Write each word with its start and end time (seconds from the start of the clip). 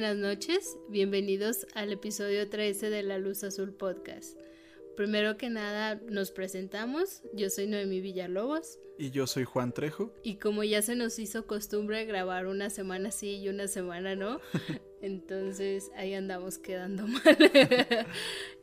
buenas 0.00 0.16
noches, 0.16 0.78
bienvenidos 0.88 1.66
al 1.74 1.92
episodio 1.92 2.48
13 2.48 2.88
de 2.88 3.02
La 3.02 3.18
Luz 3.18 3.42
Azul 3.42 3.74
Podcast. 3.74 4.38
Primero 4.98 5.36
que 5.36 5.48
nada 5.48 6.00
nos 6.10 6.32
presentamos, 6.32 7.22
yo 7.32 7.50
soy 7.50 7.68
Noemí 7.68 8.00
Villalobos 8.00 8.80
Y 8.98 9.12
yo 9.12 9.28
soy 9.28 9.44
Juan 9.44 9.72
Trejo. 9.72 10.12
y 10.24 10.38
como 10.38 10.64
ya 10.64 10.82
se 10.82 10.96
nos 10.96 11.20
hizo 11.20 11.46
costumbre 11.46 12.04
grabar 12.04 12.48
una 12.48 12.68
semana 12.68 13.12
sí 13.12 13.36
y 13.36 13.48
una 13.48 13.68
semana 13.68 14.16
no, 14.16 14.40
entonces 15.00 15.92
ahí 15.94 16.14
andamos 16.14 16.58
quedando 16.58 17.06
mal. 17.06 17.22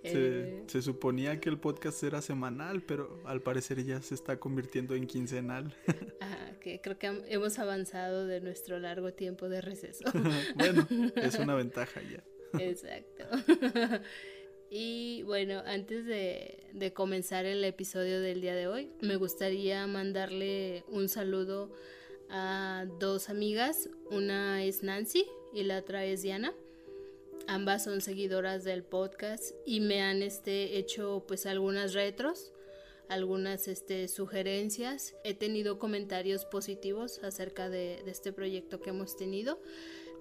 Eh, 0.07 0.61
Se, 0.67 0.71
se 0.73 0.81
suponía 0.83 1.39
que 1.39 1.47
el 1.49 1.57
podcast 1.57 2.03
era 2.03 2.21
semanal, 2.21 2.83
pero 2.83 3.21
al 3.25 3.41
parecer 3.41 3.83
ya 3.85 4.01
se 4.03 4.13
está 4.13 4.37
convirtiendo 4.37 4.93
en 4.93 5.07
quincenal. 5.07 5.73
ajá, 6.19 6.59
que 6.59 6.81
creo 6.81 6.99
que 6.99 7.23
hemos 7.29 7.57
avanzado 7.59 8.27
de 8.27 8.41
nuestro 8.41 8.77
largo 8.77 9.13
tiempo 9.13 9.47
de 9.47 9.61
receso. 9.61 10.03
bueno, 10.55 10.85
es 11.15 11.39
una 11.39 11.55
ventaja 11.55 12.01
ya. 12.03 12.21
Exacto. 12.59 13.25
Y 14.69 15.23
bueno, 15.23 15.61
antes 15.65 16.05
de, 16.05 16.63
de 16.73 16.93
comenzar 16.93 17.45
el 17.45 17.63
episodio 17.63 18.19
del 18.19 18.41
día 18.41 18.55
de 18.55 18.67
hoy, 18.67 18.91
me 19.01 19.15
gustaría 19.15 19.85
mandarle 19.87 20.83
un 20.89 21.07
saludo 21.07 21.71
a 22.29 22.85
dos 22.99 23.29
amigas. 23.29 23.89
Una 24.09 24.63
es 24.63 24.83
Nancy 24.83 25.25
y 25.53 25.63
la 25.63 25.79
otra 25.79 26.05
es 26.05 26.21
Diana. 26.21 26.53
Ambas 27.47 27.83
son 27.83 28.01
seguidoras 28.01 28.63
del 28.63 28.83
podcast 28.83 29.53
y 29.65 29.79
me 29.79 30.01
han 30.01 30.23
este, 30.23 30.77
hecho 30.77 31.23
pues 31.27 31.45
algunas 31.45 31.93
retros, 31.93 32.51
algunas 33.07 33.67
este, 33.67 34.07
sugerencias. 34.07 35.15
He 35.23 35.35
tenido 35.35 35.77
comentarios 35.77 36.43
positivos 36.43 37.19
acerca 37.23 37.69
de, 37.69 38.01
de 38.03 38.11
este 38.11 38.33
proyecto 38.33 38.81
que 38.81 38.89
hemos 38.89 39.15
tenido. 39.15 39.61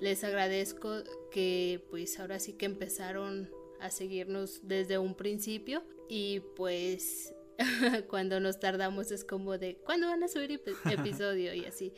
Les 0.01 0.23
agradezco 0.23 1.03
que 1.31 1.83
pues 1.89 2.21
ahora 2.21 2.39
sí 2.39 2.53
que 2.53 2.67
empezaron 2.67 3.49
a 3.81 3.91
seguirnos 3.91 4.61
desde 4.63 4.99
un 4.99 5.15
principio 5.15 5.83
y 6.09 6.41
pues 6.57 7.35
cuando 8.09 8.41
nos 8.41 8.59
tardamos 8.59 9.11
es 9.11 9.25
como 9.25 9.59
de 9.59 9.77
¿cuándo 9.85 10.07
van 10.09 10.23
a 10.23 10.29
subir 10.29 10.51
ep- 10.51 10.75
episodio? 10.91 11.55
y 11.55 11.65
así. 11.65 11.93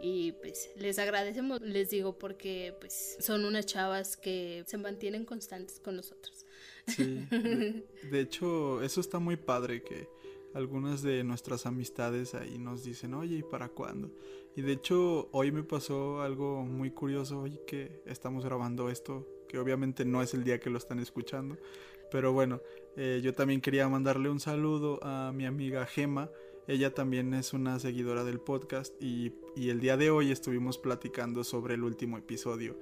Y 0.00 0.32
pues 0.32 0.70
les 0.76 0.98
agradecemos, 1.00 1.60
les 1.60 1.90
digo, 1.90 2.18
porque 2.18 2.74
pues 2.80 3.16
son 3.18 3.44
unas 3.44 3.66
chavas 3.66 4.16
que 4.16 4.62
se 4.66 4.78
mantienen 4.78 5.24
constantes 5.24 5.80
con 5.80 5.96
nosotros. 5.96 6.46
Sí. 6.86 7.26
De, 7.30 7.84
de 8.10 8.20
hecho, 8.20 8.80
eso 8.82 9.00
está 9.00 9.18
muy 9.18 9.36
padre 9.36 9.82
que 9.82 10.08
algunas 10.54 11.02
de 11.02 11.24
nuestras 11.24 11.66
amistades 11.66 12.34
ahí 12.34 12.58
nos 12.58 12.84
dicen, 12.84 13.14
oye, 13.14 13.36
¿y 13.38 13.42
para 13.42 13.68
cuándo? 13.68 14.10
Y 14.56 14.62
de 14.62 14.72
hecho, 14.72 15.28
hoy 15.32 15.52
me 15.52 15.62
pasó 15.62 16.20
algo 16.20 16.64
muy 16.64 16.90
curioso, 16.90 17.42
hoy 17.42 17.60
que 17.66 18.02
estamos 18.06 18.44
grabando 18.44 18.90
esto, 18.90 19.26
que 19.48 19.58
obviamente 19.58 20.04
no 20.04 20.22
es 20.22 20.34
el 20.34 20.44
día 20.44 20.58
que 20.58 20.70
lo 20.70 20.78
están 20.78 20.98
escuchando, 20.98 21.56
pero 22.10 22.32
bueno, 22.32 22.60
eh, 22.96 23.20
yo 23.22 23.32
también 23.32 23.60
quería 23.60 23.88
mandarle 23.88 24.30
un 24.30 24.40
saludo 24.40 24.98
a 25.02 25.32
mi 25.32 25.46
amiga 25.46 25.86
Gema. 25.86 26.30
Ella 26.66 26.92
también 26.92 27.32
es 27.32 27.52
una 27.52 27.78
seguidora 27.78 28.24
del 28.24 28.40
podcast 28.40 28.92
y, 29.00 29.32
y 29.56 29.70
el 29.70 29.80
día 29.80 29.96
de 29.96 30.10
hoy 30.10 30.32
estuvimos 30.32 30.76
platicando 30.76 31.44
sobre 31.44 31.74
el 31.74 31.82
último 31.82 32.18
episodio 32.18 32.76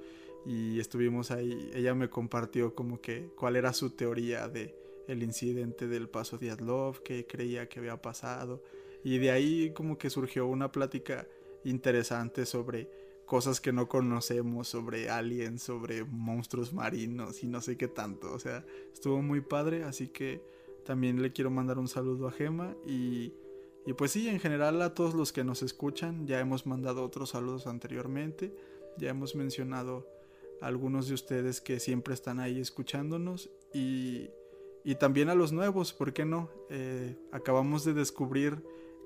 y 0.45 0.79
estuvimos 0.79 1.31
ahí, 1.31 1.71
ella 1.73 1.93
me 1.93 2.09
compartió 2.09 2.73
como 2.73 3.01
que 3.01 3.29
cuál 3.35 3.55
era 3.55 3.73
su 3.73 3.91
teoría 3.91 4.47
de 4.47 4.75
el 5.07 5.23
incidente 5.23 5.87
del 5.87 6.09
paso 6.09 6.37
de 6.37 6.51
Adlov, 6.51 7.01
que 7.01 7.25
creía 7.25 7.67
que 7.69 7.79
había 7.79 8.01
pasado 8.01 8.61
y 9.03 9.17
de 9.19 9.31
ahí 9.31 9.71
como 9.73 9.97
que 9.97 10.09
surgió 10.09 10.47
una 10.47 10.71
plática 10.71 11.27
interesante 11.63 12.45
sobre 12.45 12.89
cosas 13.25 13.59
que 13.59 13.73
no 13.73 13.89
conocemos, 13.89 14.67
sobre 14.67 15.09
aliens, 15.09 15.61
sobre 15.61 16.05
monstruos 16.05 16.73
marinos 16.73 17.43
y 17.43 17.47
no 17.47 17.61
sé 17.61 17.77
qué 17.77 17.87
tanto, 17.87 18.31
o 18.33 18.39
sea, 18.39 18.65
estuvo 18.93 19.21
muy 19.21 19.41
padre, 19.41 19.83
así 19.83 20.07
que 20.07 20.41
también 20.85 21.21
le 21.21 21.33
quiero 21.33 21.49
mandar 21.49 21.77
un 21.77 21.89
saludo 21.89 22.27
a 22.27 22.31
Gema 22.31 22.75
y 22.85 23.33
y 23.87 23.93
pues 23.93 24.11
sí, 24.11 24.27
en 24.27 24.41
general 24.41 24.81
a 24.81 24.93
todos 24.93 25.13
los 25.13 25.31
que 25.31 25.45
nos 25.45 25.63
escuchan, 25.63 26.27
ya 26.27 26.41
hemos 26.41 26.67
mandado 26.67 27.05
otros 27.05 27.29
saludos 27.29 27.67
anteriormente, 27.67 28.53
ya 28.97 29.11
hemos 29.11 29.33
mencionado 29.33 30.05
a 30.59 30.67
algunos 30.67 31.07
de 31.07 31.13
ustedes 31.13 31.61
que 31.61 31.79
siempre 31.79 32.13
están 32.13 32.41
ahí 32.41 32.59
escuchándonos 32.59 33.49
y, 33.73 34.29
y 34.83 34.95
también 34.95 35.29
a 35.29 35.35
los 35.35 35.53
nuevos, 35.53 35.93
¿por 35.93 36.11
qué 36.11 36.25
no? 36.25 36.49
Eh, 36.69 37.15
acabamos 37.31 37.85
de 37.85 37.93
descubrir, 37.93 38.61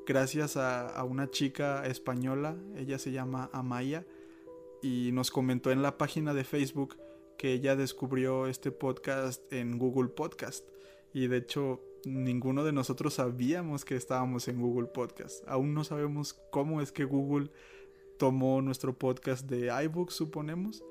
gracias 0.06 0.58
a, 0.58 1.04
una 1.04 1.30
chica 1.30 1.86
española, 1.86 2.58
ella 2.76 3.00
se 3.00 3.12
llama 3.12 3.50
Amaya, 3.54 4.06
y 4.82 5.12
nos 5.14 5.32
comentó 5.32 5.72
en 5.72 5.82
la 5.82 5.98
página 5.98 6.34
de 6.34 6.44
Facebook 6.44 6.98
que 7.38 7.54
ella 7.54 7.76
descubrió 7.76 8.48
este 8.48 8.72
podcast 8.72 9.52
en 9.52 9.78
Google 9.78 10.10
Podcast. 10.10 10.66
Y 11.14 11.28
de 11.28 11.38
hecho, 11.38 11.82
ninguno 12.06 12.64
de 12.64 12.72
nosotros 12.72 13.16
sabíamos 13.16 13.86
que 13.86 13.96
estábamos 13.96 14.48
en 14.48 14.62
Google 14.62 14.88
Podcast. 14.88 15.44
Aún 15.48 15.74
no 15.74 15.84
sabemos 15.84 16.34
cómo 16.52 16.82
es 16.82 16.92
que 16.92 17.06
Google 17.06 17.50
tomó 18.18 18.62
nuestro 18.62 18.98
podcast 18.98 19.50
de 19.50 19.72
iBooks, 19.86 20.14
suponemos. 20.14 20.84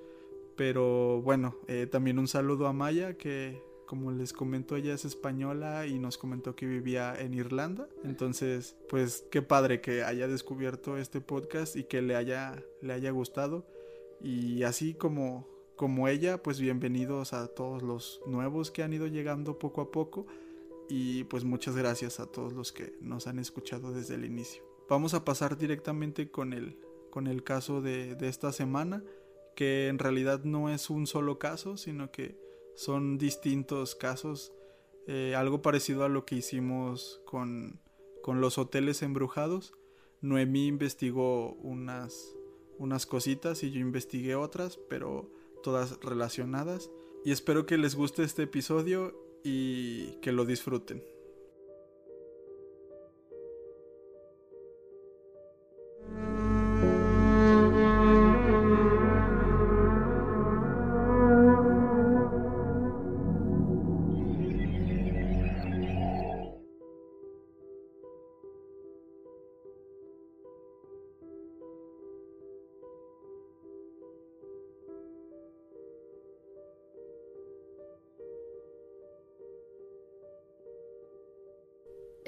Pero 0.56 1.23
bueno, 1.23 1.56
eh, 1.69 1.87
también 1.91 2.19
un 2.19 2.29
saludo 2.29 2.67
a 2.67 2.73
Maya, 2.73 3.17
que 3.17 3.63
como 3.91 4.13
les 4.13 4.33
comentó, 4.33 4.77
ella 4.77 4.95
es 4.95 5.05
española 5.05 5.85
y 5.85 5.99
nos 5.99 6.17
comentó 6.17 6.55
que 6.55 6.65
vivía 6.65 7.13
en 7.19 7.35
Irlanda. 7.35 7.89
Entonces, 8.05 8.77
pues 8.89 9.25
qué 9.33 9.43
padre 9.43 9.81
que 9.81 10.05
haya 10.05 10.29
descubierto 10.29 10.97
este 10.97 11.21
podcast 11.21 11.75
y 11.75 11.83
que 11.83 12.01
le 12.01 12.15
haya, 12.15 12.63
le 12.83 12.93
haya 12.93 13.11
gustado. 13.11 13.67
Y 14.23 14.63
así 14.63 14.95
como, 14.95 15.49
como 15.75 16.07
ella, 16.07 16.41
pues 16.41 16.61
bienvenidos 16.61 17.33
a 17.33 17.49
todos 17.49 17.83
los 17.83 18.21
nuevos 18.29 18.71
que 18.71 18.85
han 18.85 18.93
ido 18.93 19.09
llegando 19.09 19.59
poco 19.59 19.81
a 19.81 19.91
poco. 19.91 20.25
Y 20.89 21.25
pues 21.25 21.43
muchas 21.43 21.75
gracias 21.75 22.21
a 22.21 22.27
todos 22.27 22.53
los 22.53 22.71
que 22.71 22.97
nos 23.01 23.27
han 23.27 23.41
escuchado 23.41 23.91
desde 23.91 24.15
el 24.15 24.25
inicio. 24.25 24.63
Vamos 24.89 25.15
a 25.15 25.25
pasar 25.25 25.59
directamente 25.59 26.31
con 26.31 26.53
el, 26.53 26.79
con 27.11 27.27
el 27.27 27.43
caso 27.43 27.83
de, 27.83 28.15
de 28.15 28.29
esta 28.29 28.53
semana, 28.53 29.03
que 29.57 29.89
en 29.89 29.99
realidad 29.99 30.45
no 30.45 30.71
es 30.71 30.91
un 30.91 31.09
solo 31.09 31.41
caso, 31.41 31.77
sino 31.77 32.13
que 32.13 32.50
son 32.81 33.19
distintos 33.19 33.94
casos 33.94 34.55
eh, 35.06 35.35
algo 35.37 35.61
parecido 35.61 36.05
a 36.05 36.09
lo 36.09 36.25
que 36.25 36.37
hicimos 36.37 37.21
con, 37.27 37.79
con 38.23 38.41
los 38.41 38.56
hoteles 38.56 39.03
embrujados. 39.03 39.75
Noemí 40.23 40.67
investigó 40.67 41.53
unas, 41.56 42.35
unas 42.79 43.05
cositas 43.05 43.62
y 43.65 43.71
yo 43.71 43.81
investigué 43.81 44.35
otras, 44.35 44.79
pero 44.88 45.31
todas 45.62 46.00
relacionadas. 46.00 46.91
Y 47.23 47.32
espero 47.32 47.67
que 47.67 47.77
les 47.77 47.97
guste 47.97 48.23
este 48.23 48.44
episodio 48.44 49.15
y 49.44 50.12
que 50.23 50.32
lo 50.32 50.47
disfruten. 50.47 51.03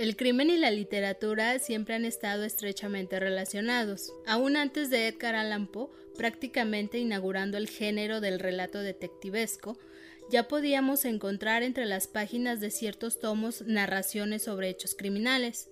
El 0.03 0.17
crimen 0.17 0.51
y 0.51 0.57
la 0.57 0.73
literatura 0.73 1.61
siempre 1.61 1.95
han 1.95 2.05
estado 2.05 2.43
estrechamente 2.43 3.21
relacionados. 3.21 4.13
Aún 4.27 4.57
antes 4.57 4.91
de 4.91 5.07
Edgar 5.07 5.37
Allan 5.37 5.69
Poe, 5.69 5.91
prácticamente 6.17 6.99
inaugurando 6.99 7.57
el 7.57 7.69
género 7.69 8.21
del 8.21 8.41
relato 8.41 8.81
detectivesco, 8.81 9.79
ya 10.29 10.49
podíamos 10.49 11.05
encontrar 11.05 11.63
entre 11.63 11.87
las 11.87 12.09
páginas 12.09 12.59
de 12.59 12.73
ciertos 12.73 13.21
tomos 13.21 13.63
narraciones 13.63 14.43
sobre 14.43 14.71
hechos 14.71 14.97
criminales. 14.97 15.69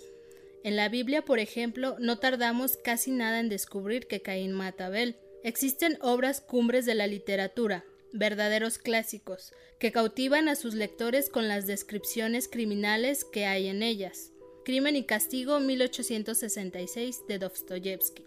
En 0.62 0.76
la 0.76 0.88
Biblia, 0.88 1.22
por 1.22 1.40
ejemplo, 1.40 1.96
no 1.98 2.20
tardamos 2.20 2.76
casi 2.76 3.10
nada 3.10 3.40
en 3.40 3.48
descubrir 3.48 4.06
que 4.06 4.22
Caín 4.22 4.52
mata 4.52 4.84
a 4.84 4.86
Abel. 4.86 5.16
Existen 5.42 5.98
obras 6.02 6.40
cumbres 6.40 6.86
de 6.86 6.94
la 6.94 7.08
literatura, 7.08 7.84
verdaderos 8.12 8.78
clásicos, 8.78 9.52
que 9.78 9.92
cautivan 9.92 10.48
a 10.48 10.56
sus 10.56 10.74
lectores 10.74 11.30
con 11.30 11.48
las 11.48 11.66
descripciones 11.66 12.48
criminales 12.48 13.24
que 13.24 13.46
hay 13.46 13.68
en 13.68 13.82
ellas. 13.82 14.32
Crimen 14.64 14.96
y 14.96 15.04
Castigo 15.04 15.58
1866 15.58 17.26
de 17.26 17.38
Dostoyevsky. 17.38 18.26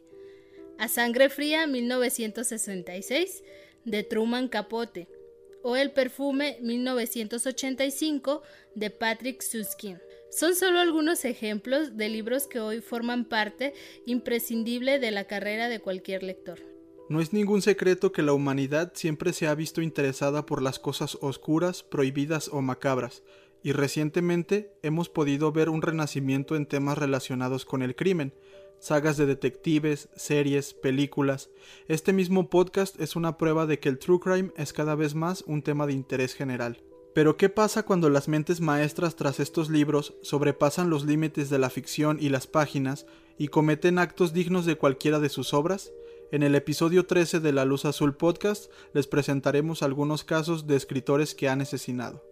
A 0.80 0.88
Sangre 0.88 1.30
Fría 1.30 1.68
1966 1.68 3.44
de 3.86 4.04
Truman 4.04 4.48
Capote. 4.48 5.08
O 5.62 5.78
El 5.78 5.92
Perfume 5.92 6.58
1985 6.62 8.42
de 8.76 8.90
Patrick 8.90 9.42
Susskind. 9.42 10.02
Son 10.30 10.56
solo 10.56 10.80
algunos 10.80 11.24
ejemplos 11.24 11.96
de 11.96 12.10
libros 12.10 12.48
que 12.48 12.60
hoy 12.60 12.82
forman 12.82 13.24
parte 13.26 13.74
imprescindible 14.06 15.00
de 15.00 15.12
la 15.12 15.26
carrera 15.26 15.70
de 15.70 15.80
cualquier 15.80 16.24
lector. 16.24 16.73
No 17.10 17.20
es 17.20 17.34
ningún 17.34 17.62
secreto 17.62 18.14
que 18.14 18.22
la 18.22 18.34
humanidad 18.34 18.94
siempre 18.96 19.34
se 19.34 19.48
ha 19.48 19.56
visto 19.56 19.82
interesada 19.82 20.46
por 20.46 20.62
las 20.62 20.80
cosas 20.80 21.18
oscuras, 21.20 21.84
prohibidas 21.84 22.48
o 22.48 22.62
macabras, 22.62 23.24
y 23.62 23.74
recientemente 23.74 24.74
hemos 24.84 25.10
podido 25.10 25.52
ver 25.52 25.70
un 25.70 25.82
renacimiento 25.82 26.56
en 26.56 26.66
temas 26.66 26.98
relacionados 26.98 27.66
con 27.66 27.82
el 27.82 27.96
crimen, 27.96 28.34
sagas 28.80 29.18
de 29.18 29.26
detectives, 29.26 30.10
series, 30.16 30.74
películas. 30.74 31.50
Este 31.88 32.14
mismo 32.14 32.50
podcast 32.50 33.00
es 33.00 33.16
una 33.16 33.38
prueba 33.38 33.66
de 33.66 33.80
que 33.80 33.90
el 33.90 34.00
true 34.00 34.20
crime 34.20 34.52
es 34.56 34.72
cada 34.72 34.96
vez 34.96 35.14
más 35.14 35.44
un 35.46 35.62
tema 35.62 35.86
de 35.86 35.94
interés 35.94 36.34
general. 36.34 36.82
Pero 37.14 37.38
¿qué 37.38 37.50
pasa 37.50 37.84
cuando 37.84 38.10
las 38.10 38.28
mentes 38.28 38.60
maestras 38.60 39.16
tras 39.16 39.40
estos 39.40 39.70
libros 39.70 40.16
sobrepasan 40.22 40.90
los 40.90 41.06
límites 41.06 41.50
de 41.50 41.60
la 41.60 41.70
ficción 41.70 42.18
y 42.20 42.30
las 42.30 42.48
páginas 42.48 43.06
y 43.38 43.50
cometen 43.50 44.00
actos 44.00 44.34
dignos 44.34 44.66
de 44.66 44.78
cualquiera 44.78 45.20
de 45.20 45.30
sus 45.30 45.54
obras? 45.54 45.92
En 46.32 46.44
el 46.44 46.56
episodio 46.56 47.06
13 47.06 47.40
de 47.40 47.52
La 47.52 47.66
Luz 47.66 47.86
Azul 47.86 48.16
Podcast 48.16 48.72
les 48.94 49.08
presentaremos 49.08 49.84
algunos 49.84 50.24
casos 50.24 50.66
de 50.66 50.76
escritores 50.76 51.36
que 51.36 51.48
han 51.48 51.62
asesinado. 51.62 52.24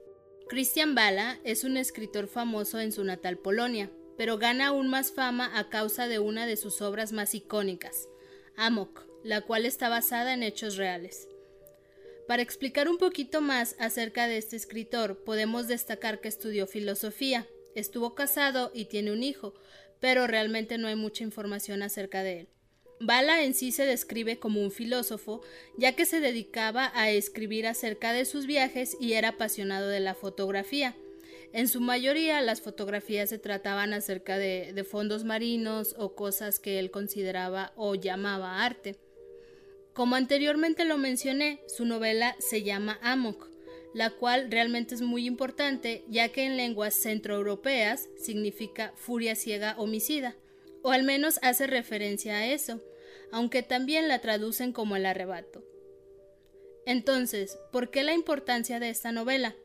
Christian 0.47 0.95
Bala 0.95 1.39
es 1.43 1.63
un 1.63 1.77
escritor 1.77 2.27
famoso 2.27 2.79
en 2.79 2.91
su 2.91 3.03
natal 3.03 3.38
Polonia, 3.38 3.91
pero 4.17 4.38
gana 4.38 4.67
aún 4.67 4.89
más 4.89 5.11
fama 5.11 5.57
a 5.57 5.69
causa 5.69 6.07
de 6.07 6.19
una 6.19 6.45
de 6.45 6.57
sus 6.57 6.81
obras 6.81 7.11
más 7.11 7.35
icónicas, 7.35 8.07
Amok, 8.57 9.05
la 9.23 9.41
cual 9.41 9.65
está 9.65 9.88
basada 9.88 10.33
en 10.33 10.44
hechos 10.44 10.77
reales. 10.77 11.27
Para 12.27 12.41
explicar 12.41 12.89
un 12.89 12.97
poquito 12.97 13.41
más 13.41 13.75
acerca 13.79 14.27
de 14.27 14.37
este 14.37 14.55
escritor, 14.55 15.23
podemos 15.23 15.67
destacar 15.67 16.21
que 16.21 16.27
estudió 16.27 16.65
filosofía, 16.67 17.47
estuvo 17.75 18.15
casado 18.15 18.71
y 18.73 18.85
tiene 18.85 19.11
un 19.11 19.23
hijo, 19.23 19.53
pero 19.99 20.27
realmente 20.27 20.77
no 20.77 20.87
hay 20.87 20.95
mucha 20.95 21.23
información 21.23 21.83
acerca 21.83 22.23
de 22.23 22.41
él. 22.41 22.49
Bala 23.03 23.42
en 23.42 23.56
sí 23.56 23.71
se 23.71 23.83
describe 23.83 24.38
como 24.38 24.62
un 24.62 24.69
filósofo, 24.69 25.42
ya 25.75 25.94
que 25.95 26.06
se 26.06 26.19
dedicaba 26.19 26.92
a 26.94 27.09
escribir 27.09 27.65
acerca 27.65 28.13
de 28.13 28.25
sus 28.25 28.45
viajes 28.45 28.95
y 29.00 29.13
era 29.13 29.30
apasionado 29.30 29.88
de 29.88 30.00
la 30.00 30.13
fotografía. 30.13 30.95
En 31.51 31.68
su 31.68 31.81
mayoría 31.81 32.39
las 32.42 32.62
fotografías 32.62 33.30
se 33.30 33.39
trataban 33.39 33.94
acerca 33.94 34.38
de, 34.38 34.71
de 34.74 34.83
fondos 34.83 35.24
marinos 35.24 35.95
o 35.98 36.13
cosas 36.13 36.59
que 36.59 36.77
él 36.77 36.92
consideraba 36.92 37.74
o 37.75 37.95
llamaba 37.95 38.63
arte. 38.63 38.98
Como 39.94 40.15
anteriormente 40.15 40.86
lo 40.86 41.00
mencioné, 41.00 41.59
su 41.68 41.86
novela 41.86 42.36
se 42.38 42.62
llama 42.62 43.00
Amok, 43.01 43.50
la 43.95 44.12
cual 44.12 44.51
realmente 44.51 44.94
es 44.94 45.01
muy 45.01 45.25
importante 45.25 46.06
ya 46.07 46.30
que 46.30 46.45
en 46.45 46.56
lenguas 46.56 46.94
centroeuropeas 46.94 48.09
significa 48.15 48.94
furia 48.95 49.36
ciega 49.36 49.74
homicida, 49.80 50.36
o 50.83 50.92
al 50.92 51.01
menos 51.01 51.39
hace 51.42 51.65
referencia 51.65 52.36
a 52.36 52.45
eso 52.45 52.80
aunque 53.31 53.63
también 53.63 54.07
la 54.07 54.19
traducen 54.19 54.74
como 54.74 54.95
el 54.95 55.06
arrebato. 55.06 55.63
Entonces, 56.86 57.57
¿por 57.72 57.92
qué 57.92 58.04
la 58.04 58.13
importancia 58.13 58.80
de 58.80 58.89
esta 58.89 59.12
novela? 59.12 59.56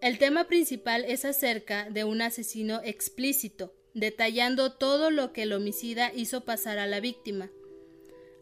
El 0.00 0.18
tema 0.18 0.44
principal 0.44 1.04
es 1.06 1.24
acerca 1.24 1.90
de 1.90 2.04
un 2.04 2.22
asesino 2.22 2.80
explícito, 2.82 3.74
detallando 3.92 4.72
todo 4.72 5.10
lo 5.10 5.32
que 5.32 5.42
el 5.42 5.52
homicida 5.52 6.10
hizo 6.14 6.44
pasar 6.44 6.78
a 6.78 6.86
la 6.86 7.00
víctima. 7.00 7.50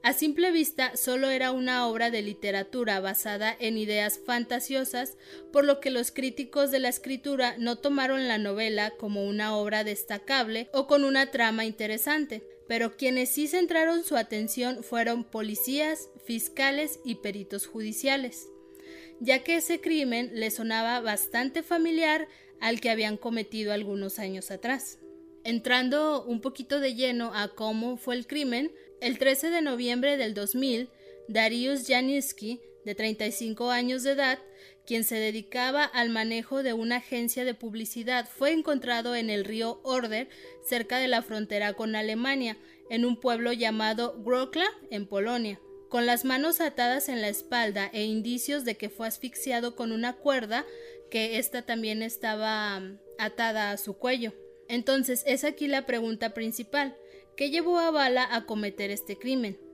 A 0.04 0.12
simple 0.12 0.52
vista 0.52 0.96
solo 0.96 1.28
era 1.28 1.50
una 1.50 1.88
obra 1.88 2.12
de 2.12 2.22
literatura 2.22 3.00
basada 3.00 3.54
en 3.58 3.76
ideas 3.76 4.20
fantasiosas, 4.24 5.16
por 5.52 5.64
lo 5.64 5.80
que 5.80 5.90
los 5.90 6.12
críticos 6.12 6.70
de 6.70 6.78
la 6.78 6.88
escritura 6.88 7.56
no 7.58 7.76
tomaron 7.76 8.28
la 8.28 8.38
novela 8.38 8.92
como 8.92 9.26
una 9.26 9.56
obra 9.56 9.82
destacable 9.82 10.70
o 10.72 10.86
con 10.86 11.02
una 11.02 11.32
trama 11.32 11.64
interesante 11.64 12.44
pero 12.68 12.96
quienes 12.96 13.30
sí 13.30 13.48
centraron 13.48 14.04
su 14.04 14.16
atención 14.16 14.84
fueron 14.84 15.24
policías, 15.24 16.10
fiscales 16.24 17.00
y 17.02 17.16
peritos 17.16 17.66
judiciales, 17.66 18.48
ya 19.18 19.42
que 19.42 19.56
ese 19.56 19.80
crimen 19.80 20.30
le 20.34 20.50
sonaba 20.50 21.00
bastante 21.00 21.62
familiar 21.62 22.28
al 22.60 22.80
que 22.80 22.90
habían 22.90 23.16
cometido 23.16 23.72
algunos 23.72 24.18
años 24.18 24.50
atrás. 24.50 24.98
Entrando 25.44 26.24
un 26.24 26.40
poquito 26.40 26.78
de 26.78 26.94
lleno 26.94 27.32
a 27.34 27.48
cómo 27.48 27.96
fue 27.96 28.14
el 28.16 28.26
crimen, 28.26 28.70
el 29.00 29.18
13 29.18 29.50
de 29.50 29.62
noviembre 29.62 30.16
del 30.18 30.34
2000, 30.34 30.90
Darius 31.26 31.86
Janiski, 31.86 32.60
de 32.84 32.94
35 32.94 33.70
años 33.70 34.02
de 34.02 34.12
edad, 34.12 34.38
quien 34.88 35.04
se 35.04 35.16
dedicaba 35.16 35.84
al 35.84 36.08
manejo 36.08 36.62
de 36.62 36.72
una 36.72 36.96
agencia 36.96 37.44
de 37.44 37.52
publicidad, 37.52 38.26
fue 38.26 38.52
encontrado 38.52 39.14
en 39.14 39.28
el 39.28 39.44
río 39.44 39.80
Order, 39.82 40.30
cerca 40.66 40.96
de 40.98 41.08
la 41.08 41.20
frontera 41.20 41.74
con 41.74 41.94
Alemania, 41.94 42.56
en 42.88 43.04
un 43.04 43.20
pueblo 43.20 43.52
llamado 43.52 44.16
Grokla, 44.24 44.64
en 44.90 45.06
Polonia, 45.06 45.60
con 45.90 46.06
las 46.06 46.24
manos 46.24 46.62
atadas 46.62 47.10
en 47.10 47.20
la 47.20 47.28
espalda 47.28 47.90
e 47.92 48.04
indicios 48.04 48.64
de 48.64 48.78
que 48.78 48.88
fue 48.88 49.06
asfixiado 49.06 49.76
con 49.76 49.92
una 49.92 50.14
cuerda 50.14 50.64
que 51.10 51.36
ésta 51.36 51.66
también 51.66 52.02
estaba 52.02 52.80
mm, 52.80 52.98
atada 53.18 53.72
a 53.72 53.76
su 53.76 53.98
cuello. 53.98 54.32
Entonces 54.68 55.22
es 55.26 55.44
aquí 55.44 55.66
la 55.66 55.84
pregunta 55.84 56.32
principal. 56.32 56.96
¿Qué 57.36 57.50
llevó 57.50 57.78
a 57.78 57.90
Bala 57.90 58.26
a 58.34 58.46
cometer 58.46 58.90
este 58.90 59.18
crimen? 59.18 59.67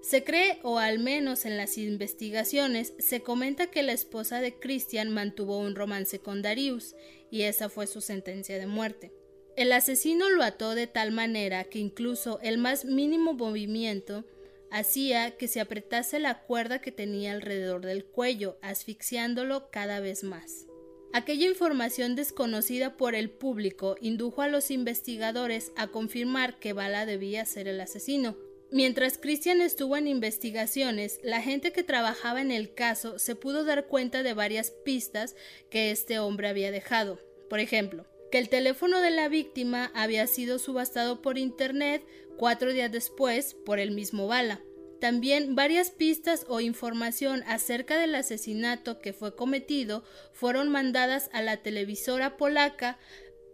Se 0.00 0.24
cree, 0.24 0.58
o 0.62 0.78
al 0.78 0.98
menos 0.98 1.44
en 1.44 1.56
las 1.56 1.76
investigaciones, 1.76 2.94
se 2.98 3.22
comenta 3.22 3.70
que 3.70 3.82
la 3.82 3.92
esposa 3.92 4.40
de 4.40 4.54
Christian 4.54 5.10
mantuvo 5.10 5.58
un 5.58 5.74
romance 5.74 6.20
con 6.20 6.40
Darius, 6.40 6.94
y 7.30 7.42
esa 7.42 7.68
fue 7.68 7.86
su 7.86 8.00
sentencia 8.00 8.58
de 8.58 8.66
muerte. 8.66 9.12
El 9.56 9.72
asesino 9.72 10.30
lo 10.30 10.44
ató 10.44 10.74
de 10.76 10.86
tal 10.86 11.10
manera 11.10 11.64
que 11.64 11.80
incluso 11.80 12.38
el 12.42 12.58
más 12.58 12.84
mínimo 12.84 13.34
movimiento 13.34 14.24
hacía 14.70 15.36
que 15.36 15.48
se 15.48 15.60
apretase 15.60 16.20
la 16.20 16.42
cuerda 16.42 16.80
que 16.80 16.92
tenía 16.92 17.32
alrededor 17.32 17.84
del 17.84 18.04
cuello, 18.04 18.56
asfixiándolo 18.62 19.70
cada 19.70 19.98
vez 19.98 20.22
más. 20.22 20.66
Aquella 21.12 21.46
información 21.46 22.14
desconocida 22.16 22.96
por 22.96 23.14
el 23.14 23.30
público 23.30 23.96
indujo 24.00 24.42
a 24.42 24.48
los 24.48 24.70
investigadores 24.70 25.72
a 25.74 25.88
confirmar 25.88 26.58
que 26.58 26.74
Bala 26.74 27.06
debía 27.06 27.44
ser 27.46 27.66
el 27.66 27.80
asesino, 27.80 28.36
Mientras 28.70 29.16
Christian 29.16 29.62
estuvo 29.62 29.96
en 29.96 30.06
investigaciones, 30.06 31.20
la 31.22 31.40
gente 31.40 31.72
que 31.72 31.82
trabajaba 31.82 32.42
en 32.42 32.50
el 32.50 32.74
caso 32.74 33.18
se 33.18 33.34
pudo 33.34 33.64
dar 33.64 33.86
cuenta 33.86 34.22
de 34.22 34.34
varias 34.34 34.70
pistas 34.70 35.36
que 35.70 35.90
este 35.90 36.18
hombre 36.18 36.48
había 36.48 36.70
dejado. 36.70 37.18
Por 37.48 37.60
ejemplo, 37.60 38.04
que 38.30 38.36
el 38.36 38.50
teléfono 38.50 39.00
de 39.00 39.10
la 39.10 39.28
víctima 39.28 39.90
había 39.94 40.26
sido 40.26 40.58
subastado 40.58 41.22
por 41.22 41.38
internet 41.38 42.04
cuatro 42.36 42.74
días 42.74 42.92
después 42.92 43.54
por 43.54 43.78
el 43.78 43.90
mismo 43.90 44.26
Bala. 44.26 44.60
También 45.00 45.54
varias 45.54 45.90
pistas 45.90 46.44
o 46.48 46.60
información 46.60 47.44
acerca 47.46 47.98
del 47.98 48.14
asesinato 48.14 49.00
que 49.00 49.14
fue 49.14 49.34
cometido 49.34 50.04
fueron 50.32 50.68
mandadas 50.68 51.30
a 51.32 51.40
la 51.40 51.58
televisora 51.58 52.36
polaca, 52.36 52.98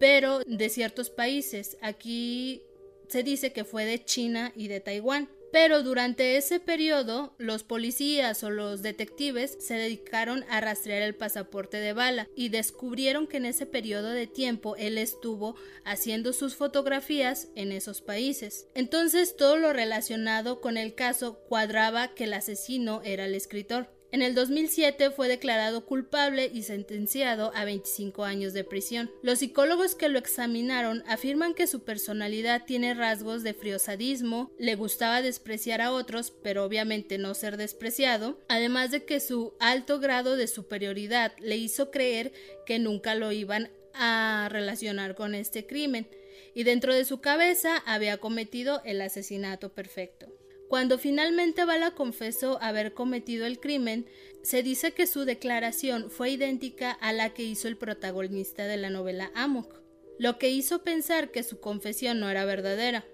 pero 0.01 0.41
de 0.41 0.69
ciertos 0.71 1.11
países. 1.11 1.77
Aquí 1.83 2.63
se 3.09 3.23
dice 3.23 3.53
que 3.53 3.65
fue 3.65 3.85
de 3.85 4.05
China 4.05 4.53
y 4.55 4.69
de 4.69 4.81
Taiwán. 4.81 5.29
Pero 5.55 5.85
durante 5.85 6.37
ese 6.37 6.59
periodo, 6.59 7.33
los 7.39 7.63
policías 7.63 8.43
o 8.43 8.51
los 8.51 8.83
detectives 8.83 9.57
se 9.61 9.75
dedicaron 9.75 10.45
a 10.51 10.61
rastrear 10.61 11.03
el 11.03 11.15
pasaporte 11.15 11.77
de 11.77 11.93
Bala 11.93 12.27
y 12.35 12.49
descubrieron 12.49 13.29
que 13.29 13.37
en 13.37 13.45
ese 13.45 13.65
periodo 13.65 14.11
de 14.11 14.27
tiempo 14.27 14.75
él 14.75 14.99
estuvo 14.99 15.55
haciendo 15.85 16.33
sus 16.33 16.57
fotografías 16.57 17.51
en 17.55 17.71
esos 17.71 18.01
países. 18.01 18.67
Entonces 18.75 19.37
todo 19.37 19.57
lo 19.57 19.73
relacionado 19.73 20.61
con 20.61 20.77
el 20.77 20.97
caso 20.97 21.39
cuadraba 21.49 22.15
que 22.15 22.25
el 22.25 22.33
asesino 22.33 23.01
era 23.05 23.27
el 23.27 23.37
escritor. 23.37 23.94
En 24.15 24.23
el 24.23 24.37
2007 24.37 25.11
fue 25.11 25.27
declarado 25.27 25.87
culpable 25.87 26.49
y 26.55 26.63
sentenciado 26.63 27.51
a 27.53 27.65
25 27.65 28.23
años 28.23 28.53
de 28.53 28.63
prisión. 28.63 29.11
Los 29.25 29.41
psicólogos 29.41 29.97
que 29.97 30.09
lo 30.09 30.21
examinaron 30.21 31.03
afirman 31.09 31.53
que 31.53 31.67
su 31.67 31.83
personalidad 31.83 32.65
tiene 32.65 32.95
rasgos 32.95 33.43
de 33.43 33.55
friosadismo, 33.55 34.53
le 34.57 34.77
gustaba 34.77 35.21
despreciar 35.21 35.81
a 35.81 35.91
otros, 35.91 36.33
pero 36.45 36.63
obviamente 36.63 37.19
no 37.19 37.35
ser 37.35 37.57
despreciado, 37.57 38.39
además 38.47 38.93
de 38.93 39.05
que 39.05 39.19
su 39.19 39.55
alto 39.59 39.99
grado 39.99 40.37
de 40.37 40.47
superioridad 40.47 41.33
le 41.41 41.57
hizo 41.57 41.91
creer 41.91 42.33
que 42.67 42.79
nunca 42.79 43.17
lo 43.17 43.33
iban 43.33 43.69
a 43.95 44.49
relacionar 44.49 45.17
con 45.17 45.35
este 45.35 45.67
crimen, 45.67 46.07
y 46.55 46.63
dentro 46.63 46.95
de 46.95 47.05
su 47.05 47.21
cabeza 47.21 47.79
había 47.79 48.19
cometido 48.19 48.81
el 48.85 49.01
asesinato 49.01 49.73
perfecto. 49.73 50.34
Cuando 50.69 50.99
finalmente 50.99 51.65
Bala 51.65 51.93
confesó 51.93 52.61
haber 52.63 52.95
cometido 52.95 53.47
el 53.47 53.61
crimen, 53.61 54.07
se 54.43 54.63
dice 54.63 54.93
que 54.93 55.07
su 55.07 55.25
declaración 55.25 56.11
fue 56.11 56.31
idéntica 56.31 56.91
a 56.93 57.13
la 57.13 57.33
que 57.33 57.45
hizo 57.45 57.69
el 57.69 57.77
protagonista 57.77 58.67
de 58.67 58.77
la 58.77 58.91
novela 58.91 59.31
Amok, 59.35 59.81
lo 60.19 60.39
que 60.39 60.51
hizo 60.51 60.83
pensar 60.83 61.31
que 61.31 61.43
su 61.43 61.61
confesión 61.61 62.21
no 62.21 62.29
era 62.31 62.45
verdadera. 62.45 63.05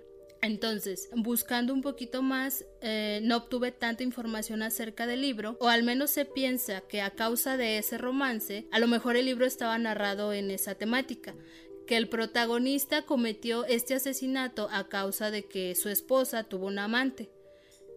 Entonces, 0.43 1.11
buscando 1.15 1.75
un 1.75 1.83
poquito 1.83 2.23
más, 2.23 2.65
eh, 2.81 3.21
no 3.23 3.37
obtuve 3.37 3.73
tanta 3.73 4.03
información 4.03 4.63
acerca 4.63 5.07
del 5.07 5.21
libro, 5.21 5.57
o 5.61 5.69
al 5.69 5.83
menos 5.83 6.11
se 6.11 6.25
piensa 6.25 6.81
que 6.81 7.03
a 7.03 7.11
causa 7.11 7.59
de 7.59 7.77
ese 7.77 7.99
romance, 7.99 8.67
a 8.71 8.79
lo 8.79 8.87
mejor 8.87 9.17
el 9.17 9.27
libro 9.27 9.45
estaba 9.45 9.77
narrado 9.77 10.33
en 10.33 10.51
esa 10.51 10.77
temática, 10.77 11.35
que 11.87 11.97
el 11.97 12.09
protagonista 12.09 13.03
cometió 13.03 13.67
este 13.67 13.95
asesinato 13.95 14.69
a 14.71 14.89
causa 14.89 15.31
de 15.31 15.45
que 15.45 15.75
su 15.75 15.91
esposa 15.91 16.45
tuvo 16.45 16.67
un 16.67 16.79
amante. 16.79 17.31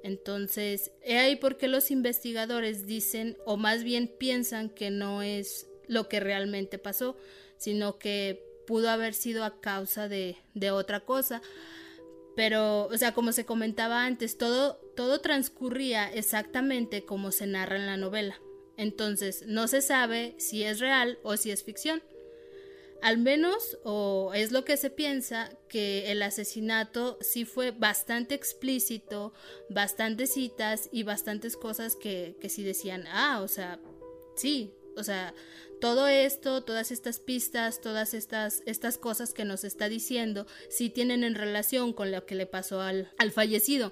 Entonces, 0.04 0.92
he 1.02 1.18
ahí 1.18 1.38
por 1.38 1.58
qué 1.58 1.70
los 1.70 1.90
investigadores 1.90 2.86
dicen, 2.86 3.38
o 3.46 3.56
más 3.56 3.84
bien 3.84 4.08
piensan 4.08 4.70
que 4.70 4.92
no 4.92 5.22
es 5.22 5.68
lo 5.88 6.10
que 6.10 6.20
realmente 6.20 6.78
pasó, 6.78 7.18
sino 7.58 7.98
que 7.98 8.46
pudo 8.68 8.90
haber 8.90 9.14
sido 9.14 9.46
a 9.46 9.62
causa 9.62 10.10
de, 10.10 10.38
de 10.54 10.72
otra 10.72 11.00
cosa. 11.00 11.42
Pero, 12.36 12.88
o 12.88 12.98
sea, 12.98 13.14
como 13.14 13.32
se 13.32 13.46
comentaba 13.46 14.06
antes, 14.06 14.38
todo, 14.38 14.76
todo 14.96 15.22
transcurría 15.22 16.12
exactamente 16.12 17.06
como 17.06 17.32
se 17.32 17.48
narra 17.48 17.78
en 17.78 17.86
la 17.86 17.98
novela. 17.98 18.40
Entonces, 18.76 19.46
no 19.48 19.68
se 19.68 19.82
sabe 19.82 20.36
si 20.38 20.64
es 20.64 20.80
real 20.80 21.20
o 21.24 21.38
si 21.38 21.52
es 21.52 21.64
ficción. 21.64 22.04
Al 23.04 23.18
menos, 23.18 23.78
o 23.84 24.32
es 24.34 24.54
lo 24.54 24.64
que 24.64 24.78
se 24.78 24.90
piensa, 24.90 25.52
que 25.68 26.10
el 26.10 26.22
asesinato 26.24 27.18
sí 27.20 27.44
fue 27.44 27.72
bastante 27.72 28.34
explícito, 28.34 29.34
bastantes 29.70 30.36
citas 30.36 30.88
y 30.90 31.04
bastantes 31.04 31.58
cosas 31.58 31.98
que, 31.98 32.38
que 32.40 32.48
sí 32.48 32.64
decían, 32.64 33.04
ah, 33.12 33.42
o 33.44 33.50
sea, 33.50 33.82
sí, 34.38 34.72
o 34.96 35.04
sea, 35.04 35.34
todo 35.82 36.08
esto, 36.08 36.64
todas 36.64 36.94
estas 36.94 37.20
pistas, 37.20 37.82
todas 37.82 38.14
estas, 38.14 38.64
estas 38.66 38.98
cosas 38.98 39.34
que 39.34 39.44
nos 39.44 39.66
está 39.66 39.90
diciendo, 39.90 40.48
sí 40.70 40.90
tienen 40.90 41.26
en 41.26 41.36
relación 41.36 41.92
con 41.92 42.10
lo 42.10 42.26
que 42.26 42.36
le 42.36 42.46
pasó 42.46 42.80
al, 42.80 43.12
al 43.18 43.32
fallecido. 43.34 43.92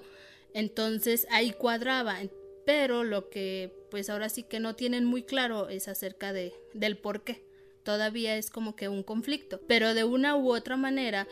Entonces 0.54 1.26
ahí 1.30 1.52
cuadraba, 1.52 2.18
pero 2.64 3.04
lo 3.04 3.28
que 3.28 3.74
pues 3.90 4.08
ahora 4.08 4.30
sí 4.30 4.42
que 4.42 4.58
no 4.58 4.74
tienen 4.74 5.04
muy 5.04 5.22
claro 5.22 5.68
es 5.68 5.86
acerca 5.86 6.32
de, 6.32 6.54
del 6.72 6.96
por 6.96 7.24
qué 7.24 7.51
todavía 7.84 8.36
es 8.36 8.50
como 8.50 8.76
que 8.76 8.88
un 8.88 9.02
conflicto. 9.02 9.60
Pero 9.66 9.94
de 9.94 10.04
una 10.04 10.36
u 10.36 10.52
otra 10.52 10.76
manera, 10.76 11.26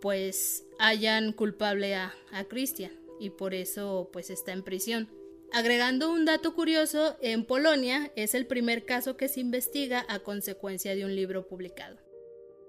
pues 0.00 0.64
hayan 0.78 1.32
culpable 1.32 1.94
a, 1.94 2.14
a 2.32 2.44
Christian 2.44 2.92
y 3.18 3.30
por 3.30 3.54
eso 3.54 4.10
pues 4.12 4.30
está 4.30 4.52
en 4.52 4.62
prisión. 4.62 5.08
Agregando 5.52 6.10
un 6.10 6.24
dato 6.24 6.54
curioso, 6.54 7.16
en 7.20 7.44
Polonia 7.44 8.12
es 8.16 8.34
el 8.34 8.46
primer 8.46 8.84
caso 8.84 9.16
que 9.16 9.28
se 9.28 9.40
investiga 9.40 10.04
a 10.08 10.18
consecuencia 10.18 10.94
de 10.94 11.04
un 11.04 11.14
libro 11.14 11.46
publicado. 11.46 11.96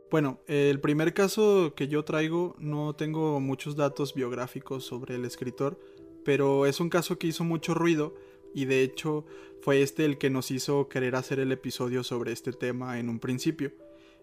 Bueno, 0.10 0.40
el 0.48 0.80
primer 0.80 1.14
caso 1.14 1.74
que 1.76 1.90
yo 1.90 2.06
traigo 2.06 2.56
no 2.60 2.96
tengo 2.96 3.42
muchos 3.42 3.76
datos 3.76 4.14
biográficos 4.14 4.86
sobre 4.86 5.16
el 5.16 5.26
escritor, 5.26 5.78
pero 6.24 6.66
es 6.66 6.80
un 6.80 6.90
caso 6.90 7.18
que 7.18 7.28
hizo 7.28 7.44
mucho 7.44 7.74
ruido 7.74 8.16
y 8.58 8.66
de 8.66 8.82
hecho 8.82 9.24
fue 9.62 9.84
este 9.84 10.04
el 10.04 10.18
que 10.18 10.32
nos 10.32 10.50
hizo 10.50 10.90
querer 10.90 11.16
hacer 11.16 11.40
el 11.40 11.52
episodio 11.52 12.04
sobre 12.04 12.32
este 12.32 12.52
tema 12.54 12.98
en 12.98 13.08
un 13.08 13.20
principio. 13.20 13.72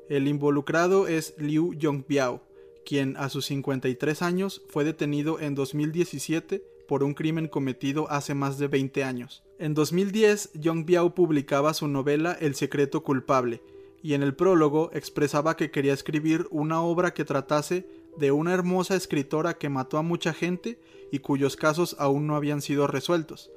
El 0.08 0.26
involucrado 0.26 1.06
es 1.06 1.34
Liu 1.38 1.72
Yongbiao, 1.74 2.42
quien 2.84 3.16
a 3.16 3.28
sus 3.28 3.46
53 3.46 4.22
años 4.22 4.62
fue 4.68 4.82
detenido 4.82 5.38
en 5.38 5.54
2017 5.54 6.64
por 6.88 7.04
un 7.04 7.14
crimen 7.14 7.46
cometido 7.46 8.10
hace 8.10 8.34
más 8.34 8.58
de 8.58 8.66
20 8.66 9.04
años. 9.04 9.44
En 9.60 9.72
2010, 9.72 10.50
Yongbiao 10.54 11.14
publicaba 11.14 11.72
su 11.72 11.86
novela 11.86 12.32
El 12.32 12.56
secreto 12.56 13.04
culpable, 13.04 13.62
y 14.02 14.14
en 14.14 14.24
el 14.24 14.34
prólogo 14.34 14.90
expresaba 14.94 15.56
que 15.56 15.70
quería 15.70 15.94
escribir 15.94 16.48
una 16.50 16.82
obra 16.82 17.14
que 17.14 17.24
tratase 17.24 17.86
de 18.18 18.32
una 18.32 18.52
hermosa 18.52 18.96
escritora 18.96 19.54
que 19.54 19.68
mató 19.68 19.96
a 19.96 20.02
mucha 20.02 20.32
gente 20.32 20.80
y 21.12 21.20
cuyos 21.20 21.54
casos 21.54 21.94
aún 22.00 22.26
no 22.26 22.34
habían 22.34 22.62
sido 22.62 22.88
resueltos. 22.88 23.52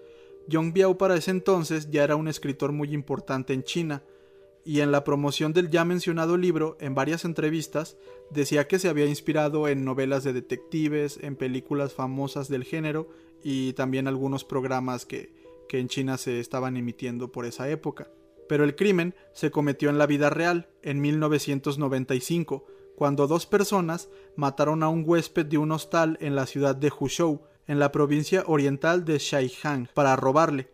Yong 0.48 0.74
Biao 0.74 0.98
para 0.98 1.16
ese 1.16 1.32
entonces 1.32 1.90
ya 1.92 2.04
era 2.04 2.16
un 2.16 2.28
escritor 2.28 2.72
muy 2.72 2.94
importante 2.94 3.54
en 3.54 3.64
China, 3.64 4.04
y 4.68 4.82
en 4.82 4.92
la 4.92 5.06
promoción 5.06 5.54
del 5.54 5.70
ya 5.70 5.86
mencionado 5.86 6.36
libro, 6.36 6.76
en 6.82 6.94
varias 6.94 7.24
entrevistas, 7.24 7.96
decía 8.32 8.68
que 8.68 8.80
se 8.80 8.90
había 8.90 9.06
inspirado 9.06 9.70
en 9.70 9.86
novelas 9.86 10.26
de 10.26 10.34
detectives, 10.34 11.20
en 11.22 11.38
películas 11.38 11.94
famosas 11.94 12.50
del 12.50 12.66
género 12.66 13.08
y 13.42 13.72
también 13.74 14.10
algunos 14.10 14.44
programas 14.44 15.06
que, 15.06 15.34
que 15.70 15.80
en 15.80 15.88
China 15.88 16.18
se 16.18 16.42
estaban 16.42 16.76
emitiendo 16.76 17.32
por 17.32 17.46
esa 17.46 17.70
época. 17.70 18.12
Pero 18.50 18.66
el 18.66 18.76
crimen 18.76 19.16
se 19.34 19.52
cometió 19.52 19.90
en 19.90 19.98
la 19.98 20.06
vida 20.06 20.30
real, 20.30 20.68
en 20.82 21.00
1995, 21.00 22.66
cuando 22.98 23.26
dos 23.26 23.46
personas 23.46 24.10
mataron 24.36 24.84
a 24.84 24.90
un 24.90 25.04
huésped 25.06 25.46
de 25.46 25.60
un 25.60 25.72
hostal 25.72 26.18
en 26.20 26.36
la 26.36 26.46
ciudad 26.46 26.76
de 26.76 26.92
Huzhou, 26.92 27.40
en 27.68 27.80
la 27.80 27.92
provincia 27.92 28.44
oriental 28.48 29.06
de 29.06 29.18
Shaihang 29.18 29.90
para 29.94 30.16
robarle. 30.16 30.70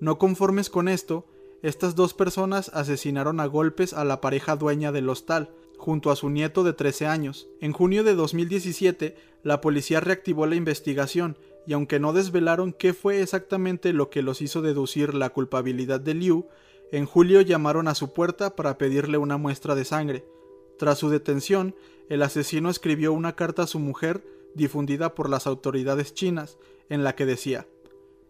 No 0.00 0.18
conformes 0.18 0.70
con 0.70 0.88
esto, 0.88 1.26
estas 1.62 1.94
dos 1.94 2.14
personas 2.14 2.70
asesinaron 2.72 3.40
a 3.40 3.46
golpes 3.46 3.92
a 3.92 4.04
la 4.04 4.20
pareja 4.20 4.56
dueña 4.56 4.92
del 4.92 5.08
hostal, 5.08 5.50
junto 5.76 6.10
a 6.10 6.16
su 6.16 6.30
nieto 6.30 6.64
de 6.64 6.72
13 6.72 7.06
años. 7.06 7.48
En 7.60 7.72
junio 7.72 8.04
de 8.04 8.14
2017, 8.14 9.16
la 9.42 9.60
policía 9.60 10.00
reactivó 10.00 10.46
la 10.46 10.56
investigación 10.56 11.36
y 11.66 11.72
aunque 11.72 12.00
no 12.00 12.12
desvelaron 12.12 12.72
qué 12.72 12.94
fue 12.94 13.22
exactamente 13.22 13.92
lo 13.92 14.10
que 14.10 14.22
los 14.22 14.40
hizo 14.40 14.62
deducir 14.62 15.14
la 15.14 15.30
culpabilidad 15.30 16.00
de 16.00 16.14
Liu, 16.14 16.46
en 16.90 17.04
julio 17.04 17.40
llamaron 17.42 17.88
a 17.88 17.94
su 17.94 18.12
puerta 18.12 18.56
para 18.56 18.78
pedirle 18.78 19.18
una 19.18 19.36
muestra 19.36 19.74
de 19.74 19.84
sangre. 19.84 20.24
Tras 20.78 20.98
su 20.98 21.10
detención, 21.10 21.74
el 22.08 22.22
asesino 22.22 22.70
escribió 22.70 23.12
una 23.12 23.36
carta 23.36 23.64
a 23.64 23.66
su 23.66 23.78
mujer 23.78 24.24
difundida 24.58 25.14
por 25.14 25.30
las 25.30 25.46
autoridades 25.46 26.12
chinas, 26.12 26.58
en 26.90 27.02
la 27.02 27.14
que 27.14 27.24
decía 27.24 27.66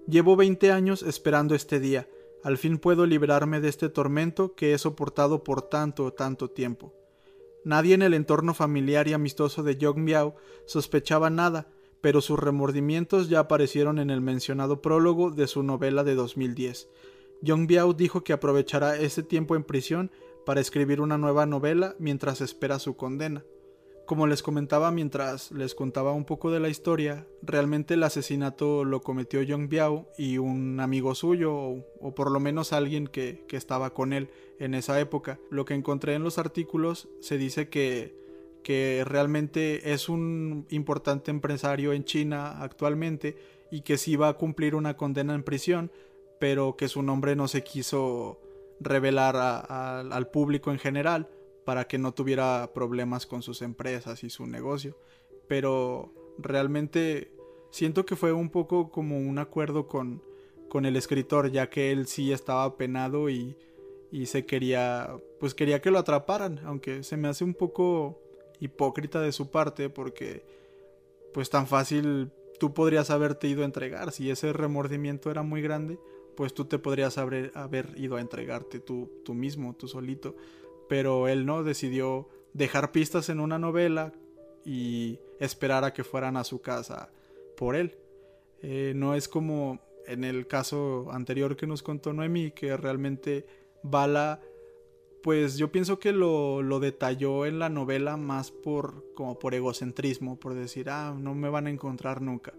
Llevo 0.06 0.36
veinte 0.36 0.70
años 0.70 1.02
esperando 1.02 1.54
este 1.54 1.80
día, 1.80 2.08
al 2.42 2.56
fin 2.56 2.78
puedo 2.78 3.04
librarme 3.04 3.60
de 3.60 3.68
este 3.68 3.88
tormento 3.88 4.54
que 4.54 4.72
he 4.72 4.78
soportado 4.78 5.42
por 5.42 5.62
tanto, 5.62 6.12
tanto 6.12 6.48
tiempo. 6.48 6.94
Nadie 7.64 7.94
en 7.94 8.02
el 8.02 8.14
entorno 8.14 8.54
familiar 8.54 9.08
y 9.08 9.12
amistoso 9.12 9.62
de 9.62 9.76
Yong 9.76 9.98
Miao 9.98 10.36
sospechaba 10.64 11.28
nada, 11.28 11.68
pero 12.00 12.20
sus 12.20 12.38
remordimientos 12.38 13.28
ya 13.28 13.40
aparecieron 13.40 13.98
en 13.98 14.10
el 14.10 14.20
mencionado 14.20 14.80
prólogo 14.80 15.30
de 15.30 15.48
su 15.48 15.62
novela 15.62 16.04
de 16.04 16.14
2010. 16.14 16.88
Yong 17.42 17.66
Biao 17.66 17.92
dijo 17.92 18.24
que 18.24 18.32
aprovechará 18.32 18.96
ese 18.96 19.22
tiempo 19.22 19.56
en 19.56 19.64
prisión 19.64 20.10
para 20.46 20.60
escribir 20.60 21.00
una 21.00 21.18
nueva 21.18 21.44
novela 21.44 21.96
mientras 21.98 22.40
espera 22.40 22.78
su 22.78 22.96
condena. 22.96 23.44
Como 24.08 24.26
les 24.26 24.42
comentaba 24.42 24.90
mientras 24.90 25.52
les 25.52 25.74
contaba 25.74 26.14
un 26.14 26.24
poco 26.24 26.50
de 26.50 26.60
la 26.60 26.70
historia, 26.70 27.26
realmente 27.42 27.92
el 27.92 28.02
asesinato 28.02 28.82
lo 28.82 29.02
cometió 29.02 29.42
Young 29.42 29.68
Biao 29.68 30.08
y 30.16 30.38
un 30.38 30.80
amigo 30.80 31.14
suyo, 31.14 31.54
o, 31.54 32.14
por 32.14 32.30
lo 32.30 32.40
menos 32.40 32.72
alguien 32.72 33.06
que, 33.06 33.44
que, 33.46 33.58
estaba 33.58 33.92
con 33.92 34.14
él 34.14 34.30
en 34.60 34.72
esa 34.72 34.98
época. 34.98 35.38
Lo 35.50 35.66
que 35.66 35.74
encontré 35.74 36.14
en 36.14 36.22
los 36.24 36.38
artículos 36.38 37.10
se 37.20 37.36
dice 37.36 37.68
que, 37.68 38.16
que 38.64 39.04
realmente 39.04 39.92
es 39.92 40.08
un 40.08 40.64
importante 40.70 41.30
empresario 41.30 41.92
en 41.92 42.04
China 42.04 42.62
actualmente 42.62 43.36
y 43.70 43.82
que 43.82 43.98
sí 43.98 44.16
va 44.16 44.28
a 44.28 44.38
cumplir 44.38 44.74
una 44.74 44.96
condena 44.96 45.34
en 45.34 45.42
prisión, 45.42 45.92
pero 46.40 46.78
que 46.78 46.88
su 46.88 47.02
nombre 47.02 47.36
no 47.36 47.46
se 47.46 47.62
quiso 47.62 48.40
revelar 48.80 49.36
al 49.36 50.30
público 50.30 50.70
en 50.70 50.78
general 50.78 51.28
para 51.68 51.86
que 51.86 51.98
no 51.98 52.14
tuviera 52.14 52.70
problemas 52.72 53.26
con 53.26 53.42
sus 53.42 53.60
empresas 53.60 54.24
y 54.24 54.30
su 54.30 54.46
negocio. 54.46 54.96
Pero 55.48 56.14
realmente 56.38 57.30
siento 57.68 58.06
que 58.06 58.16
fue 58.16 58.32
un 58.32 58.48
poco 58.48 58.90
como 58.90 59.18
un 59.18 59.38
acuerdo 59.38 59.86
con, 59.86 60.22
con 60.70 60.86
el 60.86 60.96
escritor, 60.96 61.52
ya 61.52 61.68
que 61.68 61.92
él 61.92 62.06
sí 62.06 62.32
estaba 62.32 62.78
penado 62.78 63.28
y, 63.28 63.54
y 64.10 64.24
se 64.24 64.46
quería, 64.46 65.14
pues 65.38 65.52
quería 65.52 65.82
que 65.82 65.90
lo 65.90 65.98
atraparan, 65.98 66.58
aunque 66.64 67.02
se 67.02 67.18
me 67.18 67.28
hace 67.28 67.44
un 67.44 67.52
poco 67.52 68.18
hipócrita 68.60 69.20
de 69.20 69.32
su 69.32 69.50
parte 69.50 69.90
porque 69.90 70.46
pues 71.34 71.50
tan 71.50 71.66
fácil 71.66 72.30
tú 72.58 72.72
podrías 72.72 73.10
haberte 73.10 73.46
ido 73.46 73.60
a 73.60 73.66
entregar, 73.66 74.10
si 74.12 74.30
ese 74.30 74.54
remordimiento 74.54 75.30
era 75.30 75.42
muy 75.42 75.60
grande, 75.60 75.98
pues 76.34 76.54
tú 76.54 76.64
te 76.64 76.78
podrías 76.78 77.18
haber, 77.18 77.52
haber 77.54 77.92
ido 77.98 78.16
a 78.16 78.22
entregarte 78.22 78.80
tú, 78.80 79.10
tú 79.22 79.34
mismo, 79.34 79.74
tú 79.74 79.86
solito 79.86 80.34
pero 80.88 81.28
él 81.28 81.46
no 81.46 81.62
decidió 81.62 82.28
dejar 82.54 82.92
pistas 82.92 83.28
en 83.28 83.40
una 83.40 83.58
novela 83.58 84.12
y 84.64 85.18
esperar 85.38 85.84
a 85.84 85.92
que 85.92 86.04
fueran 86.04 86.36
a 86.36 86.44
su 86.44 86.60
casa 86.60 87.10
por 87.56 87.76
él. 87.76 87.96
Eh, 88.62 88.92
no 88.96 89.14
es 89.14 89.28
como 89.28 89.80
en 90.06 90.24
el 90.24 90.46
caso 90.46 91.08
anterior 91.12 91.56
que 91.56 91.66
nos 91.66 91.82
contó 91.82 92.12
Noemí, 92.12 92.50
que 92.50 92.76
realmente 92.76 93.46
Bala, 93.82 94.40
pues 95.22 95.56
yo 95.56 95.70
pienso 95.70 95.98
que 95.98 96.12
lo, 96.12 96.62
lo, 96.62 96.80
detalló 96.80 97.46
en 97.46 97.58
la 97.58 97.68
novela 97.68 98.16
más 98.16 98.50
por 98.50 99.04
como 99.14 99.38
por 99.38 99.54
egocentrismo, 99.54 100.40
por 100.40 100.54
decir, 100.54 100.90
ah, 100.90 101.14
no 101.16 101.34
me 101.34 101.48
van 101.48 101.66
a 101.66 101.70
encontrar 101.70 102.22
nunca. 102.22 102.54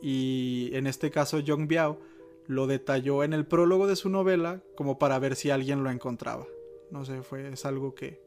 Y 0.00 0.70
en 0.72 0.86
este 0.86 1.10
caso 1.10 1.40
Jong 1.44 1.66
Biao 1.66 1.98
lo 2.46 2.66
detalló 2.66 3.24
en 3.24 3.32
el 3.32 3.46
prólogo 3.46 3.86
de 3.86 3.96
su 3.96 4.08
novela 4.08 4.62
como 4.76 4.98
para 4.98 5.18
ver 5.18 5.34
si 5.34 5.50
alguien 5.50 5.82
lo 5.82 5.90
encontraba. 5.90 6.46
No 6.90 7.04
sé, 7.04 7.22
fue, 7.22 7.48
es 7.52 7.64
algo 7.64 7.94
que, 7.94 8.20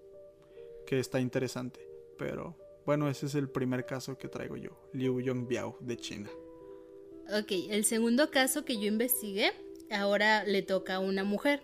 que 0.85 0.99
está 0.99 1.19
interesante. 1.19 1.87
Pero 2.17 2.55
bueno, 2.85 3.09
ese 3.09 3.25
es 3.25 3.35
el 3.35 3.49
primer 3.49 3.85
caso 3.85 4.17
que 4.17 4.27
traigo 4.27 4.57
yo, 4.57 4.71
Liu 4.93 5.19
Yongbiao 5.19 5.77
de 5.81 5.97
China. 5.97 6.29
Ok, 7.37 7.51
el 7.69 7.83
segundo 7.83 8.31
caso 8.31 8.63
que 8.63 8.77
yo 8.77 8.87
investigué, 8.87 9.51
ahora 9.91 10.45
le 10.45 10.61
toca 10.61 10.95
a 10.95 10.99
una 10.99 11.23
mujer. 11.23 11.61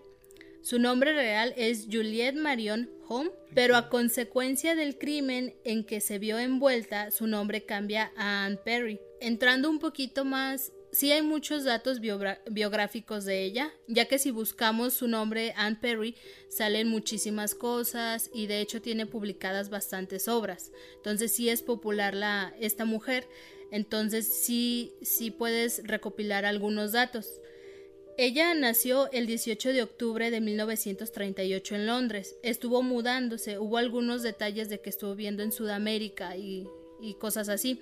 Su 0.62 0.79
nombre 0.79 1.13
real 1.13 1.53
es 1.57 1.88
Juliette 1.91 2.35
Marion 2.35 2.89
Home, 3.07 3.31
pero 3.53 3.75
a 3.75 3.89
consecuencia 3.89 4.75
del 4.75 4.97
crimen 4.97 5.55
en 5.63 5.85
que 5.85 6.01
se 6.01 6.19
vio 6.19 6.39
envuelta, 6.39 7.12
su 7.12 7.27
nombre 7.27 7.65
cambia 7.65 8.12
a 8.15 8.45
Anne 8.45 8.57
Perry. 8.63 9.00
Entrando 9.19 9.69
un 9.69 9.79
poquito 9.79 10.25
más 10.25 10.71
sí 10.93 11.12
hay 11.12 11.23
muchos 11.23 11.63
datos 11.63 12.00
biográficos 12.00 13.25
de 13.25 13.43
ella, 13.43 13.73
ya 13.88 14.05
que 14.05 14.19
si 14.19 14.31
buscamos 14.31 14.93
su 14.93 15.07
nombre, 15.07 15.53
Anne 15.57 15.77
Perry, 15.81 16.15
salen 16.50 16.88
muchísimas 16.88 17.55
cosas 17.55 18.29
y 18.33 18.45
de 18.45 18.62
hecho 18.62 18.81
tiene 18.81 19.07
publicadas 19.07 19.69
bastantes 19.69 20.27
obras. 20.27 20.71
Entonces 20.95 21.33
sí 21.33 21.50
es 21.50 21.63
popular 21.63 22.13
la, 22.13 22.53
esta 22.59 22.85
mujer, 22.85 23.27
entonces 23.71 24.27
sí, 24.27 24.93
sí 25.01 25.31
puedes 25.31 25.81
recopilar 25.83 26.45
algunos 26.45 26.91
datos. 26.91 27.41
Ella 28.15 28.53
nació 28.53 29.12
el 29.12 29.25
18 29.25 29.73
de 29.73 29.81
octubre 29.81 30.29
de 30.29 30.39
1938 30.39 31.75
en 31.75 31.88
Londres. 31.88 32.35
Estuvo 32.43 32.83
mudándose, 32.83 33.57
hubo 33.57 33.77
algunos 33.77 34.21
detalles 34.21 34.69
de 34.69 34.79
que 34.79 34.91
estuvo 34.91 35.15
viendo 35.15 35.41
en 35.41 35.51
Sudamérica 35.51 36.38
y, 36.38 36.67
y 37.01 37.15
cosas 37.15 37.50
así. 37.50 37.81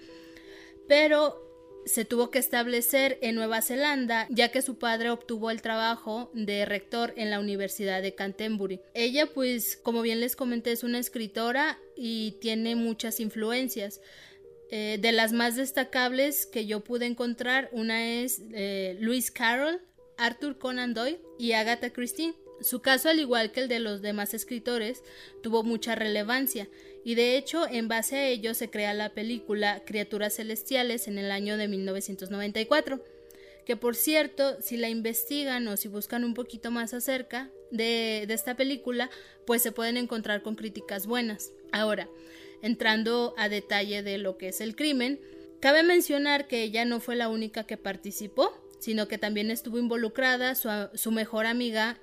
Pero 0.87 1.50
se 1.85 2.05
tuvo 2.05 2.29
que 2.29 2.39
establecer 2.39 3.17
en 3.21 3.35
Nueva 3.35 3.61
Zelanda 3.61 4.27
ya 4.29 4.49
que 4.49 4.61
su 4.61 4.77
padre 4.77 5.09
obtuvo 5.09 5.51
el 5.51 5.61
trabajo 5.61 6.31
de 6.33 6.65
rector 6.65 7.13
en 7.17 7.29
la 7.29 7.39
Universidad 7.39 8.01
de 8.01 8.15
Canterbury. 8.15 8.81
Ella 8.93 9.27
pues 9.27 9.77
como 9.77 10.01
bien 10.01 10.19
les 10.19 10.35
comenté 10.35 10.71
es 10.71 10.83
una 10.83 10.99
escritora 10.99 11.79
y 11.95 12.37
tiene 12.41 12.75
muchas 12.75 13.19
influencias. 13.19 14.01
Eh, 14.73 14.97
de 15.01 15.11
las 15.11 15.33
más 15.33 15.57
destacables 15.57 16.45
que 16.45 16.65
yo 16.65 16.79
pude 16.79 17.05
encontrar, 17.05 17.67
una 17.73 18.07
es 18.21 18.41
eh, 18.53 18.95
Lewis 19.01 19.29
Carroll, 19.29 19.81
Arthur 20.17 20.57
Conan 20.57 20.93
Doyle 20.93 21.19
y 21.37 21.51
Agatha 21.51 21.89
Christie. 21.89 22.35
Su 22.61 22.81
caso, 22.81 23.09
al 23.09 23.19
igual 23.19 23.51
que 23.51 23.59
el 23.59 23.67
de 23.67 23.79
los 23.79 24.01
demás 24.01 24.33
escritores, 24.33 25.03
tuvo 25.43 25.63
mucha 25.63 25.95
relevancia 25.95 26.69
y 27.03 27.15
de 27.15 27.37
hecho 27.37 27.67
en 27.67 27.87
base 27.87 28.15
a 28.15 28.27
ello 28.27 28.53
se 28.53 28.69
crea 28.69 28.93
la 28.93 29.09
película 29.09 29.83
Criaturas 29.85 30.35
Celestiales 30.35 31.07
en 31.07 31.17
el 31.17 31.31
año 31.31 31.57
de 31.57 31.67
1994, 31.67 33.03
que 33.65 33.77
por 33.77 33.95
cierto, 33.95 34.61
si 34.61 34.77
la 34.77 34.89
investigan 34.89 35.67
o 35.67 35.77
si 35.77 35.87
buscan 35.87 36.23
un 36.23 36.33
poquito 36.33 36.71
más 36.71 36.93
acerca 36.93 37.51
de, 37.71 38.23
esta 38.23 38.55
película, 38.55 39.09
pues 39.45 39.61
se 39.61 39.71
pueden 39.71 39.97
encontrar 39.97 40.41
con 40.41 40.55
críticas 40.55 41.07
buenas. 41.07 41.51
Ahora, 41.71 42.09
entrando 42.61 43.33
a 43.37 43.49
detalle 43.49 44.03
de 44.03 44.17
lo 44.17 44.37
que 44.37 44.49
es 44.49 44.61
el 44.61 44.75
crimen, 44.75 45.19
cabe 45.59 45.83
mencionar 45.83 46.47
que 46.47 46.63
ella 46.63 46.85
no 46.85 46.99
fue 46.99 47.15
la 47.15 47.29
única 47.29 47.65
que 47.65 47.77
participó, 47.77 48.51
sino 48.79 49.07
que 49.07 49.17
también 49.17 49.51
estuvo 49.51 49.77
involucrada 49.77 50.55
su, 50.55 50.69
su 50.95 51.11
mejor 51.11 51.45
amiga 51.45 51.99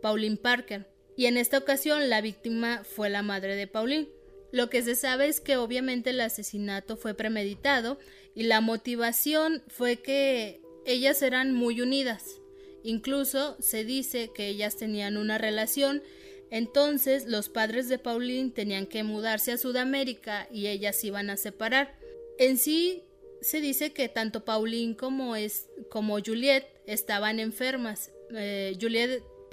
Pauline 0.00 0.36
Parker, 0.36 0.86
y 1.16 1.26
en 1.26 1.36
esta 1.36 1.58
ocasión 1.58 2.10
la 2.10 2.20
víctima 2.20 2.82
fue 2.84 3.08
la 3.08 3.22
madre 3.22 3.56
de 3.56 3.66
Pauline. 3.66 4.08
Lo 4.54 4.70
que 4.70 4.82
se 4.82 4.94
sabe 4.94 5.26
es 5.26 5.40
que 5.40 5.56
obviamente 5.56 6.10
el 6.10 6.20
asesinato 6.20 6.96
fue 6.96 7.12
premeditado 7.12 7.98
y 8.36 8.44
la 8.44 8.60
motivación 8.60 9.64
fue 9.66 9.96
que 9.96 10.60
ellas 10.86 11.22
eran 11.22 11.52
muy 11.52 11.80
unidas. 11.80 12.40
Incluso 12.84 13.56
se 13.58 13.84
dice 13.84 14.30
que 14.32 14.46
ellas 14.46 14.76
tenían 14.76 15.16
una 15.16 15.38
relación, 15.38 16.04
entonces 16.52 17.26
los 17.26 17.48
padres 17.48 17.88
de 17.88 17.98
Pauline 17.98 18.52
tenían 18.52 18.86
que 18.86 19.02
mudarse 19.02 19.50
a 19.50 19.58
Sudamérica 19.58 20.46
y 20.52 20.68
ellas 20.68 21.02
iban 21.02 21.30
a 21.30 21.36
separar. 21.36 21.98
En 22.38 22.56
sí 22.56 23.02
se 23.40 23.60
dice 23.60 23.92
que 23.92 24.08
tanto 24.08 24.44
Pauline 24.44 24.94
como, 24.94 25.34
es, 25.34 25.66
como 25.90 26.20
Juliet 26.20 26.64
estaban 26.86 27.40
enfermas. 27.40 28.12
Eh, 28.30 28.78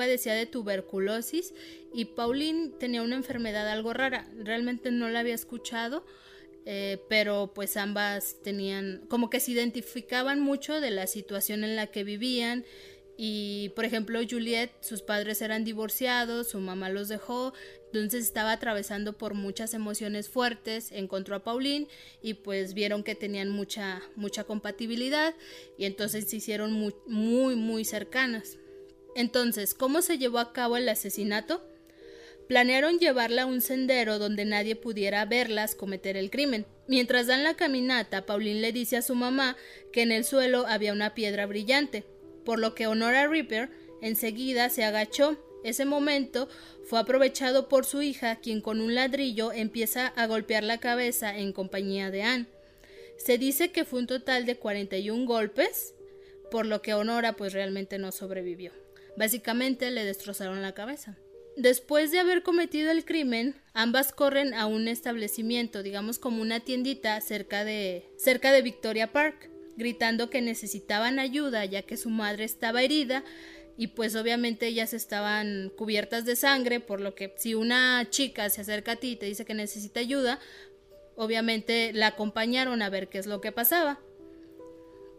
padecía 0.01 0.33
de 0.33 0.47
tuberculosis 0.47 1.53
y 1.93 2.05
Pauline 2.05 2.71
tenía 2.79 3.03
una 3.03 3.15
enfermedad 3.15 3.69
algo 3.69 3.93
rara. 3.93 4.27
Realmente 4.35 4.89
no 4.89 5.09
la 5.09 5.19
había 5.19 5.35
escuchado, 5.35 6.03
eh, 6.65 6.97
pero 7.07 7.51
pues 7.53 7.77
ambas 7.77 8.37
tenían, 8.41 9.05
como 9.09 9.29
que 9.29 9.39
se 9.39 9.51
identificaban 9.51 10.39
mucho 10.39 10.81
de 10.81 10.89
la 10.89 11.05
situación 11.05 11.63
en 11.63 11.75
la 11.75 11.85
que 11.85 12.03
vivían. 12.03 12.65
Y 13.15 13.69
por 13.75 13.85
ejemplo, 13.85 14.19
Juliet, 14.27 14.71
sus 14.81 15.03
padres 15.03 15.39
eran 15.43 15.65
divorciados, 15.65 16.49
su 16.49 16.59
mamá 16.59 16.89
los 16.89 17.07
dejó, 17.07 17.53
entonces 17.93 18.25
estaba 18.25 18.53
atravesando 18.53 19.15
por 19.15 19.35
muchas 19.35 19.75
emociones 19.75 20.29
fuertes, 20.29 20.91
encontró 20.91 21.35
a 21.35 21.43
Pauline 21.43 21.87
y 22.23 22.33
pues 22.33 22.73
vieron 22.73 23.03
que 23.03 23.13
tenían 23.13 23.49
mucha, 23.49 24.01
mucha 24.15 24.45
compatibilidad 24.45 25.35
y 25.77 25.85
entonces 25.85 26.27
se 26.27 26.37
hicieron 26.37 26.73
muy, 26.73 26.95
muy, 27.05 27.55
muy 27.55 27.85
cercanas. 27.85 28.57
Entonces, 29.15 29.73
¿cómo 29.73 30.01
se 30.01 30.17
llevó 30.17 30.39
a 30.39 30.53
cabo 30.53 30.77
el 30.77 30.87
asesinato? 30.87 31.61
Planearon 32.47 32.99
llevarla 32.99 33.43
a 33.43 33.45
un 33.45 33.61
sendero 33.61 34.19
donde 34.19 34.45
nadie 34.45 34.75
pudiera 34.75 35.23
verlas 35.25 35.75
cometer 35.75 36.17
el 36.17 36.29
crimen. 36.29 36.65
Mientras 36.87 37.27
dan 37.27 37.43
la 37.43 37.55
caminata, 37.55 38.25
Pauline 38.25 38.59
le 38.59 38.73
dice 38.73 38.97
a 38.97 39.01
su 39.01 39.15
mamá 39.15 39.55
que 39.93 40.01
en 40.01 40.11
el 40.11 40.25
suelo 40.25 40.65
había 40.67 40.91
una 40.91 41.13
piedra 41.13 41.45
brillante, 41.45 42.03
por 42.43 42.59
lo 42.59 42.75
que 42.75 42.87
Honora 42.87 43.27
Ripper 43.27 43.69
enseguida 44.01 44.69
se 44.69 44.83
agachó. 44.83 45.37
Ese 45.63 45.85
momento 45.85 46.49
fue 46.83 46.99
aprovechado 46.99 47.69
por 47.69 47.85
su 47.85 48.01
hija, 48.01 48.37
quien 48.37 48.61
con 48.61 48.81
un 48.81 48.95
ladrillo 48.95 49.53
empieza 49.53 50.07
a 50.07 50.27
golpear 50.27 50.63
la 50.63 50.79
cabeza 50.79 51.37
en 51.37 51.53
compañía 51.53 52.11
de 52.11 52.23
Anne. 52.23 52.47
Se 53.17 53.37
dice 53.37 53.71
que 53.71 53.85
fue 53.85 53.99
un 53.99 54.07
total 54.07 54.45
de 54.45 54.57
41 54.57 55.25
golpes, 55.25 55.93
por 56.49 56.65
lo 56.65 56.81
que 56.81 56.95
Honora 56.95 57.33
pues 57.33 57.53
realmente 57.53 57.97
no 57.99 58.11
sobrevivió. 58.11 58.73
Básicamente 59.17 59.91
le 59.91 60.05
destrozaron 60.05 60.61
la 60.61 60.73
cabeza. 60.73 61.17
Después 61.57 62.11
de 62.11 62.19
haber 62.19 62.43
cometido 62.43 62.91
el 62.91 63.03
crimen, 63.03 63.55
ambas 63.73 64.13
corren 64.13 64.53
a 64.53 64.65
un 64.67 64.87
establecimiento, 64.87 65.83
digamos 65.83 66.17
como 66.17 66.41
una 66.41 66.61
tiendita 66.61 67.19
cerca 67.19 67.65
de 67.65 68.09
cerca 68.17 68.53
de 68.53 68.61
Victoria 68.61 69.11
Park, 69.11 69.49
gritando 69.75 70.29
que 70.29 70.41
necesitaban 70.41 71.19
ayuda 71.19 71.65
ya 71.65 71.81
que 71.81 71.97
su 71.97 72.09
madre 72.09 72.45
estaba 72.45 72.81
herida 72.83 73.23
y 73.77 73.87
pues 73.87 74.15
obviamente 74.15 74.67
ellas 74.67 74.93
estaban 74.93 75.71
cubiertas 75.75 76.23
de 76.25 76.35
sangre, 76.35 76.79
por 76.79 77.01
lo 77.01 77.15
que 77.15 77.33
si 77.37 77.53
una 77.55 78.07
chica 78.09 78.49
se 78.49 78.61
acerca 78.61 78.93
a 78.93 78.95
ti 78.97 79.11
y 79.11 79.15
te 79.15 79.25
dice 79.25 79.43
que 79.45 79.53
necesita 79.53 79.99
ayuda, 79.99 80.39
obviamente 81.15 81.91
la 81.93 82.07
acompañaron 82.07 82.81
a 82.81 82.89
ver 82.89 83.09
qué 83.09 83.17
es 83.17 83.25
lo 83.25 83.41
que 83.41 83.51
pasaba. 83.51 83.99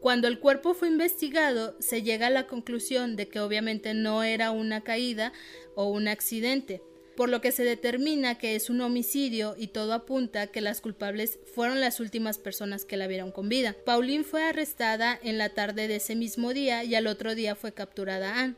Cuando 0.03 0.27
el 0.27 0.41
cuerpo 0.41 0.75
fue 0.75 0.89
investigado, 0.89 1.77
se 1.79 2.03
llega 2.03 2.27
a 2.27 2.31
la 2.31 2.49
conclusión 2.49 3.15
de 3.15 3.29
que 3.29 3.39
obviamente 3.39 3.95
no 3.95 4.25
era 4.25 4.51
una 4.51 4.81
caída 4.81 5.33
o 5.77 5.85
un 5.89 6.09
accidente, 6.09 6.83
por 7.17 7.29
lo 7.29 7.41
que 7.41 7.53
se 7.53 7.63
determina 7.63 8.37
que 8.37 8.57
es 8.57 8.69
un 8.69 8.81
homicidio 8.81 9.55
y 9.57 9.69
todo 9.69 9.93
apunta 9.93 10.49
que 10.49 10.61
las 10.61 10.81
culpables 10.81 11.39
fueron 11.55 11.81
las 11.81 12.01
últimas 12.01 12.39
personas 12.39 12.85
que 12.85 12.97
la 12.97 13.07
vieron 13.07 13.31
con 13.31 13.49
vida. 13.49 13.77
Pauline 13.87 14.25
fue 14.25 14.43
arrestada 14.43 15.17
en 15.23 15.39
la 15.39 15.51
tarde 15.51 15.87
de 15.87 15.97
ese 15.97 16.17
mismo 16.17 16.53
día 16.53 16.83
y 16.83 16.97
al 16.97 17.07
otro 17.07 17.37
día 17.37 17.55
fue 17.55 17.73
capturada 17.73 18.41
Anne 18.41 18.57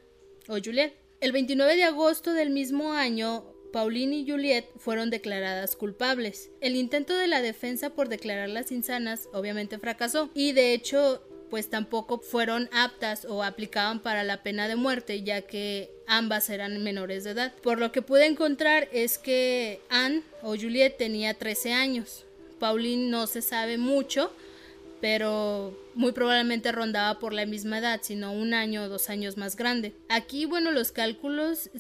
o 0.49 0.57
Juliet. 0.65 0.95
El 1.21 1.33
29 1.33 1.77
de 1.77 1.85
agosto 1.85 2.33
del 2.33 2.49
mismo 2.49 2.95
año, 2.95 3.45
Pauline 3.71 4.17
y 4.17 4.27
Juliet 4.27 4.65
fueron 4.79 5.11
declaradas 5.11 5.77
culpables. 5.77 6.51
El 6.63 6.75
intento 6.75 7.15
de 7.15 7.27
la 7.27 7.43
defensa 7.43 7.91
por 7.91 8.09
declararlas 8.09 8.73
insanas 8.73 9.29
obviamente 9.35 9.79
fracasó 9.79 10.31
y 10.33 10.53
de 10.53 10.73
hecho 10.73 11.23
pues 11.55 11.71
tampoco 11.71 12.19
fueron 12.19 12.69
aptas 12.73 13.27
o 13.27 13.45
aplicaban 13.45 14.01
para 14.01 14.25
la 14.25 14.43
pena 14.43 14.67
de 14.67 14.75
muerte, 14.75 15.23
ya 15.23 15.43
que 15.43 15.89
ambas 16.09 16.51
eran 16.51 16.83
menores 16.83 17.23
de 17.23 17.31
edad. 17.31 17.55
Por 17.63 17.79
lo 17.79 17.93
que 17.93 18.03
pude 18.03 18.27
encontrar 18.27 18.89
es 18.91 19.19
que 19.19 19.81
Anne 19.89 20.25
o 20.43 20.57
Juliet 20.57 20.97
tenía 20.99 21.33
13 21.33 21.73
años. 21.73 22.25
Pauline 22.59 23.09
no 23.09 23.29
se 23.29 23.41
sabe 23.41 23.79
mucho, 23.79 24.33
pero 25.01 25.79
muy 25.95 26.11
probablemente 26.11 26.73
rondaba 26.73 27.21
por 27.21 27.33
la 27.33 27.47
misma 27.47 27.79
edad, 27.79 28.01
sino 28.03 28.33
un 28.33 28.53
año 28.53 28.83
o 28.83 28.89
dos 28.89 29.09
años 29.09 29.37
más 29.37 29.55
grande. 29.55 29.93
Aquí, 30.09 30.47
bueno, 30.47 30.73
los 30.73 30.91
cálculos, 30.91 31.71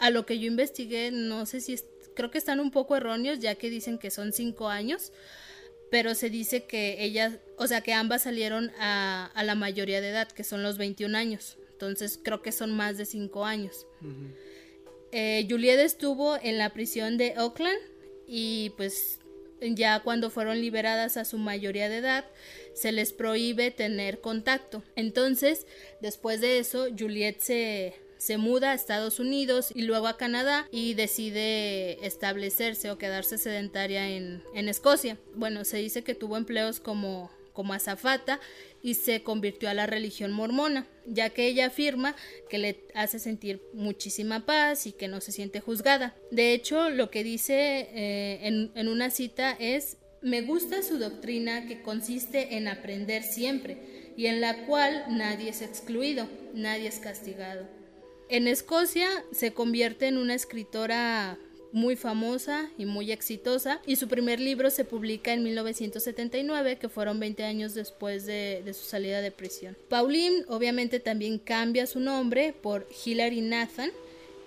a 0.00 0.10
lo 0.10 0.26
que 0.26 0.38
yo 0.38 0.48
investigué, 0.48 1.12
no 1.12 1.46
sé 1.46 1.62
si 1.62 1.80
creo 2.14 2.30
que 2.30 2.36
están 2.36 2.60
un 2.60 2.70
poco 2.70 2.94
erróneos, 2.94 3.38
ya 3.38 3.54
que 3.54 3.70
dicen 3.70 3.96
que 3.96 4.10
son 4.10 4.34
cinco 4.34 4.68
años, 4.68 5.12
pero 5.90 6.14
se 6.14 6.30
dice 6.30 6.64
que 6.64 7.02
ellas, 7.02 7.34
o 7.56 7.66
sea, 7.66 7.80
que 7.80 7.92
ambas 7.92 8.22
salieron 8.22 8.70
a, 8.78 9.30
la 9.44 9.54
mayoría 9.54 10.00
de 10.00 10.08
edad, 10.08 10.28
que 10.28 10.44
son 10.44 10.62
los 10.62 10.78
21 10.78 11.16
años. 11.16 11.58
Entonces 11.72 12.18
creo 12.22 12.42
que 12.42 12.52
son 12.52 12.74
más 12.74 12.96
de 12.96 13.04
5 13.04 13.44
años. 13.44 13.86
Eh, 15.12 15.46
Juliet 15.48 15.78
estuvo 15.78 16.36
en 16.42 16.58
la 16.58 16.70
prisión 16.70 17.16
de 17.16 17.34
Oakland 17.38 17.78
y 18.26 18.70
pues 18.76 19.20
ya 19.60 20.00
cuando 20.00 20.30
fueron 20.30 20.60
liberadas 20.60 21.16
a 21.16 21.24
su 21.24 21.38
mayoría 21.38 21.88
de 21.88 21.98
edad, 21.98 22.24
se 22.74 22.92
les 22.92 23.12
prohíbe 23.12 23.70
tener 23.70 24.20
contacto. 24.20 24.82
Entonces, 24.96 25.66
después 26.00 26.40
de 26.40 26.58
eso, 26.58 26.88
Juliet 26.96 27.40
se, 27.40 27.94
se 28.18 28.38
muda 28.38 28.70
a 28.70 28.74
Estados 28.74 29.20
Unidos 29.20 29.72
y 29.74 29.82
luego 29.82 30.06
a 30.06 30.16
Canadá 30.16 30.68
y 30.70 30.94
decide 30.94 32.04
establecerse 32.06 32.90
o 32.90 32.98
quedarse 32.98 33.38
sedentaria 33.38 34.08
en, 34.08 34.42
en 34.54 34.68
Escocia. 34.68 35.18
Bueno, 35.34 35.64
se 35.64 35.78
dice 35.78 36.02
que 36.02 36.14
tuvo 36.14 36.36
empleos 36.36 36.80
como, 36.80 37.30
como 37.52 37.74
azafata 37.74 38.40
y 38.82 38.94
se 38.94 39.22
convirtió 39.22 39.68
a 39.68 39.74
la 39.74 39.86
religión 39.86 40.32
mormona, 40.32 40.86
ya 41.06 41.30
que 41.30 41.46
ella 41.46 41.66
afirma 41.66 42.14
que 42.48 42.58
le 42.58 42.84
hace 42.94 43.18
sentir 43.18 43.60
muchísima 43.72 44.46
paz 44.46 44.86
y 44.86 44.92
que 44.92 45.08
no 45.08 45.20
se 45.20 45.32
siente 45.32 45.60
juzgada. 45.60 46.14
De 46.30 46.52
hecho, 46.52 46.90
lo 46.90 47.10
que 47.10 47.24
dice 47.24 47.88
eh, 47.92 48.46
en, 48.46 48.70
en 48.74 48.88
una 48.88 49.10
cita 49.10 49.56
es 49.58 49.96
me 50.22 50.42
gusta 50.42 50.82
su 50.82 50.98
doctrina 50.98 51.66
que 51.66 51.82
consiste 51.82 52.56
en 52.56 52.68
aprender 52.68 53.22
siempre 53.22 54.12
y 54.16 54.26
en 54.26 54.40
la 54.40 54.66
cual 54.66 55.04
nadie 55.10 55.50
es 55.50 55.62
excluido, 55.62 56.28
nadie 56.54 56.88
es 56.88 56.98
castigado. 56.98 57.75
En 58.28 58.48
Escocia 58.48 59.08
se 59.30 59.52
convierte 59.52 60.08
en 60.08 60.18
una 60.18 60.34
escritora 60.34 61.38
muy 61.70 61.94
famosa 61.94 62.70
y 62.76 62.86
muy 62.86 63.12
exitosa 63.12 63.80
y 63.86 63.96
su 63.96 64.08
primer 64.08 64.40
libro 64.40 64.70
se 64.70 64.84
publica 64.84 65.32
en 65.32 65.44
1979 65.44 66.78
que 66.78 66.88
fueron 66.88 67.20
20 67.20 67.44
años 67.44 67.74
después 67.74 68.26
de, 68.26 68.62
su 68.72 68.84
salida 68.84 69.20
de 69.20 69.30
prisión. 69.30 69.76
Pauline 69.88 70.44
obviamente 70.48 70.98
también 70.98 71.38
cambia 71.38 71.86
su 71.86 72.00
nombre 72.00 72.52
por 72.52 72.88
Hilary 73.04 73.42
Nathan 73.42 73.90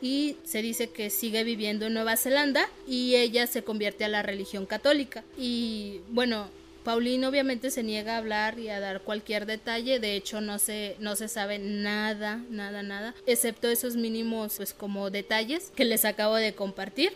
y 0.01 0.37
se 0.43 0.61
dice 0.61 0.89
que 0.89 1.09
sigue 1.09 1.43
viviendo 1.43 1.85
en 1.85 1.93
Nueva 1.93 2.17
Zelanda 2.17 2.67
y 2.87 3.15
ella 3.15 3.47
se 3.47 3.63
convierte 3.63 4.03
a 4.05 4.09
la 4.09 4.23
religión 4.23 4.65
católica 4.65 5.23
y 5.37 6.01
bueno 6.09 6.47
Pauline 6.89 7.27
obviamente 7.27 7.69
se 7.69 7.83
niega 7.83 8.15
a 8.15 8.17
hablar 8.17 8.57
y 8.57 8.69
a 8.69 8.79
dar 8.79 9.01
cualquier 9.01 9.45
detalle, 9.45 9.99
de 9.99 10.15
hecho 10.15 10.41
no 10.41 10.57
se, 10.57 10.95
no 10.97 11.15
se 11.15 11.27
sabe 11.27 11.59
nada, 11.59 12.43
nada, 12.49 12.81
nada, 12.81 13.13
excepto 13.27 13.67
esos 13.67 13.95
mínimos 13.95 14.55
pues 14.57 14.73
como 14.73 15.11
detalles 15.11 15.71
que 15.75 15.85
les 15.85 16.03
acabo 16.03 16.33
de 16.33 16.55
compartir. 16.55 17.13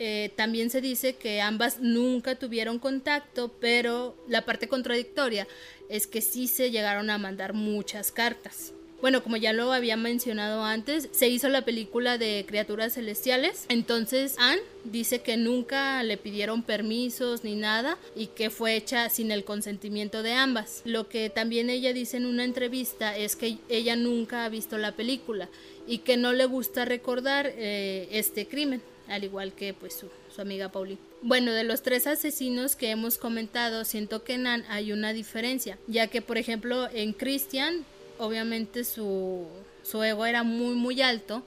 Eh, 0.00 0.32
también 0.34 0.68
se 0.68 0.80
dice 0.80 1.14
que 1.14 1.40
ambas 1.40 1.78
nunca 1.78 2.34
tuvieron 2.34 2.80
contacto, 2.80 3.52
pero 3.60 4.16
la 4.26 4.44
parte 4.44 4.66
contradictoria 4.66 5.46
es 5.88 6.08
que 6.08 6.20
sí 6.20 6.48
se 6.48 6.72
llegaron 6.72 7.08
a 7.08 7.16
mandar 7.16 7.52
muchas 7.52 8.10
cartas. 8.10 8.72
Bueno, 9.04 9.22
como 9.22 9.36
ya 9.36 9.52
lo 9.52 9.70
había 9.70 9.98
mencionado 9.98 10.64
antes, 10.64 11.10
se 11.12 11.28
hizo 11.28 11.50
la 11.50 11.60
película 11.60 12.16
de 12.16 12.46
Criaturas 12.48 12.94
Celestiales. 12.94 13.66
Entonces 13.68 14.34
Anne 14.38 14.62
dice 14.84 15.20
que 15.20 15.36
nunca 15.36 16.02
le 16.02 16.16
pidieron 16.16 16.62
permisos 16.62 17.44
ni 17.44 17.54
nada 17.54 17.98
y 18.16 18.28
que 18.28 18.48
fue 18.48 18.76
hecha 18.76 19.10
sin 19.10 19.30
el 19.30 19.44
consentimiento 19.44 20.22
de 20.22 20.32
ambas. 20.32 20.80
Lo 20.86 21.06
que 21.10 21.28
también 21.28 21.68
ella 21.68 21.92
dice 21.92 22.16
en 22.16 22.24
una 22.24 22.44
entrevista 22.44 23.14
es 23.14 23.36
que 23.36 23.58
ella 23.68 23.94
nunca 23.94 24.46
ha 24.46 24.48
visto 24.48 24.78
la 24.78 24.92
película 24.92 25.50
y 25.86 25.98
que 25.98 26.16
no 26.16 26.32
le 26.32 26.46
gusta 26.46 26.86
recordar 26.86 27.52
eh, 27.58 28.08
este 28.10 28.48
crimen, 28.48 28.80
al 29.08 29.22
igual 29.22 29.52
que 29.52 29.74
pues 29.74 30.02
su, 30.02 30.40
amiga 30.40 30.70
Pauline. 30.70 30.98
Bueno, 31.20 31.52
de 31.52 31.64
los 31.64 31.82
tres 31.82 32.06
asesinos 32.06 32.74
que 32.74 32.88
hemos 32.88 33.18
comentado, 33.18 33.84
siento 33.84 34.24
que 34.24 34.32
en 34.32 34.46
Anne 34.46 34.64
hay 34.70 34.92
una 34.92 35.12
diferencia, 35.12 35.76
ya 35.88 36.06
que 36.06 36.22
por 36.22 36.38
ejemplo 36.38 36.88
en 36.90 37.12
Christian 37.12 37.84
obviamente 38.18 38.84
su, 38.84 39.46
su 39.82 40.02
ego 40.02 40.26
era 40.26 40.42
muy 40.42 40.74
muy 40.74 41.02
alto 41.02 41.42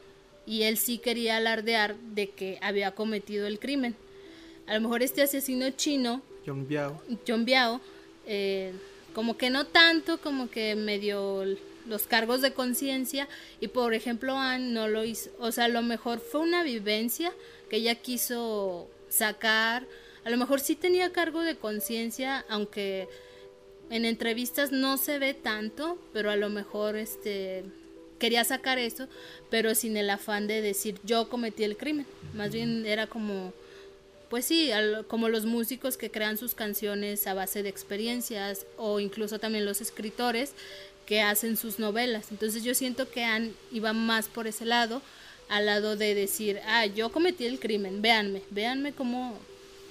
y 0.46 0.64
él 0.64 0.78
sí 0.78 0.98
quería 0.98 1.38
alardear 1.38 1.96
de 1.98 2.30
que 2.30 2.58
había 2.62 2.92
cometido 2.92 3.48
el 3.48 3.60
crimen. 3.60 3.96
A 4.66 4.74
lo 4.76 4.82
mejor 4.82 5.04
este 5.04 5.22
asesino 5.22 5.70
chino, 5.72 6.22
John 6.46 6.68
Biao, 6.68 7.02
John 7.28 7.46
Biao 7.46 7.82
eh, 8.26 8.74
como 9.14 9.38
que 9.38 9.50
no 9.50 9.66
tanto, 9.66 10.20
como 10.20 10.50
que 10.50 10.76
medio 10.76 11.44
los 11.88 12.06
cargos 12.06 12.42
de 12.42 12.54
conciencia 12.54 13.28
y 13.60 13.70
por 13.70 13.94
ejemplo 13.94 14.38
Anne 14.38 14.72
no 14.72 14.88
lo 14.88 15.06
hizo, 15.06 15.32
o 15.40 15.52
sea, 15.52 15.66
a 15.66 15.70
lo 15.70 15.82
mejor 15.82 16.20
fue 16.20 16.42
una 16.42 16.64
vivencia 16.64 17.32
que 17.70 17.78
ella 17.78 17.96
quiso 17.96 18.88
sacar, 19.10 19.88
a 20.24 20.30
lo 20.30 20.38
mejor 20.38 20.60
sí 20.60 20.76
tenía 20.76 21.14
cargo 21.14 21.42
de 21.42 21.56
conciencia, 21.56 22.46
aunque 22.50 23.08
en 23.90 24.06
entrevistas 24.06 24.72
no 24.72 24.98
se 24.98 25.20
ve 25.20 25.34
tanto, 25.34 25.98
pero 26.14 26.30
a 26.30 26.36
lo 26.36 26.50
mejor 26.50 26.96
este 26.96 27.64
quería 28.20 28.44
sacar 28.44 28.80
eso, 28.80 29.08
pero 29.50 29.76
sin 29.76 29.96
el 29.96 30.10
afán 30.10 30.48
de 30.48 30.62
decir 30.62 31.00
yo 31.04 31.30
cometí 31.30 31.64
el 31.64 31.78
crimen. 31.78 32.06
Más 32.34 32.52
bien 32.52 32.86
era 32.86 33.08
como 33.08 33.54
pues 34.30 34.46
sí, 34.46 34.72
como 35.08 35.30
los 35.30 35.46
músicos 35.46 35.96
que 35.96 36.12
crean 36.12 36.38
sus 36.38 36.54
canciones 36.54 37.26
a 37.28 37.34
base 37.34 37.64
de 37.64 37.70
experiencias 37.70 38.66
o 38.76 39.00
incluso 39.00 39.40
también 39.40 39.66
los 39.66 39.80
escritores 39.80 40.54
que 41.06 41.22
hacen 41.22 41.56
sus 41.56 41.80
novelas. 41.80 42.28
Entonces 42.32 42.64
yo 42.64 42.74
siento 42.76 43.10
que 43.10 43.24
Anne 43.24 43.54
iba 43.72 43.94
más 43.94 44.28
por 44.28 44.48
ese 44.48 44.66
lado, 44.66 45.02
al 45.48 45.66
lado 45.66 45.96
de 45.96 46.14
decir, 46.14 46.60
ah, 46.66 46.86
yo 46.86 47.10
cometí 47.12 47.46
el 47.46 47.60
crimen, 47.60 48.02
véanme, 48.02 48.42
véanme 48.50 48.92
cómo, 48.92 49.40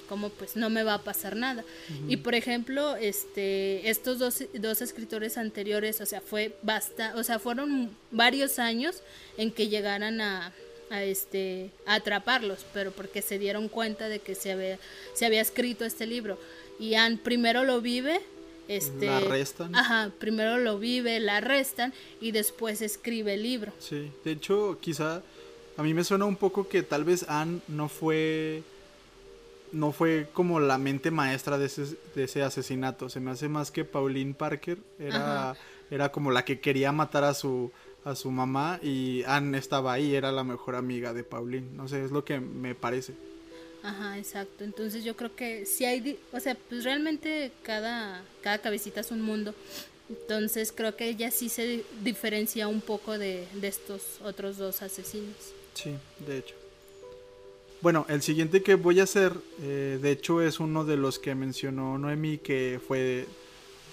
como 0.07 0.29
pues 0.29 0.55
no 0.55 0.69
me 0.69 0.83
va 0.83 0.95
a 0.95 1.03
pasar 1.03 1.35
nada. 1.35 1.63
Y 2.07 2.17
por 2.17 2.35
ejemplo, 2.35 2.95
este, 2.95 3.89
estos 3.89 4.19
dos, 4.19 4.43
dos, 4.53 4.81
escritores 4.81 5.37
anteriores, 5.37 6.01
o 6.01 6.05
sea, 6.05 6.21
fue 6.21 6.55
basta, 6.63 7.13
o 7.15 7.23
sea, 7.23 7.39
fueron 7.39 7.91
varios 8.11 8.59
años 8.59 9.01
en 9.37 9.51
que 9.51 9.67
llegaran 9.67 10.21
a, 10.21 10.53
a 10.89 11.03
este 11.03 11.71
a 11.85 11.95
atraparlos, 11.95 12.65
pero 12.73 12.91
porque 12.91 13.21
se 13.21 13.39
dieron 13.39 13.67
cuenta 13.67 14.09
de 14.09 14.19
que 14.19 14.35
se 14.35 14.51
había, 14.51 14.79
se 15.13 15.25
había 15.25 15.41
escrito 15.41 15.85
este 15.85 16.05
libro. 16.05 16.37
Y 16.79 16.95
Anne 16.95 17.19
primero 17.23 17.63
lo 17.63 17.81
vive, 17.81 18.21
este, 18.67 19.07
la 19.07 19.17
arrestan. 19.17 19.75
Ajá, 19.75 20.11
primero 20.19 20.57
lo 20.57 20.79
vive, 20.79 21.19
la 21.19 21.37
arrestan 21.37 21.93
y 22.21 22.31
después 22.31 22.81
escribe 22.81 23.33
el 23.35 23.43
libro. 23.43 23.71
Sí, 23.79 24.11
de 24.23 24.31
hecho, 24.31 24.77
quizá 24.79 25.21
a 25.77 25.83
mí 25.83 25.93
me 25.93 26.03
suena 26.03 26.25
un 26.25 26.35
poco 26.35 26.67
que 26.67 26.81
tal 26.83 27.03
vez 27.03 27.23
Anne 27.29 27.61
no 27.67 27.87
fue 27.87 28.63
no 29.71 29.91
fue 29.91 30.29
como 30.33 30.59
la 30.59 30.77
mente 30.77 31.11
maestra 31.11 31.57
de 31.57 31.65
ese, 31.67 31.97
de 32.15 32.23
ese 32.23 32.43
asesinato. 32.43 33.09
Se 33.09 33.19
me 33.19 33.31
hace 33.31 33.49
más 33.49 33.71
que 33.71 33.85
Pauline 33.85 34.33
Parker 34.33 34.77
era, 34.99 35.55
era 35.91 36.11
como 36.11 36.31
la 36.31 36.45
que 36.45 36.59
quería 36.59 36.91
matar 36.91 37.23
a 37.23 37.33
su, 37.33 37.71
a 38.03 38.15
su 38.15 38.31
mamá 38.31 38.79
y 38.81 39.23
Anne 39.25 39.57
estaba 39.57 39.93
ahí, 39.93 40.15
era 40.15 40.31
la 40.31 40.43
mejor 40.43 40.75
amiga 40.75 41.13
de 41.13 41.23
Pauline. 41.23 41.67
No 41.73 41.87
sé, 41.87 42.03
es 42.03 42.11
lo 42.11 42.23
que 42.23 42.39
me 42.39 42.75
parece. 42.75 43.13
Ajá, 43.83 44.17
exacto. 44.17 44.63
Entonces 44.63 45.03
yo 45.03 45.15
creo 45.15 45.35
que 45.35 45.65
si 45.65 45.85
hay, 45.85 46.19
o 46.31 46.39
sea, 46.39 46.57
pues 46.69 46.83
realmente 46.83 47.51
cada, 47.63 48.23
cada 48.41 48.59
cabecita 48.59 49.01
es 49.01 49.11
un 49.11 49.21
mundo. 49.21 49.53
Entonces 50.09 50.71
creo 50.71 50.95
que 50.95 51.09
ella 51.09 51.31
sí 51.31 51.49
se 51.49 51.83
diferencia 52.01 52.67
un 52.67 52.81
poco 52.81 53.17
de, 53.17 53.47
de 53.53 53.67
estos 53.67 54.19
otros 54.23 54.57
dos 54.57 54.81
asesinos. 54.81 55.35
Sí, 55.73 55.95
de 56.25 56.39
hecho. 56.39 56.55
Bueno, 57.81 58.07
el 58.09 58.23
siguiente 58.23 58.63
que 58.63 58.73
voy 58.73 58.99
a 58.99 59.03
hacer, 59.03 59.33
eh, 59.61 59.99
de 60.01 60.11
hecho, 60.11 60.41
es 60.41 60.59
uno 60.59 60.83
de 60.83 60.97
los 60.97 61.19
que 61.19 61.35
mencionó 61.35 61.99
Noemi, 61.99 62.39
que 62.39 62.79
fue, 62.85 63.27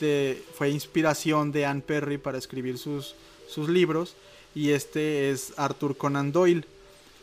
de, 0.01 0.43
fue 0.55 0.71
inspiración 0.71 1.53
de 1.53 1.67
Anne 1.67 1.83
Perry 1.87 2.17
para 2.17 2.39
escribir 2.39 2.79
sus, 2.79 3.15
sus 3.47 3.69
libros, 3.69 4.17
y 4.55 4.71
este 4.71 5.31
es 5.31 5.53
Arthur 5.59 5.99
Conan 5.99 6.33
Doyle, 6.33 6.65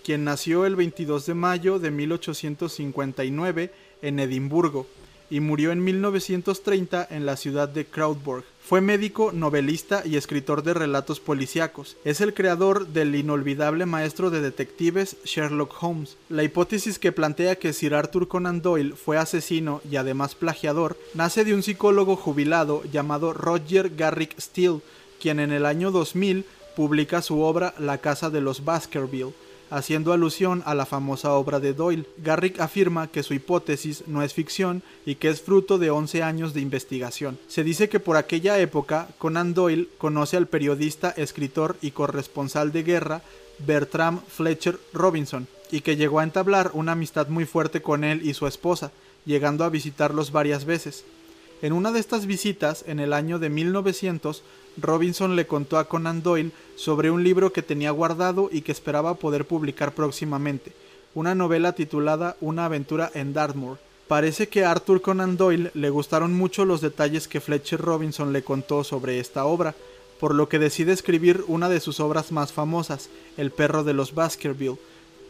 quien 0.03 0.23
nació 0.23 0.67
el 0.67 0.75
22 0.75 1.25
de 1.25 1.33
mayo 1.33 1.79
de 1.79 1.89
1859 1.89 3.71
en 4.03 4.19
Edimburgo 4.19 4.85
y 5.31 5.39
murió 5.39 5.71
en 5.71 5.83
1930 5.83 7.07
en 7.09 7.25
la 7.25 7.37
ciudad 7.37 7.67
de 7.67 7.85
Krautburg. 7.85 8.43
Fue 8.63 8.81
médico, 8.81 9.31
novelista 9.31 10.03
y 10.05 10.17
escritor 10.17 10.61
de 10.61 10.73
relatos 10.73 11.19
policíacos. 11.19 11.97
Es 12.03 12.21
el 12.21 12.33
creador 12.33 12.87
del 12.87 13.15
inolvidable 13.15 13.85
maestro 13.85 14.29
de 14.29 14.41
detectives 14.41 15.17
Sherlock 15.23 15.81
Holmes. 15.81 16.17
La 16.29 16.43
hipótesis 16.43 16.99
que 16.99 17.13
plantea 17.13 17.55
que 17.55 17.73
Sir 17.73 17.95
Arthur 17.95 18.27
Conan 18.27 18.61
Doyle 18.61 18.93
fue 18.93 19.17
asesino 19.17 19.81
y 19.89 19.95
además 19.95 20.35
plagiador 20.35 20.97
nace 21.13 21.45
de 21.45 21.55
un 21.55 21.63
psicólogo 21.63 22.17
jubilado 22.17 22.83
llamado 22.91 23.33
Roger 23.33 23.95
Garrick 23.95 24.37
Steele, 24.39 24.81
quien 25.19 25.39
en 25.39 25.51
el 25.51 25.65
año 25.65 25.91
2000 25.91 26.45
publica 26.75 27.21
su 27.21 27.41
obra 27.41 27.73
La 27.79 27.99
Casa 27.99 28.29
de 28.29 28.41
los 28.41 28.65
Baskerville 28.65 29.33
haciendo 29.71 30.13
alusión 30.13 30.61
a 30.65 30.75
la 30.75 30.85
famosa 30.85 31.33
obra 31.33 31.59
de 31.59 31.73
Doyle. 31.73 32.05
Garrick 32.17 32.59
afirma 32.59 33.07
que 33.07 33.23
su 33.23 33.33
hipótesis 33.33 34.03
no 34.05 34.21
es 34.21 34.33
ficción 34.33 34.83
y 35.05 35.15
que 35.15 35.29
es 35.29 35.41
fruto 35.41 35.79
de 35.79 35.89
11 35.89 36.21
años 36.21 36.53
de 36.53 36.61
investigación. 36.61 37.39
Se 37.47 37.63
dice 37.63 37.89
que 37.89 37.99
por 37.99 38.17
aquella 38.17 38.59
época 38.59 39.07
Conan 39.17 39.53
Doyle 39.53 39.87
conoce 39.97 40.37
al 40.37 40.47
periodista, 40.47 41.09
escritor 41.11 41.77
y 41.81 41.91
corresponsal 41.91 42.71
de 42.71 42.83
guerra 42.83 43.21
Bertram 43.65 44.19
Fletcher 44.27 44.77
Robinson 44.93 45.47
y 45.71 45.81
que 45.81 45.95
llegó 45.95 46.19
a 46.19 46.23
entablar 46.23 46.71
una 46.73 46.91
amistad 46.91 47.29
muy 47.29 47.45
fuerte 47.45 47.81
con 47.81 48.03
él 48.03 48.27
y 48.27 48.33
su 48.33 48.47
esposa, 48.47 48.91
llegando 49.25 49.63
a 49.63 49.69
visitarlos 49.69 50.31
varias 50.31 50.65
veces. 50.65 51.05
En 51.61 51.73
una 51.73 51.91
de 51.91 51.99
estas 51.99 52.25
visitas, 52.25 52.83
en 52.87 52.99
el 52.99 53.13
año 53.13 53.39
de 53.39 53.49
1900, 53.49 54.43
Robinson 54.77 55.35
le 55.35 55.47
contó 55.47 55.77
a 55.77 55.87
Conan 55.87 56.23
Doyle 56.23 56.51
sobre 56.75 57.11
un 57.11 57.23
libro 57.23 57.51
que 57.53 57.61
tenía 57.61 57.91
guardado 57.91 58.49
y 58.51 58.61
que 58.61 58.71
esperaba 58.71 59.15
poder 59.15 59.45
publicar 59.45 59.93
próximamente, 59.93 60.71
una 61.13 61.35
novela 61.35 61.73
titulada 61.73 62.37
Una 62.41 62.65
aventura 62.65 63.11
en 63.13 63.33
Dartmoor. 63.33 63.77
Parece 64.07 64.49
que 64.49 64.65
a 64.65 64.71
Arthur 64.71 65.01
Conan 65.01 65.37
Doyle 65.37 65.71
le 65.73 65.89
gustaron 65.89 66.33
mucho 66.33 66.65
los 66.65 66.81
detalles 66.81 67.27
que 67.27 67.41
Fletcher 67.41 67.79
Robinson 67.79 68.33
le 68.33 68.43
contó 68.43 68.83
sobre 68.83 69.19
esta 69.19 69.45
obra, 69.45 69.75
por 70.19 70.35
lo 70.35 70.49
que 70.49 70.59
decide 70.59 70.91
escribir 70.91 71.43
una 71.47 71.69
de 71.69 71.79
sus 71.79 71.99
obras 71.99 72.31
más 72.31 72.53
famosas, 72.53 73.09
El 73.37 73.51
perro 73.51 73.83
de 73.83 73.93
los 73.93 74.13
Baskerville, 74.13 74.77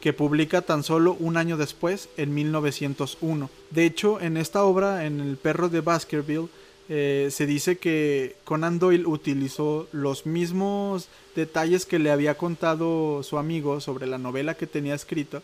que 0.02 0.14
publica 0.14 0.64
tan 0.64 0.84
solo 0.84 1.16
un 1.20 1.38
año 1.38 1.58
después, 1.58 2.10
en 2.18 2.34
1901. 2.34 3.50
De 3.70 3.86
hecho, 3.86 4.20
en 4.20 4.36
esta 4.36 4.64
obra, 4.64 5.06
en 5.06 5.20
El 5.22 5.38
perro 5.38 5.70
de 5.70 5.82
Baskerville, 5.82 6.50
eh, 6.90 7.30
se 7.32 7.46
dice 7.46 7.78
que 7.78 8.36
Conan 8.44 8.80
Doyle 8.80 9.06
utilizó 9.06 9.88
los 9.92 10.26
mismos 10.26 11.08
detalles 11.36 11.86
que 11.86 12.00
le 12.00 12.12
había 12.12 12.38
contado 12.38 13.24
su 13.24 13.38
amigo 13.38 13.80
sobre 13.80 14.08
la 14.08 14.18
novela 14.18 14.56
que 14.56 14.68
tenía 14.68 14.96
escrito, 14.96 15.42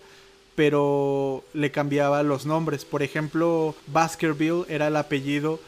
pero 0.56 1.44
le 1.54 1.72
cambiaba 1.72 2.24
los 2.24 2.46
nombres. 2.46 2.86
Por 2.86 3.04
ejemplo, 3.04 3.76
Baskerville 3.88 4.66
era 4.68 4.88
el 4.88 4.96
apellido 4.96 5.60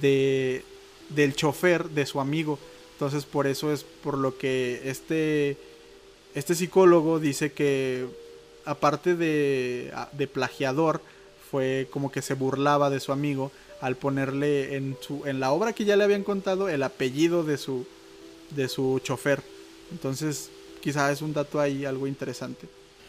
de, 0.00 0.64
del 1.10 1.34
chofer 1.34 1.90
de 1.90 2.06
su 2.06 2.20
amigo. 2.20 2.58
Entonces 2.92 3.26
por 3.26 3.46
eso 3.46 3.72
es 3.72 3.84
por 3.84 4.16
lo 4.16 4.38
que 4.38 4.82
este, 4.84 5.58
este 6.34 6.54
psicólogo 6.54 7.20
dice 7.20 7.52
que 7.52 8.06
aparte 8.64 9.16
de, 9.16 9.92
de 10.12 10.26
plagiador, 10.26 11.00
fue 11.50 11.88
como 11.90 12.10
que 12.10 12.22
se 12.22 12.34
burlaba 12.34 12.90
de 12.90 13.00
su 13.00 13.12
amigo 13.12 13.52
al 13.80 13.96
ponerle 13.96 14.76
en, 14.76 14.96
su, 15.00 15.26
en 15.26 15.40
la 15.40 15.52
obra 15.52 15.72
que 15.72 15.84
ya 15.84 15.96
le 15.96 16.04
habían 16.04 16.24
contado 16.24 16.68
el 16.68 16.82
apellido 16.82 17.44
de 17.44 17.58
su, 17.58 17.86
de 18.50 18.68
su 18.68 19.00
chofer. 19.02 19.42
Entonces, 19.90 20.50
quizá 20.80 21.10
es 21.12 21.22
un 21.22 21.32
dato 21.32 21.60
ahí 21.60 21.84
algo 21.84 22.06
interesante. 22.06 22.66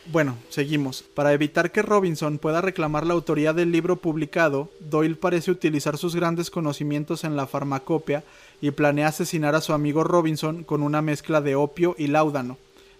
Bueno, 0.10 0.38
seguimos. 0.50 1.04
Para 1.14 1.34
evitar 1.34 1.74
que 1.74 1.82
Robinson 1.82 2.38
pueda 2.38 2.62
reclamar 2.62 3.06
la 3.06 3.14
autoría 3.14 3.52
del 3.52 3.74
libro 3.74 3.98
publicado, 3.98 4.72
Doyle 4.80 5.18
parece 5.18 5.52
utilizar 5.52 5.98
sus 5.98 6.16
grandes 6.16 6.50
conocimientos 6.50 7.26
en 7.26 7.36
la 7.36 7.46
farmacopea 7.46 8.24
y 8.62 8.72
planea 8.72 9.10
asesinar 9.10 9.54
a 9.54 9.62
su 9.62 9.74
amigo 9.74 10.06
Robinson 10.06 10.64
con 10.64 10.82
una 10.82 11.02
mezcla 11.02 11.42
de 11.42 11.56
opio 11.56 11.94
y 11.98 12.08
láudano. 12.08 12.58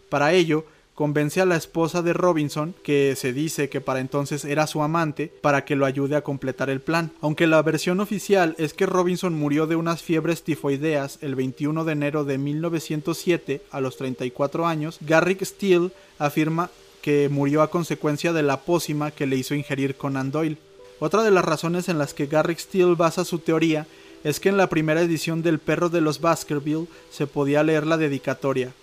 Para 0.10 0.34
ello, 0.34 0.66
convence 0.98 1.40
a 1.40 1.46
la 1.46 1.56
esposa 1.56 2.02
de 2.02 2.12
Robinson, 2.12 2.74
que 2.82 3.16
se 3.16 3.32
dice 3.32 3.70
que 3.70 3.82
para 3.82 4.00
entonces 4.00 4.44
era 4.44 4.66
su 4.66 4.82
amante, 4.82 5.32
para 5.42 5.64
que 5.64 5.76
lo 5.76 5.86
ayude 5.86 6.16
a 6.16 6.24
completar 6.24 6.72
el 6.72 6.82
plan. 6.82 7.12
Aunque 7.22 7.46
la 7.46 7.62
versión 7.62 8.00
oficial 8.00 8.56
es 8.58 8.74
que 8.74 8.88
Robinson 8.88 9.36
murió 9.36 9.68
de 9.68 9.76
unas 9.76 10.02
fiebres 10.02 10.42
tifoideas 10.42 11.20
el 11.22 11.36
21 11.36 11.86
de 11.86 11.92
enero 11.92 12.24
de 12.24 12.40
1907 12.40 13.62
a 13.70 13.80
los 13.80 13.96
34 13.96 14.66
años, 14.66 14.98
Garrick 15.02 15.44
Steele 15.46 15.92
afirma 16.18 16.72
que 17.04 17.30
murió 17.30 17.62
a 17.62 17.70
consecuencia 17.70 18.34
de 18.34 18.42
la 18.42 18.62
pócima 18.62 19.12
que 19.12 19.28
le 19.28 19.36
hizo 19.36 19.54
ingerir 19.54 19.98
Conan 19.98 20.32
Doyle. 20.32 20.58
Otra 20.98 21.22
de 21.22 21.30
las 21.30 21.46
razones 21.46 21.90
en 21.90 22.00
las 22.00 22.16
que 22.16 22.26
Garrick 22.26 22.58
Steele 22.58 22.96
basa 22.96 23.24
su 23.24 23.38
teoría 23.38 23.86
es 24.24 24.40
que 24.40 24.50
en 24.50 24.58
la 24.58 24.68
primera 24.68 25.02
edición 25.02 25.44
del 25.44 25.60
Perro 25.60 25.90
de 25.90 26.02
los 26.02 26.22
Baskerville 26.22 26.88
se 27.12 27.28
podía 27.28 27.62
leer 27.62 27.86
la 27.86 27.98
dedicatoria. 27.98 28.74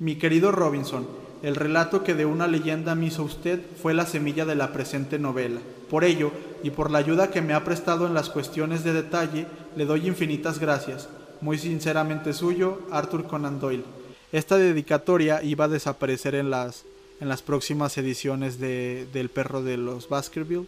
Mi 0.00 0.16
querido 0.16 0.50
Robinson, 0.50 1.29
el 1.42 1.56
relato 1.56 2.04
que 2.04 2.14
de 2.14 2.26
una 2.26 2.46
leyenda 2.46 2.94
me 2.94 3.06
hizo 3.06 3.22
usted 3.22 3.60
fue 3.80 3.94
la 3.94 4.06
semilla 4.06 4.44
de 4.44 4.54
la 4.54 4.72
presente 4.72 5.18
novela. 5.18 5.60
Por 5.88 6.04
ello, 6.04 6.30
y 6.62 6.70
por 6.70 6.90
la 6.90 6.98
ayuda 6.98 7.30
que 7.30 7.42
me 7.42 7.54
ha 7.54 7.64
prestado 7.64 8.06
en 8.06 8.14
las 8.14 8.28
cuestiones 8.28 8.84
de 8.84 8.92
detalle, 8.92 9.46
le 9.76 9.86
doy 9.86 10.06
infinitas 10.06 10.58
gracias. 10.58 11.08
Muy 11.40 11.58
sinceramente 11.58 12.32
suyo, 12.32 12.80
Arthur 12.90 13.26
Conan 13.26 13.60
Doyle. 13.60 13.84
Esta 14.32 14.58
dedicatoria 14.58 15.42
iba 15.42 15.64
a 15.64 15.68
desaparecer 15.68 16.34
en 16.34 16.50
las, 16.50 16.84
en 17.20 17.28
las 17.28 17.42
próximas 17.42 17.96
ediciones 17.96 18.60
de, 18.60 19.06
del 19.12 19.30
perro 19.30 19.62
de 19.62 19.76
los 19.76 20.08
Baskerville 20.08 20.66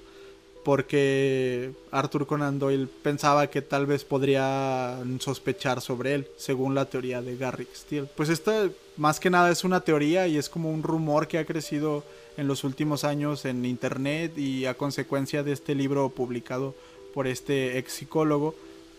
porque 0.64 1.72
Arthur 1.90 2.26
Conan 2.26 2.58
Doyle 2.58 2.88
pensaba 3.02 3.48
que 3.48 3.62
tal 3.62 3.86
vez 3.86 4.04
podría 4.04 4.96
sospechar 5.18 5.80
sobre 5.80 6.14
él, 6.14 6.28
según 6.36 6.74
la 6.74 6.84
teoría 6.84 7.20
de 7.20 7.36
Garrick 7.36 7.74
Steele. 7.74 8.08
Pues 8.16 8.28
esta 8.28 8.68
más 8.96 9.20
que 9.20 9.30
nada 9.30 9.50
es 9.50 9.64
una 9.64 9.80
teoría 9.80 10.26
y 10.26 10.36
es 10.36 10.48
como 10.48 10.70
un 10.70 10.82
rumor 10.82 11.28
que 11.28 11.38
ha 11.38 11.46
crecido 11.46 12.04
en 12.36 12.46
los 12.46 12.64
últimos 12.64 13.04
años 13.04 13.44
en 13.44 13.64
internet 13.64 14.36
y 14.36 14.66
a 14.66 14.74
consecuencia 14.74 15.42
de 15.42 15.52
este 15.52 15.74
libro 15.74 16.08
publicado 16.10 16.74
por 17.14 17.26
este 17.26 17.78
ex 17.78 17.92
psicólogo, 17.92 18.54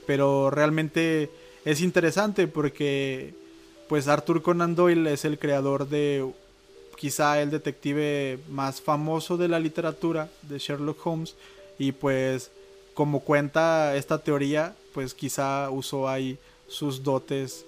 pero 0.05 0.49
realmente 0.49 1.29
es 1.65 1.81
interesante 1.81 2.47
porque 2.47 3.33
pues 3.87 4.07
Arthur 4.07 4.41
Conan 4.41 4.75
Doyle 4.75 5.07
es 5.07 5.25
el 5.25 5.39
creador 5.39 5.87
de 5.87 6.25
quizá 6.95 7.41
el 7.41 7.51
detective 7.51 8.39
más 8.49 8.81
famoso 8.81 9.37
de 9.37 9.47
la 9.47 9.59
literatura 9.59 10.29
de 10.43 10.59
Sherlock 10.59 11.05
Holmes. 11.05 11.35
Y 11.79 11.91
pues 11.91 12.51
como 12.93 13.21
cuenta 13.21 13.95
esta 13.95 14.19
teoría 14.19 14.75
pues 14.93 15.13
quizá 15.13 15.69
usó 15.71 16.07
ahí 16.07 16.37
sus 16.67 17.03
dotes 17.03 17.65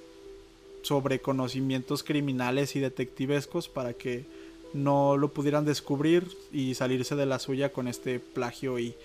sobre 0.85 1.19
conocimientos 1.19 2.03
criminales 2.03 2.75
y 2.75 2.79
detectivescos 2.79 3.69
para 3.69 3.93
que 3.93 4.25
no 4.73 5.17
lo 5.17 5.33
pudieran 5.33 5.65
descubrir 5.65 6.27
y 6.51 6.75
salirse 6.75 7.15
de 7.15 7.25
la 7.25 7.39
suya 7.39 7.71
con 7.71 7.87
este 7.87 8.19
plagio 8.19 8.77
y, 8.77 8.95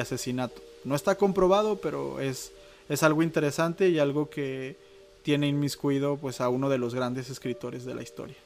asesinato. 0.00 0.62
No 0.84 0.96
está 0.96 1.16
comprobado, 1.16 1.76
pero 1.76 2.20
es, 2.20 2.52
es 2.88 3.02
algo 3.02 3.22
interesante 3.22 3.90
y 3.90 3.98
algo 3.98 4.30
que 4.30 4.76
tiene 5.22 5.46
inmiscuido 5.46 6.16
pues 6.16 6.40
a 6.40 6.48
uno 6.48 6.70
de 6.70 6.78
los 6.78 6.94
grandes 6.94 7.28
escritores 7.28 7.84
de 7.84 7.94
la 7.94 8.02
historia. 8.02 8.36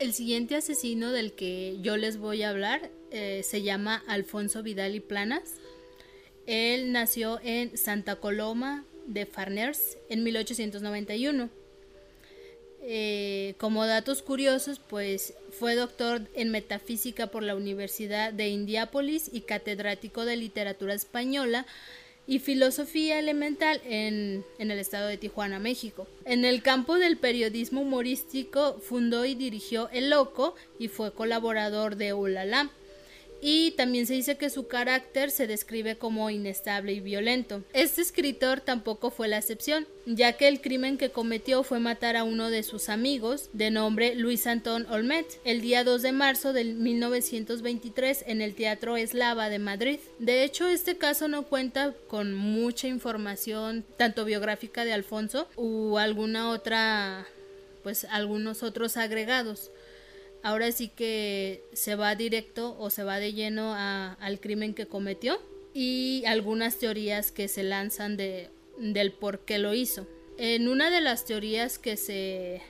El 0.00 0.12
siguiente 0.12 0.56
asesino 0.56 1.12
del 1.12 1.32
que 1.32 1.78
yo 1.82 1.96
les 1.96 2.18
voy 2.18 2.42
a 2.42 2.50
hablar 2.50 2.90
eh, 3.12 3.42
se 3.44 3.62
llama 3.62 4.02
Alfonso 4.08 4.62
Vidal 4.62 4.94
y 4.94 5.00
Planas. 5.00 5.54
Él 6.46 6.90
nació 6.92 7.38
en 7.42 7.76
Santa 7.76 8.16
Coloma 8.16 8.84
de 9.06 9.24
Farners 9.24 9.98
en 10.08 10.24
1891. 10.24 11.50
Eh, 12.90 13.54
como 13.58 13.84
datos 13.84 14.22
curiosos, 14.22 14.78
pues 14.78 15.34
fue 15.50 15.74
doctor 15.74 16.22
en 16.32 16.50
metafísica 16.50 17.26
por 17.26 17.42
la 17.42 17.54
Universidad 17.54 18.32
de 18.32 18.48
Indiápolis 18.48 19.28
y 19.30 19.42
catedrático 19.42 20.24
de 20.24 20.38
literatura 20.38 20.94
española 20.94 21.66
y 22.26 22.38
filosofía 22.38 23.18
elemental 23.18 23.82
en, 23.84 24.42
el 24.58 24.70
estado 24.70 25.08
de 25.08 25.18
Tijuana, 25.18 25.58
México. 25.58 26.06
En 26.24 26.46
el 26.46 26.62
campo 26.62 26.96
del 26.96 27.18
periodismo 27.18 27.82
humorístico 27.82 28.78
fundó 28.80 29.26
y 29.26 29.34
dirigió 29.34 29.90
El 29.90 30.08
Loco 30.08 30.54
y 30.78 30.88
fue 30.88 31.12
colaborador 31.12 31.96
de 31.96 32.14
Ulala. 32.14 32.70
Y 33.40 33.72
también 33.72 34.06
se 34.06 34.14
dice 34.14 34.36
que 34.36 34.50
su 34.50 34.66
carácter 34.66 35.30
se 35.30 35.46
describe 35.46 35.96
como 35.96 36.30
inestable 36.30 36.92
y 36.92 37.00
violento. 37.00 37.62
Este 37.72 38.02
escritor 38.02 38.60
tampoco 38.60 39.10
fue 39.10 39.28
la 39.28 39.38
excepción, 39.38 39.86
ya 40.06 40.32
que 40.32 40.48
el 40.48 40.60
crimen 40.60 40.98
que 40.98 41.10
cometió 41.10 41.62
fue 41.62 41.80
matar 41.80 42.16
a 42.16 42.24
uno 42.24 42.50
de 42.50 42.62
sus 42.62 42.88
amigos, 42.88 43.50
de 43.52 43.70
nombre 43.70 44.14
Luis 44.14 44.46
Antón 44.46 44.86
Olmet, 44.90 45.40
el 45.44 45.60
día 45.60 45.84
2 45.84 46.02
de 46.02 46.12
marzo 46.12 46.52
de 46.52 46.64
1923 46.64 48.24
en 48.26 48.40
el 48.40 48.54
Teatro 48.54 48.96
Eslava 48.96 49.48
de 49.48 49.58
Madrid. 49.58 50.00
De 50.18 50.42
hecho, 50.44 50.68
este 50.68 50.96
caso 50.96 51.28
no 51.28 51.44
cuenta 51.44 51.94
con 52.08 52.34
mucha 52.34 52.88
información, 52.88 53.84
tanto 53.96 54.24
biográfica 54.24 54.84
de 54.84 54.92
Alfonso 54.92 55.48
u 55.56 55.98
alguna 55.98 56.50
otra, 56.50 57.26
pues 57.82 58.04
algunos 58.10 58.62
otros 58.62 58.96
agregados 58.96 59.70
ahora 60.42 60.72
sí 60.72 60.88
que 60.88 61.64
se 61.72 61.94
va 61.94 62.14
directo 62.14 62.76
o 62.78 62.90
se 62.90 63.04
va 63.04 63.18
de 63.18 63.32
lleno 63.32 63.74
al 63.74 64.40
crimen 64.40 64.74
que 64.74 64.86
cometió 64.86 65.40
y 65.74 66.24
algunas 66.26 66.78
teorías 66.78 67.30
que 67.30 67.48
se 67.48 67.62
lanzan 67.62 68.16
de, 68.16 68.50
del 68.78 69.12
por 69.12 69.40
qué 69.40 69.58
lo 69.58 69.74
hizo. 69.74 70.06
En 70.38 70.68
una 70.68 70.90
de 70.90 71.00
las 71.00 71.24
teorías 71.24 71.78
que 71.78 71.96
se 71.96 72.62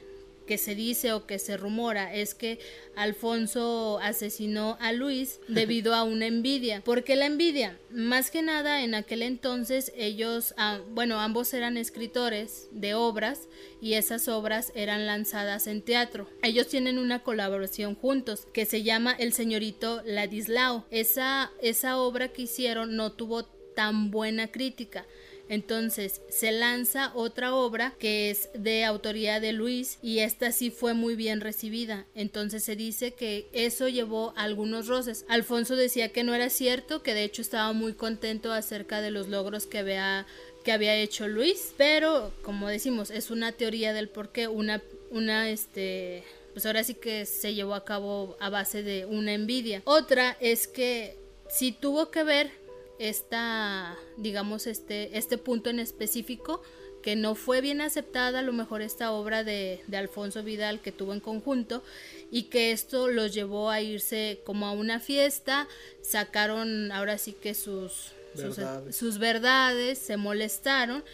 que 0.48 0.56
se 0.56 0.74
dice 0.74 1.12
o 1.12 1.26
que 1.26 1.38
se 1.38 1.58
rumora 1.58 2.14
es 2.14 2.34
que 2.34 2.58
Alfonso 2.96 3.98
asesinó 4.00 4.78
a 4.80 4.92
Luis 4.92 5.40
debido 5.48 5.94
a 5.94 6.04
una 6.04 6.26
envidia. 6.26 6.80
¿Por 6.80 7.04
qué 7.04 7.16
la 7.16 7.26
envidia? 7.26 7.78
Más 7.90 8.30
que 8.30 8.40
nada 8.40 8.82
en 8.82 8.94
aquel 8.94 9.22
entonces 9.22 9.92
ellos, 9.94 10.54
ah, 10.56 10.80
bueno, 10.90 11.20
ambos 11.20 11.52
eran 11.52 11.76
escritores 11.76 12.68
de 12.72 12.94
obras 12.94 13.46
y 13.82 13.92
esas 13.92 14.26
obras 14.26 14.72
eran 14.74 15.06
lanzadas 15.06 15.66
en 15.66 15.82
teatro. 15.82 16.30
Ellos 16.42 16.66
tienen 16.66 16.98
una 16.98 17.22
colaboración 17.22 17.94
juntos 17.94 18.48
que 18.54 18.64
se 18.64 18.82
llama 18.82 19.12
El 19.18 19.34
señorito 19.34 20.00
Ladislao. 20.06 20.86
Esa, 20.90 21.52
esa 21.60 21.98
obra 21.98 22.28
que 22.28 22.42
hicieron 22.42 22.96
no 22.96 23.12
tuvo 23.12 23.44
tan 23.44 24.10
buena 24.10 24.48
crítica 24.48 25.06
entonces 25.48 26.20
se 26.28 26.52
lanza 26.52 27.12
otra 27.14 27.54
obra 27.54 27.94
que 27.98 28.30
es 28.30 28.50
de 28.54 28.84
autoría 28.84 29.40
de 29.40 29.52
Luis 29.52 29.98
y 30.02 30.18
esta 30.20 30.52
sí 30.52 30.70
fue 30.70 30.94
muy 30.94 31.16
bien 31.16 31.40
recibida. 31.40 32.06
Entonces 32.14 32.64
se 32.64 32.76
dice 32.76 33.12
que 33.12 33.48
eso 33.52 33.88
llevó 33.88 34.32
algunos 34.36 34.86
roces. 34.86 35.24
Alfonso 35.28 35.76
decía 35.76 36.10
que 36.10 36.24
no 36.24 36.34
era 36.34 36.50
cierto, 36.50 37.02
que 37.02 37.14
de 37.14 37.24
hecho 37.24 37.42
estaba 37.42 37.72
muy 37.72 37.94
contento 37.94 38.52
acerca 38.52 39.00
de 39.00 39.10
los 39.10 39.28
logros 39.28 39.66
que 39.66 39.78
había 39.78 40.26
que 40.64 40.72
había 40.72 40.96
hecho 40.96 41.28
Luis, 41.28 41.72
pero 41.76 42.32
como 42.42 42.68
decimos, 42.68 43.10
es 43.10 43.30
una 43.30 43.52
teoría 43.52 43.92
del 43.92 44.08
por 44.08 44.32
qué 44.32 44.48
una 44.48 44.82
una 45.10 45.48
este 45.48 46.24
pues 46.52 46.66
ahora 46.66 46.82
sí 46.82 46.94
que 46.94 47.24
se 47.24 47.54
llevó 47.54 47.74
a 47.74 47.84
cabo 47.84 48.36
a 48.40 48.50
base 48.50 48.82
de 48.82 49.06
una 49.06 49.32
envidia. 49.32 49.80
Otra 49.84 50.36
es 50.40 50.66
que 50.66 51.16
si 51.48 51.72
tuvo 51.72 52.10
que 52.10 52.24
ver 52.24 52.50
esta, 52.98 53.96
digamos, 54.16 54.66
este, 54.66 55.16
este 55.16 55.38
punto 55.38 55.70
en 55.70 55.78
específico 55.78 56.62
que 57.02 57.16
no 57.16 57.34
fue 57.34 57.60
bien 57.60 57.80
aceptada 57.80 58.40
a 58.40 58.42
lo 58.42 58.52
mejor 58.52 58.82
esta 58.82 59.12
obra 59.12 59.44
de, 59.44 59.80
de, 59.86 59.96
Alfonso 59.96 60.42
Vidal 60.42 60.80
que 60.80 60.92
tuvo 60.92 61.12
en 61.12 61.20
conjunto 61.20 61.82
y 62.30 62.44
que 62.44 62.72
esto 62.72 63.08
los 63.08 63.32
llevó 63.32 63.70
a 63.70 63.80
irse 63.80 64.40
como 64.44 64.66
a 64.66 64.72
una 64.72 65.00
fiesta, 65.00 65.68
sacaron 66.02 66.90
ahora 66.92 67.18
sí 67.18 67.32
que 67.32 67.54
sus 67.54 68.12
verdades, 68.34 68.96
sus, 68.96 69.18
verdades 69.18 69.98
se 69.98 70.16
molestaron 70.16 71.04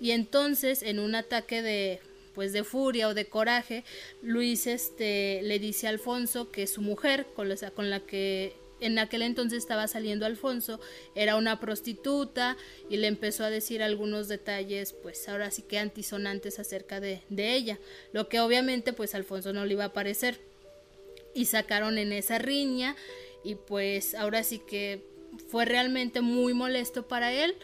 y 0.00 0.12
entonces 0.12 0.82
en 0.82 0.98
un 0.98 1.14
ataque 1.14 1.62
de 1.62 2.00
pues 2.34 2.54
de 2.54 2.64
furia 2.64 3.08
o 3.08 3.14
de 3.14 3.26
coraje, 3.26 3.84
Luis 4.22 4.66
este 4.66 5.42
le 5.42 5.58
dice 5.58 5.86
a 5.86 5.90
Alfonso 5.90 6.50
que 6.50 6.66
su 6.66 6.80
mujer 6.80 7.26
con 7.34 7.48
la, 7.50 7.56
con 7.72 7.90
la 7.90 8.00
que 8.00 8.54
en 8.82 8.98
aquel 8.98 9.22
entonces 9.22 9.58
estaba 9.58 9.88
saliendo 9.88 10.26
Alfonso, 10.26 10.80
era 11.14 11.36
una 11.36 11.60
prostituta 11.60 12.56
y 12.90 12.98
le 12.98 13.06
empezó 13.06 13.44
a 13.44 13.50
decir 13.50 13.82
algunos 13.82 14.28
detalles, 14.28 14.92
pues 14.92 15.28
ahora 15.28 15.50
sí 15.50 15.62
que 15.62 15.78
antisonantes 15.78 16.58
acerca 16.58 17.00
de, 17.00 17.22
de 17.28 17.54
ella, 17.54 17.78
lo 18.12 18.28
que 18.28 18.40
obviamente 18.40 18.92
pues 18.92 19.14
Alfonso 19.14 19.52
no 19.52 19.64
le 19.64 19.74
iba 19.74 19.86
a 19.86 19.92
parecer. 19.92 20.40
Y 21.34 21.46
sacaron 21.46 21.96
en 21.96 22.12
esa 22.12 22.38
riña 22.38 22.94
y 23.42 23.54
pues 23.54 24.14
ahora 24.14 24.42
sí 24.42 24.58
que 24.58 25.02
fue 25.48 25.64
realmente 25.64 26.20
muy 26.20 26.52
molesto 26.52 27.08
para 27.08 27.32
él 27.32 27.56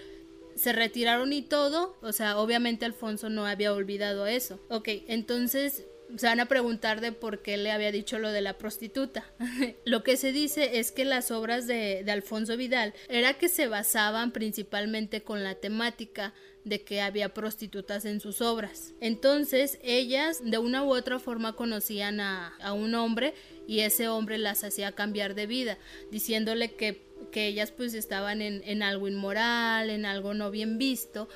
se 0.58 0.72
retiraron 0.72 1.32
y 1.32 1.42
todo, 1.42 1.96
o 2.02 2.12
sea, 2.12 2.38
obviamente 2.38 2.84
Alfonso 2.84 3.30
no 3.30 3.46
había 3.46 3.72
olvidado 3.72 4.26
eso. 4.26 4.58
Ok, 4.68 4.88
entonces 5.06 5.86
se 6.16 6.26
van 6.26 6.40
a 6.40 6.46
preguntar 6.46 7.00
de 7.00 7.12
por 7.12 7.42
qué 7.42 7.56
le 7.56 7.70
había 7.70 7.92
dicho 7.92 8.18
lo 8.18 8.30
de 8.30 8.40
la 8.40 8.58
prostituta. 8.58 9.30
lo 9.84 10.02
que 10.02 10.16
se 10.16 10.32
dice 10.32 10.78
es 10.78 10.92
que 10.92 11.04
las 11.04 11.30
obras 11.30 11.66
de, 11.66 12.02
de, 12.04 12.12
Alfonso 12.12 12.56
Vidal 12.56 12.94
era 13.08 13.34
que 13.34 13.48
se 13.48 13.68
basaban 13.68 14.32
principalmente 14.32 15.22
con 15.22 15.44
la 15.44 15.54
temática 15.54 16.32
de 16.64 16.82
que 16.82 17.00
había 17.00 17.34
prostitutas 17.34 18.04
en 18.04 18.20
sus 18.20 18.40
obras. 18.40 18.94
Entonces 19.00 19.78
ellas 19.82 20.40
de 20.44 20.58
una 20.58 20.84
u 20.84 20.94
otra 20.94 21.18
forma 21.18 21.54
conocían 21.54 22.20
a, 22.20 22.56
a 22.60 22.72
un 22.72 22.94
hombre 22.94 23.34
y 23.66 23.80
ese 23.80 24.08
hombre 24.08 24.38
las 24.38 24.64
hacía 24.64 24.92
cambiar 24.92 25.34
de 25.34 25.46
vida, 25.46 25.78
diciéndole 26.10 26.72
que, 26.74 27.02
que 27.32 27.46
ellas 27.46 27.70
pues 27.70 27.94
estaban 27.94 28.42
en, 28.42 28.62
en 28.64 28.82
algo 28.82 29.08
inmoral, 29.08 29.90
en 29.90 30.04
algo 30.06 30.34
no 30.34 30.50
bien 30.50 30.78
visto 30.78 31.28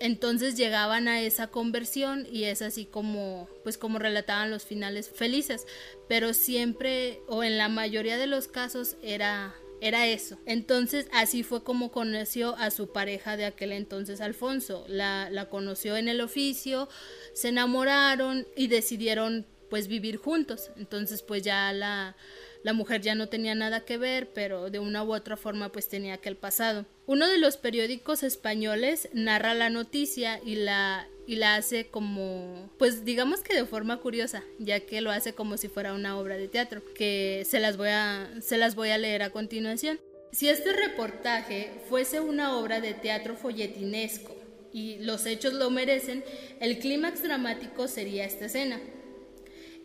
entonces 0.00 0.56
llegaban 0.56 1.08
a 1.08 1.20
esa 1.20 1.48
conversión 1.48 2.26
y 2.30 2.44
es 2.44 2.62
así 2.62 2.84
como 2.84 3.48
pues 3.62 3.78
como 3.78 3.98
relataban 3.98 4.50
los 4.50 4.64
finales 4.64 5.08
felices. 5.08 5.66
Pero 6.08 6.34
siempre 6.34 7.20
o 7.26 7.42
en 7.42 7.58
la 7.58 7.68
mayoría 7.68 8.16
de 8.16 8.26
los 8.26 8.48
casos 8.48 8.96
era 9.02 9.54
era 9.80 10.06
eso. 10.06 10.38
Entonces 10.46 11.06
así 11.12 11.42
fue 11.42 11.62
como 11.62 11.92
conoció 11.92 12.56
a 12.56 12.70
su 12.70 12.92
pareja 12.92 13.36
de 13.36 13.44
aquel 13.44 13.72
entonces 13.72 14.20
Alfonso. 14.20 14.84
La, 14.88 15.28
la 15.30 15.48
conoció 15.48 15.96
en 15.96 16.08
el 16.08 16.20
oficio 16.20 16.88
se 17.32 17.48
enamoraron 17.48 18.46
y 18.56 18.68
decidieron 18.68 19.46
pues 19.70 19.88
vivir 19.88 20.16
juntos. 20.16 20.70
Entonces 20.76 21.22
pues 21.22 21.42
ya 21.42 21.72
la 21.72 22.16
la 22.64 22.72
mujer 22.72 23.00
ya 23.00 23.14
no 23.14 23.28
tenía 23.28 23.54
nada 23.54 23.84
que 23.84 23.98
ver, 23.98 24.30
pero 24.32 24.70
de 24.70 24.78
una 24.80 25.04
u 25.04 25.14
otra 25.14 25.36
forma 25.36 25.70
pues 25.70 25.88
tenía 25.88 26.14
aquel 26.14 26.36
pasado. 26.36 26.86
Uno 27.08 27.26
de 27.26 27.38
los 27.38 27.56
periódicos 27.56 28.22
españoles 28.22 29.08
narra 29.14 29.54
la 29.54 29.70
noticia 29.70 30.42
y 30.44 30.56
la 30.56 31.08
y 31.26 31.36
la 31.36 31.54
hace 31.54 31.86
como 31.86 32.70
pues 32.76 33.06
digamos 33.06 33.40
que 33.40 33.54
de 33.54 33.64
forma 33.64 33.96
curiosa, 33.96 34.44
ya 34.58 34.80
que 34.80 35.00
lo 35.00 35.10
hace 35.10 35.32
como 35.32 35.56
si 35.56 35.68
fuera 35.68 35.94
una 35.94 36.18
obra 36.18 36.36
de 36.36 36.48
teatro, 36.48 36.82
que 36.94 37.46
se 37.48 37.60
las 37.60 37.78
voy 37.78 37.88
a 37.88 38.28
se 38.42 38.58
las 38.58 38.74
voy 38.74 38.90
a 38.90 38.98
leer 38.98 39.22
a 39.22 39.30
continuación. 39.30 39.98
Si 40.32 40.50
este 40.50 40.74
reportaje 40.74 41.70
fuese 41.88 42.20
una 42.20 42.58
obra 42.58 42.82
de 42.82 42.92
teatro 42.92 43.36
folletinesco 43.36 44.36
y 44.70 44.98
los 44.98 45.24
hechos 45.24 45.54
lo 45.54 45.70
merecen, 45.70 46.22
el 46.60 46.78
clímax 46.78 47.22
dramático 47.22 47.88
sería 47.88 48.26
esta 48.26 48.44
escena. 48.44 48.78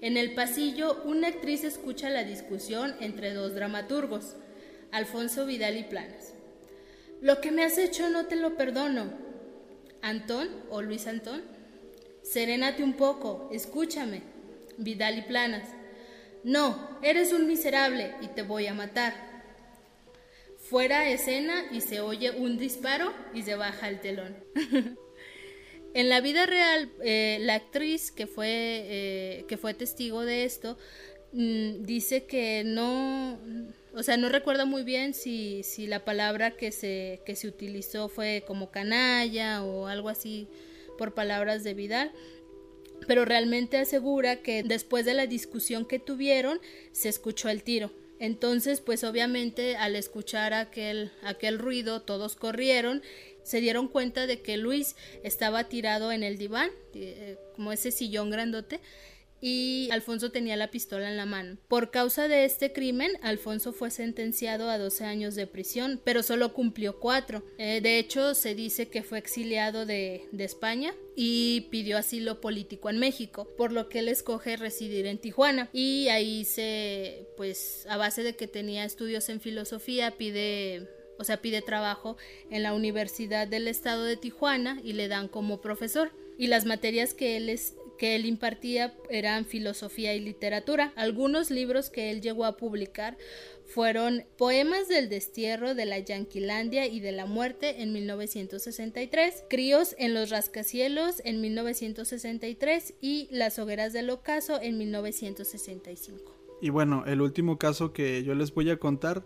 En 0.02 0.18
el 0.18 0.34
pasillo, 0.34 1.02
una 1.06 1.30
actriz 1.30 1.64
escucha 1.64 2.10
la 2.10 2.26
discusión 2.26 2.94
entre 3.00 3.34
dos 3.34 3.56
dramaturgos, 3.56 4.36
Alfonso 4.92 5.46
Vidal 5.46 5.78
y 5.78 5.84
Planas. 5.84 6.33
Lo 7.24 7.40
que 7.40 7.52
me 7.52 7.64
has 7.64 7.78
hecho 7.78 8.10
no 8.10 8.26
te 8.26 8.36
lo 8.36 8.58
perdono. 8.58 9.10
Antón 10.02 10.50
o 10.70 10.82
Luis 10.82 11.08
Antón, 11.08 11.42
serénate 12.22 12.84
un 12.84 12.96
poco, 12.96 13.50
escúchame. 13.54 14.24
Vidal 14.78 15.20
y 15.20 15.22
Planas. 15.22 15.70
No, 16.44 17.00
eres 17.02 17.32
un 17.32 17.48
miserable 17.48 18.14
y 18.20 18.28
te 18.28 18.42
voy 18.42 18.68
a 18.68 18.74
matar. 18.74 19.14
Fuera 20.58 21.08
escena 21.08 21.64
y 21.72 21.80
se 21.80 22.02
oye 22.02 22.32
un 22.32 22.58
disparo 22.58 23.14
y 23.34 23.44
se 23.44 23.56
baja 23.56 23.88
el 23.88 24.02
telón. 24.02 24.36
En 25.96 26.10
la 26.10 26.22
vida 26.22 26.48
real, 26.48 26.92
eh, 27.04 27.38
la 27.42 27.54
actriz 27.54 28.10
que 28.10 28.26
fue, 28.26 28.48
eh, 28.50 29.46
que 29.48 29.58
fue 29.58 29.76
testigo 29.76 30.26
de 30.26 30.44
esto 30.44 30.76
mm, 31.34 31.84
dice 31.84 32.26
que 32.26 32.64
no, 32.66 33.38
o 33.96 34.04
sea, 34.04 34.18
no 34.18 34.30
recuerda 34.30 34.66
muy 34.66 34.84
bien 34.84 35.14
si, 35.14 35.64
si 35.64 35.88
la 35.88 36.04
palabra 36.04 36.52
que 36.52 36.72
se, 36.72 37.22
que 37.26 37.36
se 37.36 37.48
utilizó 37.48 38.10
fue 38.10 38.44
como 38.48 38.72
canalla 38.72 39.64
o 39.64 39.88
algo 39.88 40.10
así 40.10 40.48
por 40.98 41.14
palabras 41.14 41.64
de 41.64 41.74
Vidal, 41.74 42.12
pero 43.08 43.26
realmente 43.26 43.78
asegura 43.78 44.38
que 44.38 44.64
después 44.64 45.06
de 45.06 45.14
la 45.14 45.28
discusión 45.28 45.86
que 45.86 46.00
tuvieron 46.00 46.60
se 46.92 47.10
escuchó 47.10 47.50
el 47.50 47.64
tiro. 47.64 47.92
Entonces, 48.20 48.80
pues 48.80 49.04
obviamente 49.04 49.76
al 49.76 49.96
escuchar 49.96 50.54
aquel, 50.54 51.12
aquel 51.24 51.60
ruido 51.60 52.02
todos 52.02 52.36
corrieron 52.36 53.02
se 53.44 53.60
dieron 53.60 53.90
cuenta 53.90 54.26
de 54.26 54.42
que 54.42 54.58
Luis 54.58 54.96
estaba 55.24 55.66
tirado 55.66 56.12
en 56.12 56.24
el 56.24 56.38
diván, 56.38 56.72
eh, 56.96 57.38
como 57.56 57.72
ese 57.72 57.92
sillón 57.92 58.30
grandote, 58.30 58.80
y 59.46 59.90
Alfonso 59.92 60.32
tenía 60.32 60.56
la 60.56 60.72
pistola 60.72 61.10
en 61.10 61.18
la 61.18 61.26
mano. 61.26 61.58
Por 61.68 61.92
causa 61.92 62.30
de 62.30 62.46
este 62.46 62.72
crimen, 62.72 63.12
Alfonso 63.22 63.74
fue 63.74 63.92
sentenciado 63.92 64.70
a 64.70 64.78
12 64.78 65.04
años 65.04 65.36
de 65.36 65.48
prisión, 65.48 66.00
pero 66.06 66.24
solo 66.24 66.54
cumplió 66.54 66.98
4. 66.98 67.44
Eh, 67.58 67.82
de 67.82 68.00
hecho, 68.00 68.36
se 68.36 68.56
dice 68.56 68.88
que 68.88 69.04
fue 69.04 69.18
exiliado 69.18 69.86
de, 69.86 70.30
España 70.44 70.94
y 71.16 71.68
pidió 71.72 71.98
asilo 71.98 72.42
político 72.42 72.90
en 72.90 73.00
México, 73.00 73.48
por 73.58 73.72
lo 73.72 73.90
que 73.90 74.00
él 74.00 74.10
escoge 74.10 74.58
residir 74.58 75.06
en 75.06 75.18
Tijuana 75.18 75.70
y 75.72 76.10
ahí 76.10 76.44
se, 76.44 77.28
pues 77.38 77.86
a 77.90 77.96
base 77.96 78.24
de 78.24 78.36
que 78.36 78.48
tenía 78.48 78.84
estudios 78.84 79.30
en 79.30 79.40
filosofía, 79.40 80.12
pide 80.12 80.88
o 81.18 81.24
sea, 81.24 81.42
pide 81.42 81.62
trabajo 81.62 82.18
en 82.50 82.64
la 82.64 82.74
Universidad 82.74 83.48
del 83.48 83.68
Estado 83.68 84.04
de 84.04 84.18
Tijuana 84.18 84.82
y 84.84 84.94
le 84.94 85.08
dan 85.08 85.28
como 85.28 85.62
profesor. 85.62 86.12
Y 86.38 86.48
las 86.48 86.66
materias 86.66 87.14
que 87.14 87.38
él, 87.38 87.50
es, 87.50 87.76
que 87.98 88.16
él 88.16 88.26
impartía 88.26 88.94
eran 89.10 89.46
filosofía 89.46 90.14
y 90.14 90.20
literatura. 90.20 90.94
Algunos 90.96 91.52
libros 91.52 91.90
que 91.90 92.12
él 92.12 92.22
llegó 92.22 92.46
a 92.46 92.58
publicar 92.58 93.18
fueron 93.66 94.26
Poemas 94.38 94.88
del 94.88 95.10
Destierro 95.10 95.76
de 95.76 95.86
la 95.86 96.00
Yanquilandia 96.00 96.86
y 96.86 97.00
de 97.00 97.12
la 97.12 97.26
Muerte 97.26 97.82
en 97.82 97.94
1963, 97.94 99.46
Críos 99.50 99.96
en 99.98 100.14
los 100.14 100.30
Rascacielos 100.30 101.22
en 101.24 101.42
1963 101.42 102.96
y 103.02 103.28
Las 103.32 103.58
Hogueras 103.60 103.94
del 103.94 104.10
Ocaso 104.10 104.62
en 104.62 104.78
1965. 104.78 106.36
Y 106.62 106.70
bueno, 106.70 107.04
el 107.06 107.22
último 107.22 107.58
caso 107.58 107.94
que 107.94 108.24
yo 108.24 108.36
les 108.36 108.54
voy 108.54 108.70
a 108.70 108.78
contar 108.78 109.26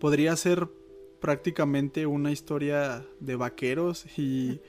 podría 0.00 0.34
ser 0.36 0.68
prácticamente 1.20 2.06
una 2.06 2.30
historia 2.30 3.06
de 3.20 3.36
vaqueros 3.36 4.06
y, 4.18 4.60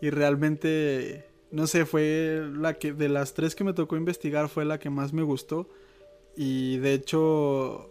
y 0.00 0.10
realmente 0.10 1.29
no 1.50 1.66
sé, 1.66 1.84
fue 1.86 2.48
la 2.54 2.74
que 2.74 2.92
de 2.92 3.08
las 3.08 3.34
tres 3.34 3.54
que 3.54 3.64
me 3.64 3.72
tocó 3.72 3.96
investigar 3.96 4.48
fue 4.48 4.64
la 4.64 4.78
que 4.78 4.90
más 4.90 5.12
me 5.12 5.22
gustó 5.22 5.68
y 6.36 6.78
de 6.78 6.94
hecho 6.94 7.90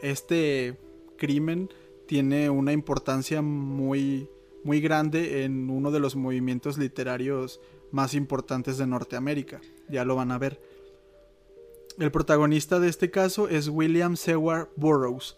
este 0.00 0.78
crimen 1.16 1.70
tiene 2.06 2.50
una 2.50 2.72
importancia 2.72 3.42
muy 3.42 4.28
muy 4.62 4.80
grande 4.80 5.44
en 5.44 5.68
uno 5.68 5.90
de 5.90 6.00
los 6.00 6.16
movimientos 6.16 6.78
literarios 6.78 7.60
más 7.90 8.14
importantes 8.14 8.78
de 8.78 8.86
Norteamérica, 8.86 9.60
ya 9.88 10.04
lo 10.04 10.16
van 10.16 10.32
a 10.32 10.38
ver. 10.38 10.60
El 11.98 12.10
protagonista 12.10 12.80
de 12.80 12.88
este 12.88 13.10
caso 13.10 13.48
es 13.48 13.68
William 13.68 14.16
Seward 14.16 14.68
Burroughs, 14.74 15.36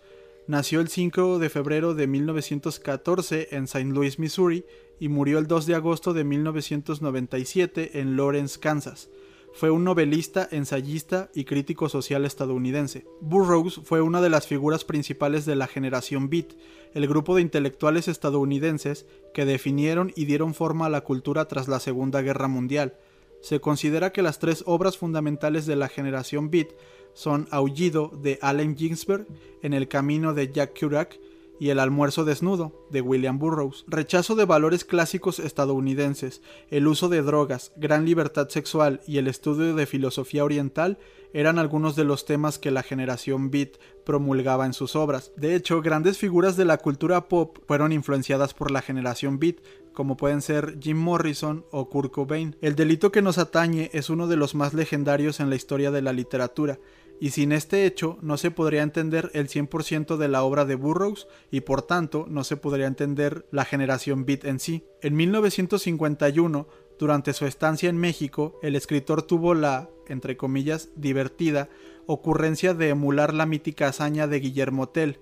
Nació 0.49 0.81
el 0.81 0.89
5 0.89 1.41
de 1.41 1.51
febrero 1.51 1.95
de 1.95 2.07
1914 2.07 3.49
en 3.51 3.65
St. 3.65 3.87
Louis, 3.87 4.21
Missouri, 4.21 4.65
y 5.01 5.09
murió 5.09 5.39
el 5.39 5.49
2 5.49 5.67
de 5.67 5.75
agosto 5.75 6.15
de 6.15 6.23
1997 6.23 7.99
en 8.01 8.17
Lawrence, 8.17 8.61
Kansas. 8.61 9.11
Fue 9.53 9.71
un 9.71 9.83
novelista, 9.83 10.47
ensayista 10.53 11.31
y 11.35 11.47
crítico 11.47 11.89
social 11.89 12.25
estadounidense. 12.25 13.07
Burroughs 13.21 13.81
fue 13.83 14.03
una 14.03 14.21
de 14.21 14.29
las 14.29 14.47
figuras 14.47 14.85
principales 14.85 15.47
de 15.47 15.57
la 15.57 15.67
generación 15.67 16.31
Beat, 16.31 16.53
el 16.95 17.09
grupo 17.09 17.35
de 17.35 17.43
intelectuales 17.43 18.07
estadounidenses 18.07 19.07
que 19.35 19.47
definieron 19.47 20.13
y 20.15 20.27
dieron 20.27 20.55
forma 20.55 20.87
a 20.87 20.91
la 20.91 21.01
cultura 21.01 21.49
tras 21.49 21.67
la 21.67 21.81
Segunda 21.81 22.23
Guerra 22.23 22.47
Mundial. 22.47 22.95
Se 23.41 23.61
considera 23.61 24.13
que 24.13 24.23
las 24.23 24.39
tres 24.39 24.63
obras 24.67 24.97
fundamentales 24.97 25.67
de 25.67 25.77
la 25.77 25.89
generación 25.89 26.51
Beat 26.51 26.69
son 27.17 27.49
Aullido 27.51 28.13
de 28.23 28.39
Allen 28.43 28.77
Ginsberg, 28.77 29.27
En 29.63 29.73
el 29.73 29.89
camino 29.89 30.35
de 30.35 30.53
Jack 30.53 30.75
Kerouac 30.75 31.19
y 31.59 31.71
El 31.71 31.79
almuerzo 31.79 32.27
desnudo 32.27 32.87
de 32.91 33.01
William 33.01 33.39
Burroughs. 33.39 33.87
Rechazo 33.89 34.35
de 34.35 34.45
valores 34.45 34.85
clásicos 34.85 35.39
estadounidenses, 35.39 36.43
el 36.71 36.87
uso 36.87 37.09
de 37.09 37.23
drogas, 37.23 37.73
gran 37.77 38.05
libertad 38.05 38.51
sexual 38.51 39.01
y 39.07 39.17
el 39.17 39.29
estudio 39.29 39.75
de 39.75 39.87
filosofía 39.87 40.45
oriental 40.45 40.99
eran 41.33 41.59
algunos 41.59 41.97
de 41.97 42.05
los 42.05 42.27
temas 42.27 42.59
que 42.59 42.71
la 42.71 42.83
generación 42.83 43.51
Beat 43.51 43.79
promulgaba 44.05 44.67
en 44.67 44.75
sus 44.75 44.95
obras. 44.95 45.33
De 45.37 45.55
hecho, 45.55 45.81
grandes 45.81 46.19
figuras 46.19 46.57
de 46.57 46.67
la 46.67 46.79
cultura 46.79 47.29
pop 47.29 47.59
fueron 47.67 47.93
influenciadas 47.93 48.53
por 48.53 48.71
la 48.71 48.83
generación 48.83 49.39
Beat, 49.39 49.57
como 49.93 50.19
pueden 50.19 50.43
ser 50.43 50.79
Jim 50.81 50.99
Morrison 50.99 51.65
o 51.71 51.89
Kurt 51.89 52.13
Cobain. 52.13 52.55
El 52.61 52.77
delito 52.77 53.11
que 53.11 53.23
nos 53.23 53.39
atañe 53.39 53.91
es 53.95 54.11
uno 54.11 54.29
de 54.29 54.37
los 54.37 54.55
más 54.55 54.75
legendarios 54.75 55.41
en 55.41 55.49
la 55.49 55.57
historia 55.57 55.91
de 55.91 56.03
la 56.03 56.13
literatura, 56.13 56.79
y 57.21 57.31
sin 57.31 57.53
este 57.53 57.87
hecho 57.87 58.19
no 58.21 58.37
se 58.37 58.51
podría 58.51 58.83
entender 58.83 59.31
el 59.35 59.49
100% 59.49 60.17
de 60.17 60.29
la 60.29 60.43
obra 60.43 60.65
de 60.65 60.75
Burroughs 60.75 61.27
y 61.51 61.61
por 61.61 61.83
tanto 61.83 62.27
no 62.29 62.45
se 62.45 62.57
podría 62.57 62.87
entender 62.87 63.47
la 63.51 63.65
generación 63.65 64.27
beat 64.27 64.45
en 64.45 64.61
sí. 64.61 64.85
En 65.03 65.17
1951, 65.17 66.67
durante 66.99 67.33
su 67.33 67.47
estancia 67.47 67.89
en 67.89 67.99
México, 67.99 68.59
el 68.63 68.77
escritor 68.77 69.23
tuvo 69.23 69.55
la, 69.55 69.89
entre 70.09 70.37
comillas, 70.37 70.91
divertida 70.97 71.69
ocurrencia 72.07 72.73
de 72.73 72.91
emular 72.91 73.35
la 73.35 73.47
mítica 73.47 73.89
hazaña 73.89 74.27
de 74.27 74.41
Guillermo 74.41 74.89
Tell. 74.89 75.19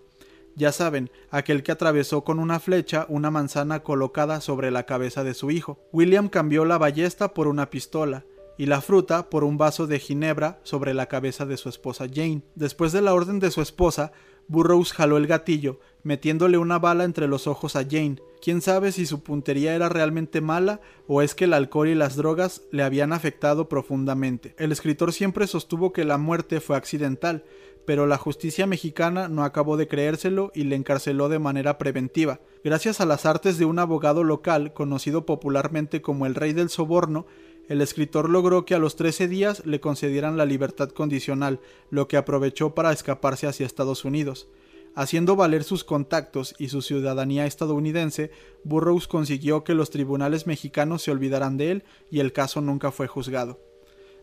Ya 0.57 0.71
saben, 0.71 1.11
aquel 1.31 1.65
que 1.65 1.73
atravesó 1.73 2.23
con 2.23 2.39
una 2.39 2.61
flecha 2.61 3.07
una 3.09 3.31
manzana 3.31 3.83
colocada 3.83 4.41
sobre 4.41 4.71
la 4.71 4.85
cabeza 4.85 5.25
de 5.25 5.35
su 5.35 5.51
hijo. 5.51 5.81
William 5.93 6.29
cambió 6.29 6.65
la 6.65 6.79
ballesta 6.79 7.35
por 7.35 7.49
una 7.49 7.71
pistola, 7.71 8.25
y 8.57 8.67
la 8.67 8.81
fruta 8.81 9.31
por 9.31 9.45
un 9.45 9.59
vaso 9.59 9.87
de 9.87 9.99
ginebra 9.99 10.61
sobre 10.63 10.95
la 10.95 11.07
cabeza 11.07 11.47
de 11.47 11.57
su 11.57 11.69
esposa 11.69 12.07
Jane. 12.13 12.43
Después 12.55 12.93
de 12.93 13.03
la 13.03 13.15
orden 13.15 13.41
de 13.41 13.51
su 13.51 13.61
esposa, 13.61 14.13
Burroughs 14.49 14.93
jaló 14.93 15.17
el 15.17 15.27
gatillo, 15.27 15.81
metiéndole 16.03 16.59
una 16.59 16.79
bala 16.79 17.05
entre 17.05 17.29
los 17.29 17.47
ojos 17.47 17.77
a 17.77 17.85
Jane. 17.85 18.17
Quién 18.43 18.61
sabe 18.61 18.93
si 18.93 19.07
su 19.07 19.23
puntería 19.23 19.75
era 19.75 19.89
realmente 19.89 20.43
mala 20.43 20.81
o 21.07 21.23
es 21.23 21.35
que 21.35 21.45
el 21.45 21.55
alcohol 21.55 21.89
y 21.89 21.95
las 21.95 22.17
drogas 22.17 22.63
le 22.71 22.83
habían 22.83 23.13
afectado 23.13 23.69
profundamente. 23.71 24.55
El 24.59 24.71
escritor 24.71 25.13
siempre 25.13 25.47
sostuvo 25.47 25.93
que 25.93 26.05
la 26.05 26.19
muerte 26.19 26.61
fue 26.61 26.77
accidental, 26.77 27.45
pero 27.87 28.07
la 28.07 28.19
justicia 28.19 28.67
mexicana 28.67 29.29
no 29.29 29.45
acabó 29.45 29.77
de 29.77 29.89
creérselo 29.89 30.51
y 30.55 30.65
le 30.65 30.77
encarceló 30.77 31.29
de 31.29 31.39
manera 31.39 31.79
preventiva. 31.79 32.41
Gracias 32.63 33.01
a 33.01 33.07
las 33.07 33.27
artes 33.27 33.59
de 33.59 33.65
un 33.65 33.79
abogado 33.79 34.25
local, 34.25 34.73
conocido 34.73 35.27
popularmente 35.27 36.03
como 36.03 36.27
el 36.27 36.35
Rey 36.35 36.53
del 36.53 36.71
Soborno, 36.71 37.27
el 37.69 37.81
escritor 37.81 38.29
logró 38.29 38.65
que 38.65 38.75
a 38.75 38.79
los 38.79 38.97
13 38.97 39.29
días 39.29 39.65
le 39.65 39.81
concedieran 39.81 40.37
la 40.37 40.45
libertad 40.45 40.91
condicional, 40.91 41.61
lo 41.91 42.09
que 42.09 42.17
aprovechó 42.17 42.75
para 42.75 42.93
escaparse 42.93 43.47
hacia 43.47 43.67
Estados 43.67 44.05
Unidos. 44.05 44.49
Haciendo 44.95 45.35
valer 45.35 45.65
sus 45.65 45.83
contactos 45.83 46.55
y 46.59 46.69
su 46.69 46.81
ciudadanía 46.81 47.47
estadounidense, 47.47 48.31
Burroughs 48.63 49.09
consiguió 49.09 49.65
que 49.65 49.75
los 49.75 49.91
tribunales 49.91 50.47
mexicanos 50.47 51.03
se 51.03 51.11
olvidaran 51.11 51.57
de 51.57 51.73
él 51.73 51.85
y 52.11 52.21
el 52.21 52.33
caso 52.33 52.61
nunca 52.61 52.93
fue 52.93 53.09
juzgado. 53.09 53.59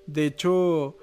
De 0.08 0.26
hecho, 0.26 0.98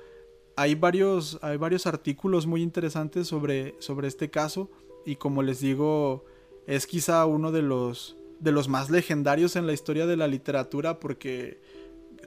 hay 0.57 0.75
varios, 0.75 1.39
hay 1.43 1.59
varios 1.59 1.87
artículos 1.87 2.47
muy 2.47 2.63
interesantes 2.63 3.27
sobre, 3.27 3.75
sobre 3.79 4.09
este 4.09 4.31
caso 4.31 4.71
y 5.05 5.17
como 5.17 5.43
les 5.43 5.61
digo, 5.61 6.25
es 6.67 6.87
quizá 6.87 7.27
uno 7.27 7.53
de 7.53 7.63
los, 7.63 8.17
de 8.41 8.53
los 8.53 8.69
más 8.69 8.91
legendarios 8.91 9.55
en 9.55 9.67
la 9.67 9.73
historia 9.73 10.07
de 10.07 10.17
la 10.17 10.29
literatura 10.29 10.99
porque 10.99 11.61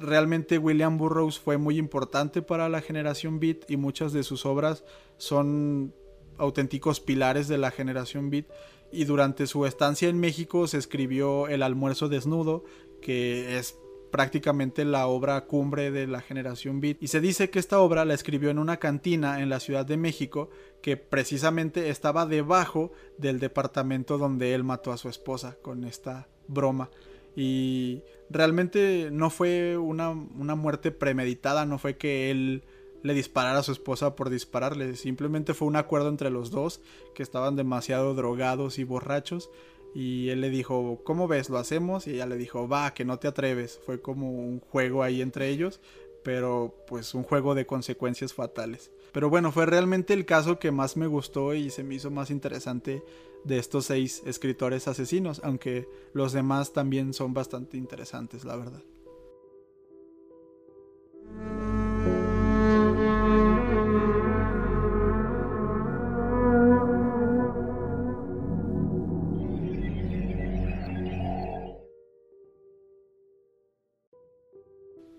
realmente 0.01 0.57
William 0.57 0.97
Burroughs 0.97 1.39
fue 1.39 1.57
muy 1.57 1.77
importante 1.77 2.41
para 2.41 2.69
la 2.69 2.81
generación 2.81 3.39
Beat 3.39 3.69
y 3.69 3.77
muchas 3.77 4.13
de 4.13 4.23
sus 4.23 4.45
obras 4.45 4.83
son 5.17 5.93
auténticos 6.37 6.99
pilares 6.99 7.47
de 7.47 7.57
la 7.57 7.71
generación 7.71 8.29
Beat 8.29 8.45
y 8.91 9.05
durante 9.05 9.47
su 9.47 9.65
estancia 9.65 10.09
en 10.09 10.19
México 10.19 10.67
se 10.67 10.77
escribió 10.77 11.47
El 11.47 11.63
almuerzo 11.63 12.09
desnudo, 12.09 12.65
que 13.01 13.57
es 13.57 13.77
prácticamente 14.11 14.83
la 14.83 15.07
obra 15.07 15.45
cumbre 15.45 15.89
de 15.89 16.05
la 16.05 16.21
generación 16.21 16.81
Beat. 16.81 16.97
Y 17.01 17.07
se 17.07 17.21
dice 17.21 17.49
que 17.49 17.59
esta 17.59 17.79
obra 17.79 18.03
la 18.03 18.13
escribió 18.13 18.49
en 18.49 18.59
una 18.59 18.77
cantina 18.77 19.41
en 19.41 19.49
la 19.49 19.61
Ciudad 19.61 19.85
de 19.85 19.97
México, 19.97 20.49
que 20.81 20.97
precisamente 20.97 21.89
estaba 21.89 22.25
debajo 22.25 22.91
del 23.17 23.39
departamento 23.39 24.17
donde 24.17 24.53
él 24.53 24.63
mató 24.63 24.91
a 24.91 24.97
su 24.97 25.07
esposa 25.07 25.57
con 25.61 25.85
esta 25.85 26.27
broma. 26.47 26.89
Y 27.35 28.03
realmente 28.29 29.09
no 29.11 29.29
fue 29.29 29.77
una, 29.77 30.09
una, 30.09 30.55
muerte 30.55 30.91
premeditada, 30.91 31.65
no 31.65 31.77
fue 31.77 31.97
que 31.97 32.29
él 32.31 32.63
le 33.03 33.13
disparara 33.13 33.59
a 33.59 33.63
su 33.63 33.71
esposa 33.71 34.15
por 34.15 34.29
dispararle, 34.29 34.95
simplemente 34.95 35.53
fue 35.53 35.67
un 35.67 35.75
acuerdo 35.75 36.09
entre 36.09 36.29
los 36.29 36.51
dos 36.51 36.81
que 37.15 37.23
estaban 37.23 37.55
demasiado 37.55 38.13
drogados 38.13 38.79
y 38.79 38.83
borrachos. 38.83 39.49
Y 39.93 40.29
él 40.29 40.39
le 40.39 40.49
dijo, 40.49 41.01
¿cómo 41.03 41.27
ves? 41.27 41.49
¿Lo 41.49 41.57
hacemos? 41.57 42.07
Y 42.07 42.11
ella 42.11 42.25
le 42.25 42.37
dijo, 42.37 42.67
va, 42.67 42.93
que 42.93 43.03
no 43.03 43.19
te 43.19 43.27
atreves. 43.27 43.79
Fue 43.85 44.01
como 44.01 44.31
un 44.31 44.61
juego 44.61 45.03
ahí 45.03 45.21
entre 45.21 45.49
ellos, 45.49 45.81
pero 46.23 46.75
pues 46.87 47.13
un 47.13 47.23
juego 47.23 47.55
de 47.55 47.65
consecuencias 47.65 48.33
fatales. 48.33 48.91
Pero 49.11 49.29
bueno, 49.29 49.51
fue 49.51 49.65
realmente 49.65 50.13
el 50.13 50.25
caso 50.25 50.59
que 50.59 50.71
más 50.71 50.95
me 50.95 51.07
gustó 51.07 51.53
y 51.53 51.69
se 51.71 51.83
me 51.83 51.95
hizo 51.95 52.09
más 52.09 52.31
interesante 52.31 53.03
de 53.43 53.57
estos 53.57 53.85
seis 53.85 54.21
escritores 54.25 54.87
asesinos, 54.87 55.41
aunque 55.43 55.87
los 56.13 56.33
demás 56.33 56.73
también 56.73 57.13
son 57.13 57.33
bastante 57.33 57.77
interesantes, 57.77 58.45
la 58.45 58.55
verdad. 58.55 58.83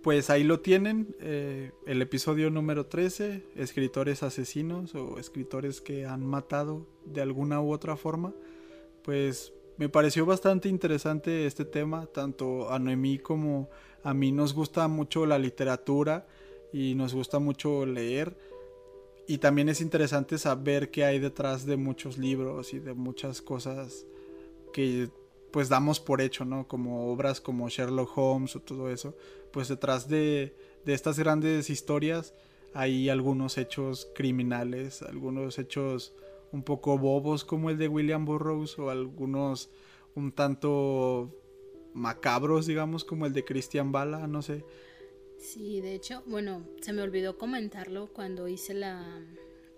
Pues 0.03 0.31
ahí 0.31 0.43
lo 0.43 0.61
tienen, 0.61 1.15
eh, 1.21 1.71
el 1.87 2.03
episodio 2.03 2.51
número 2.51 2.87
13, 2.87 3.45
escritores 3.55 4.25
asesinos 4.25 4.95
o 4.97 5.19
escritores 5.19 5.81
que 5.81 6.07
han 6.07 6.27
matado 6.27 6.87
de 7.05 7.23
alguna 7.23 7.61
u 7.61 7.73
otra 7.73 7.97
forma. 7.97 8.35
Pues 9.05 9.53
me 9.77 9.89
pareció 9.89 10.27
bastante 10.27 10.69
interesante 10.69 11.47
este 11.47 11.65
tema, 11.65 12.07
tanto 12.07 12.71
a 12.71 12.81
Noemí 12.81 13.19
como 13.19 13.71
a 14.03 14.13
mí 14.13 14.33
nos 14.33 14.55
gusta 14.55 14.89
mucho 14.89 15.25
la 15.25 15.39
literatura 15.39 16.27
y 16.73 16.97
nos 16.97 17.15
gusta 17.15 17.39
mucho 17.39 17.87
leer. 17.87 18.37
Y 19.29 19.39
también 19.39 19.69
es 19.69 19.81
interesante 19.81 20.37
saber 20.37 20.91
qué 20.91 21.05
hay 21.05 21.21
detrás 21.21 21.65
de 21.65 21.77
muchos 21.77 22.19
libros 22.19 22.75
y 22.75 22.81
de 22.81 22.95
muchas 22.95 23.41
cosas 23.41 24.05
que 24.73 25.11
pues 25.53 25.69
damos 25.69 26.01
por 26.01 26.21
hecho, 26.21 26.45
¿no? 26.45 26.67
Como 26.67 27.13
obras 27.13 27.41
como 27.41 27.69
Sherlock 27.69 28.17
Holmes 28.17 28.57
o 28.57 28.61
todo 28.61 28.91
eso. 28.91 29.17
Pues 29.53 29.69
detrás 29.69 30.09
de, 30.09 30.57
de 30.85 30.95
estas 30.95 31.19
grandes 31.19 31.71
historias 31.71 32.35
hay 32.75 33.11
algunos 33.11 33.59
hechos 33.59 34.11
criminales, 34.15 35.03
algunos 35.03 35.59
hechos 35.59 36.15
un 36.53 36.63
poco 36.63 36.99
bobos 36.99 37.45
como 37.45 37.71
el 37.71 37.79
de 37.79 37.89
William 37.89 38.25
Burroughs 38.25 38.79
o 38.79 38.91
algunos 38.91 39.71
un 40.15 40.33
tanto 40.33 41.31
macabros, 41.95 42.67
digamos, 42.67 43.05
como 43.05 43.27
el 43.27 43.33
de 43.33 43.45
Christian 43.45 43.93
Bala, 43.93 44.27
no 44.27 44.43
sé. 44.43 44.65
Sí, 45.39 45.81
de 45.81 45.95
hecho, 45.95 46.23
bueno, 46.27 46.67
se 46.81 46.93
me 46.93 47.03
olvidó 47.03 47.37
comentarlo 47.37 48.13
cuando 48.13 48.49
hice 48.49 48.75
la 48.75 49.21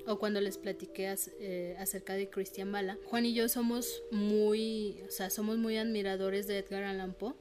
o 0.06 0.18
cuando 0.18 0.40
les 0.40 0.58
platiqué 0.58 1.14
eh, 1.40 1.76
acerca 1.78 2.14
de 2.14 2.28
Christian 2.28 2.70
Bala. 2.70 2.98
Juan 3.06 3.26
y 3.26 3.34
yo 3.34 3.48
somos 3.48 4.02
muy, 4.10 5.02
o 5.06 5.10
sea, 5.10 5.30
somos 5.30 5.58
muy 5.58 5.76
admiradores 5.76 6.46
de 6.46 6.58
Edgar 6.58 6.84
Allan 6.84 7.14
Poe. 7.14 7.34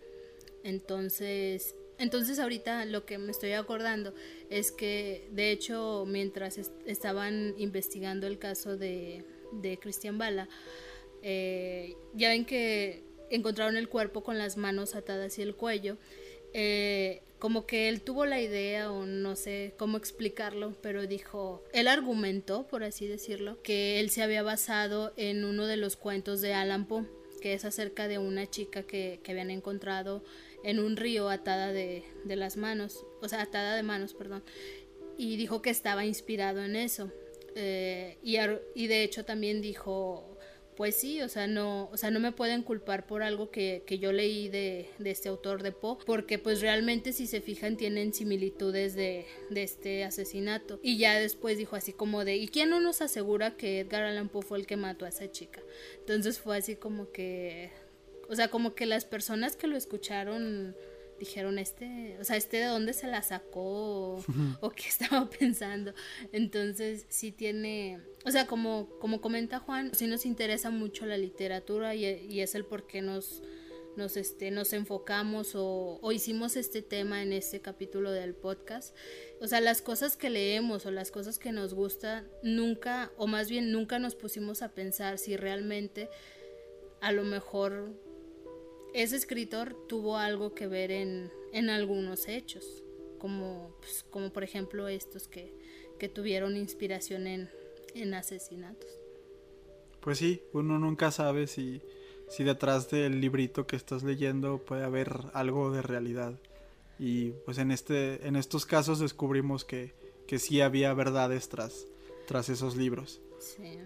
Entonces, 0.64 1.76
entonces 1.98 2.40
ahorita 2.40 2.86
lo 2.86 3.06
que 3.06 3.18
me 3.18 3.32
estoy 3.32 3.52
acordando 3.54 4.14
es 4.50 4.72
que 4.72 5.28
de 5.32 5.52
hecho 5.52 6.06
mientras 6.08 6.58
estaban 6.86 7.54
investigando 7.58 8.28
el 8.28 8.40
caso 8.40 8.78
de, 8.78 9.26
de 9.52 9.78
Christian 9.78 10.18
Bala, 10.18 10.48
eh, 11.22 11.96
ya 12.14 12.30
ven 12.30 12.46
que 12.46 13.04
encontraron 13.30 13.78
el 13.78 13.90
cuerpo 13.90 14.24
con 14.24 14.38
las 14.38 14.58
manos 14.58 14.96
atadas 14.96 15.38
y 15.40 15.42
el 15.42 15.56
cuello. 15.56 15.98
Eh, 16.54 17.22
como 17.44 17.66
que 17.66 17.90
él 17.90 18.00
tuvo 18.00 18.26
la 18.26 18.40
idea 18.40 18.90
o 18.90 19.06
no 19.06 19.36
sé 19.36 19.74
cómo 19.78 19.98
explicarlo, 19.98 20.78
pero 20.82 21.08
dijo, 21.08 21.62
él 21.74 21.90
argumentó, 21.90 22.66
por 22.68 22.86
así 22.86 23.06
decirlo, 23.06 23.62
que 23.64 24.00
él 24.00 24.12
se 24.12 24.24
había 24.24 24.44
basado 24.44 25.12
en 25.18 25.44
uno 25.44 25.66
de 25.68 25.76
los 25.76 25.98
cuentos 25.98 26.40
de 26.40 26.54
Alan 26.54 26.88
Poe, 26.88 27.04
que 27.42 27.54
es 27.54 27.66
acerca 27.66 28.08
de 28.08 28.18
una 28.18 28.50
chica 28.50 28.84
que, 28.84 29.20
que 29.22 29.32
habían 29.34 29.52
encontrado 29.52 30.24
en 30.64 30.80
un 30.80 30.96
río 30.96 31.30
atada 31.30 31.74
de, 31.74 32.06
de 32.24 32.38
las 32.38 32.56
manos, 32.56 33.06
o 33.22 33.28
sea, 33.28 33.42
atada 33.42 33.76
de 33.76 33.84
manos, 33.84 34.14
perdón, 34.14 34.42
y 35.18 35.36
dijo 35.36 35.62
que 35.62 35.70
estaba 35.70 36.06
inspirado 36.06 36.64
en 36.64 36.78
eso. 36.78 37.12
Eh, 37.56 38.20
y, 38.24 38.38
y 38.74 38.88
de 38.88 39.04
hecho 39.04 39.26
también 39.26 39.62
dijo 39.62 40.33
pues 40.76 40.96
sí, 40.96 41.22
o 41.22 41.30
sea, 41.30 41.48
no, 41.48 41.90
o 41.92 41.98
sea, 41.98 42.12
no 42.12 42.20
me 42.20 42.32
pueden 42.32 42.64
culpar 42.64 43.06
por 43.06 43.24
algo 43.24 43.52
que, 43.52 43.84
que 43.86 44.00
yo 44.00 44.12
leí 44.12 44.50
de, 44.50 44.90
de, 45.00 45.12
este 45.12 45.30
autor 45.30 45.64
de 45.64 45.72
Poe, 45.72 45.98
porque 46.06 46.40
pues 46.40 46.62
realmente 46.62 47.14
si 47.14 47.28
se 47.28 47.42
fijan 47.42 47.78
tienen 47.78 48.14
similitudes 48.14 48.96
de, 48.96 49.26
de, 49.50 49.64
este 49.64 50.04
asesinato. 50.04 50.80
Y 50.84 50.98
ya 50.98 51.20
después 51.20 51.58
dijo 51.58 51.76
así 51.76 51.94
como 51.94 52.26
de, 52.26 52.38
¿y 52.38 52.48
quién 52.48 52.70
no 52.70 52.80
nos 52.80 53.02
asegura 53.02 53.56
que 53.56 53.80
Edgar 53.80 54.04
Allan 54.04 54.30
Poe 54.30 54.42
fue 54.42 54.60
el 54.60 54.68
que 54.68 54.78
mató 54.78 55.06
a 55.06 55.10
esa 55.10 55.32
chica? 55.32 55.62
Entonces 56.00 56.40
fue 56.40 56.58
así 56.58 56.76
como 56.76 57.12
que, 57.12 57.72
o 58.30 58.36
sea, 58.36 58.48
como 58.48 58.76
que 58.76 58.86
las 58.86 59.06
personas 59.06 59.56
que 59.56 59.68
lo 59.68 59.76
escucharon 59.76 60.76
dijeron, 61.20 61.60
este, 61.60 62.18
o 62.20 62.24
sea, 62.24 62.38
este 62.38 62.58
de 62.58 62.66
dónde 62.66 62.94
se 62.94 63.08
la 63.08 63.22
sacó 63.22 64.24
o, 64.62 64.70
qué 64.76 64.88
estaba 64.88 65.30
pensando. 65.30 65.94
Entonces, 66.32 67.06
sí 67.10 67.32
tiene, 67.32 68.00
o 68.26 68.32
sea, 68.32 68.48
como, 68.48 68.90
como 69.00 69.22
comenta 69.22 69.60
Juan, 69.60 69.92
sí 69.94 70.08
nos 70.08 70.26
interesa 70.26 70.70
mucho 70.70 71.06
la 71.06 71.18
literatura 71.18 71.96
y, 71.96 72.42
es 72.42 72.56
el 72.56 72.66
por 72.66 72.88
qué 72.88 73.02
nos, 73.02 73.42
nos, 73.96 74.18
este, 74.18 74.52
nos 74.52 74.74
enfocamos 74.74 75.56
o, 75.56 76.00
o, 76.02 76.12
hicimos 76.12 76.56
este 76.58 76.82
tema 76.82 77.22
en 77.22 77.32
este 77.32 77.62
capítulo 77.62 78.12
del 78.12 78.34
podcast. 78.34 78.96
O 79.40 79.48
sea, 79.48 79.62
las 79.62 79.82
cosas 79.82 80.18
que 80.18 80.30
leemos 80.30 80.86
o 80.86 80.92
las 80.92 81.12
cosas 81.12 81.40
que 81.40 81.52
nos 81.52 81.74
gustan, 81.74 82.28
nunca, 82.42 83.12
o 83.18 83.28
más 83.28 83.50
bien 83.50 83.72
nunca 83.72 84.00
nos 84.00 84.16
pusimos 84.16 84.62
a 84.62 84.70
pensar 84.70 85.18
si 85.18 85.38
realmente 85.38 86.10
a 87.04 87.12
lo 87.12 87.24
mejor 87.24 87.94
ese 88.94 89.16
escritor 89.16 89.76
tuvo 89.88 90.18
algo 90.18 90.54
que 90.54 90.68
ver 90.68 90.92
en, 90.92 91.32
en 91.52 91.70
algunos 91.70 92.28
hechos, 92.28 92.84
como, 93.20 93.76
pues, 93.80 94.06
como 94.10 94.32
por 94.32 94.44
ejemplo 94.44 94.88
estos 94.88 95.28
que, 95.28 95.54
que 96.00 96.10
tuvieron 96.10 96.56
inspiración 96.56 97.28
en, 97.28 97.50
en, 97.96 98.14
asesinatos. 98.14 98.90
Pues 100.00 100.18
sí, 100.18 100.42
uno 100.54 100.80
nunca 100.80 101.12
sabe 101.12 101.48
si, 101.48 101.82
si 102.28 102.44
detrás 102.44 102.90
del 102.90 103.20
librito 103.22 103.66
que 103.66 103.76
estás 103.76 104.04
leyendo 104.04 104.64
puede 104.64 104.84
haber 104.84 105.12
algo 105.34 105.72
de 105.72 105.82
realidad. 105.82 106.40
Y 107.00 107.32
pues 107.46 107.58
en, 107.58 107.72
este, 107.72 108.28
en 108.28 108.36
estos 108.36 108.66
casos 108.66 109.00
descubrimos 109.00 109.66
que, 109.66 109.94
que 110.28 110.40
sí 110.40 110.62
había 110.62 110.94
verdades 110.94 111.50
tras, 111.50 111.88
tras 112.28 112.50
esos 112.50 112.76
libros. 112.76 113.22
Sí. 113.40 113.80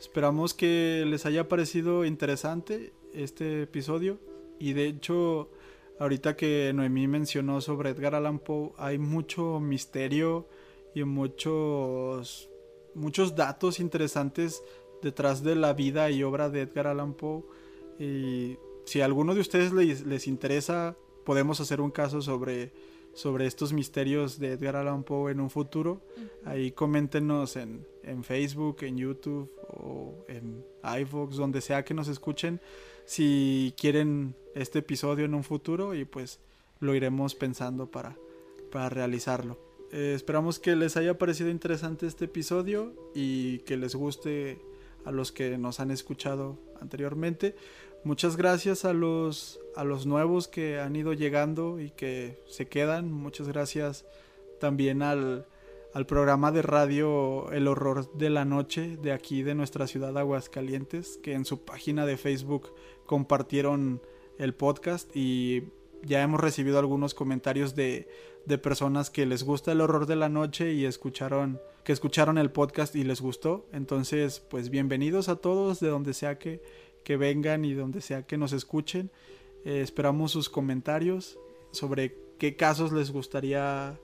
Esperamos 0.00 0.52
que 0.52 1.04
les 1.06 1.24
haya 1.26 1.48
parecido 1.48 2.04
interesante 2.04 2.92
este 3.16 3.62
episodio. 3.62 4.18
Y 4.58 4.72
de 4.72 4.86
hecho, 4.86 5.50
ahorita 5.98 6.36
que 6.36 6.72
Noemí 6.74 7.08
mencionó 7.08 7.60
sobre 7.60 7.90
Edgar 7.90 8.14
Allan 8.14 8.38
Poe, 8.38 8.72
hay 8.78 8.98
mucho 8.98 9.60
misterio 9.60 10.48
y 10.94 11.04
muchos, 11.04 12.50
muchos 12.94 13.34
datos 13.34 13.80
interesantes 13.80 14.62
detrás 15.02 15.42
de 15.42 15.56
la 15.56 15.72
vida 15.72 16.10
y 16.10 16.22
obra 16.22 16.48
de 16.48 16.62
Edgar 16.62 16.86
Allan 16.86 17.14
Poe. 17.14 17.42
Y 17.98 18.56
si 18.84 19.00
a 19.00 19.04
alguno 19.04 19.34
de 19.34 19.40
ustedes 19.40 19.72
les, 19.72 20.06
les 20.06 20.26
interesa, 20.26 20.96
podemos 21.24 21.60
hacer 21.60 21.80
un 21.80 21.90
caso 21.90 22.22
sobre 22.22 22.72
sobre 23.16 23.46
estos 23.46 23.72
misterios 23.72 24.38
de 24.38 24.52
Edgar 24.52 24.76
Allan 24.76 25.02
Poe 25.02 25.32
en 25.32 25.40
un 25.40 25.48
futuro, 25.48 26.02
ahí 26.44 26.70
coméntenos 26.70 27.56
en, 27.56 27.86
en, 28.02 28.22
Facebook, 28.22 28.82
en 28.82 28.98
YouTube 28.98 29.50
o 29.68 30.22
en 30.28 30.62
iVoox, 30.82 31.36
donde 31.36 31.62
sea 31.62 31.82
que 31.82 31.94
nos 31.94 32.08
escuchen, 32.08 32.60
si 33.06 33.72
quieren 33.78 34.34
este 34.54 34.80
episodio 34.80 35.24
en 35.24 35.34
un 35.34 35.44
futuro 35.44 35.94
y 35.94 36.04
pues 36.04 36.40
lo 36.80 36.94
iremos 36.94 37.34
pensando 37.34 37.90
para, 37.90 38.16
para 38.70 38.88
realizarlo. 38.88 39.58
Eh, 39.92 40.12
esperamos 40.14 40.58
que 40.58 40.76
les 40.76 40.96
haya 40.96 41.16
parecido 41.16 41.48
interesante 41.48 42.06
este 42.06 42.26
episodio 42.26 42.92
y 43.14 43.60
que 43.60 43.76
les 43.76 43.94
guste 43.94 44.60
a 45.04 45.12
los 45.12 45.32
que 45.32 45.56
nos 45.56 45.80
han 45.80 45.90
escuchado 45.90 46.58
anteriormente. 46.80 47.54
Muchas 48.04 48.36
gracias 48.36 48.84
a 48.84 48.92
los, 48.92 49.60
a 49.76 49.84
los 49.84 50.06
nuevos 50.06 50.48
que 50.48 50.80
han 50.80 50.96
ido 50.96 51.12
llegando 51.12 51.80
y 51.80 51.90
que 51.90 52.40
se 52.48 52.66
quedan. 52.66 53.12
Muchas 53.12 53.48
gracias 53.48 54.04
también 54.58 55.02
al, 55.02 55.46
al 55.96 56.04
programa 56.04 56.52
de 56.52 56.60
radio 56.60 57.50
El 57.52 57.66
Horror 57.66 58.12
de 58.18 58.28
la 58.28 58.44
Noche 58.44 58.98
de 58.98 59.12
aquí 59.12 59.42
de 59.42 59.54
nuestra 59.54 59.86
ciudad 59.86 60.18
Aguascalientes, 60.18 61.18
que 61.22 61.32
en 61.32 61.46
su 61.46 61.64
página 61.64 62.04
de 62.04 62.18
Facebook 62.18 62.74
compartieron 63.06 64.02
el 64.36 64.52
podcast 64.52 65.10
y 65.16 65.62
ya 66.02 66.20
hemos 66.20 66.38
recibido 66.38 66.78
algunos 66.78 67.14
comentarios 67.14 67.74
de, 67.74 68.10
de 68.44 68.58
personas 68.58 69.08
que 69.08 69.24
les 69.24 69.42
gusta 69.42 69.72
el 69.72 69.80
horror 69.80 70.04
de 70.04 70.16
la 70.16 70.28
noche 70.28 70.74
y 70.74 70.84
escucharon 70.84 71.62
que 71.82 71.92
escucharon 71.92 72.36
el 72.36 72.50
podcast 72.50 72.94
y 72.94 73.02
les 73.02 73.22
gustó. 73.22 73.66
Entonces, 73.72 74.40
pues 74.40 74.68
bienvenidos 74.68 75.30
a 75.30 75.36
todos 75.36 75.80
de 75.80 75.88
donde 75.88 76.12
sea 76.12 76.38
que 76.38 76.60
que 77.04 77.16
vengan 77.16 77.64
y 77.64 77.72
donde 77.72 78.02
sea 78.02 78.26
que 78.26 78.36
nos 78.36 78.52
escuchen. 78.52 79.10
Eh, 79.64 79.80
esperamos 79.80 80.32
sus 80.32 80.50
comentarios 80.50 81.38
sobre 81.70 82.18
qué 82.38 82.54
casos 82.54 82.92
les 82.92 83.12
gustaría 83.12 83.98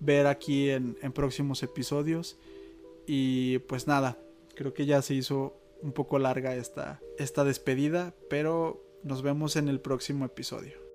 ver 0.00 0.26
aquí 0.26 0.70
en, 0.70 0.94
próximos 1.14 1.62
episodios. 1.62 2.38
Y 3.06 3.58
pues 3.60 3.86
nada, 3.86 4.18
creo 4.54 4.74
que 4.74 4.86
ya 4.86 5.02
se 5.02 5.14
hizo 5.14 5.56
un 5.82 5.92
poco 5.92 6.18
larga 6.18 6.54
esta, 6.56 7.00
esta 7.18 7.44
despedida, 7.44 8.14
pero 8.28 8.84
nos 9.02 9.22
vemos 9.22 9.56
en 9.56 9.68
el 9.68 9.80
próximo 9.80 10.24
episodio. 10.24 10.85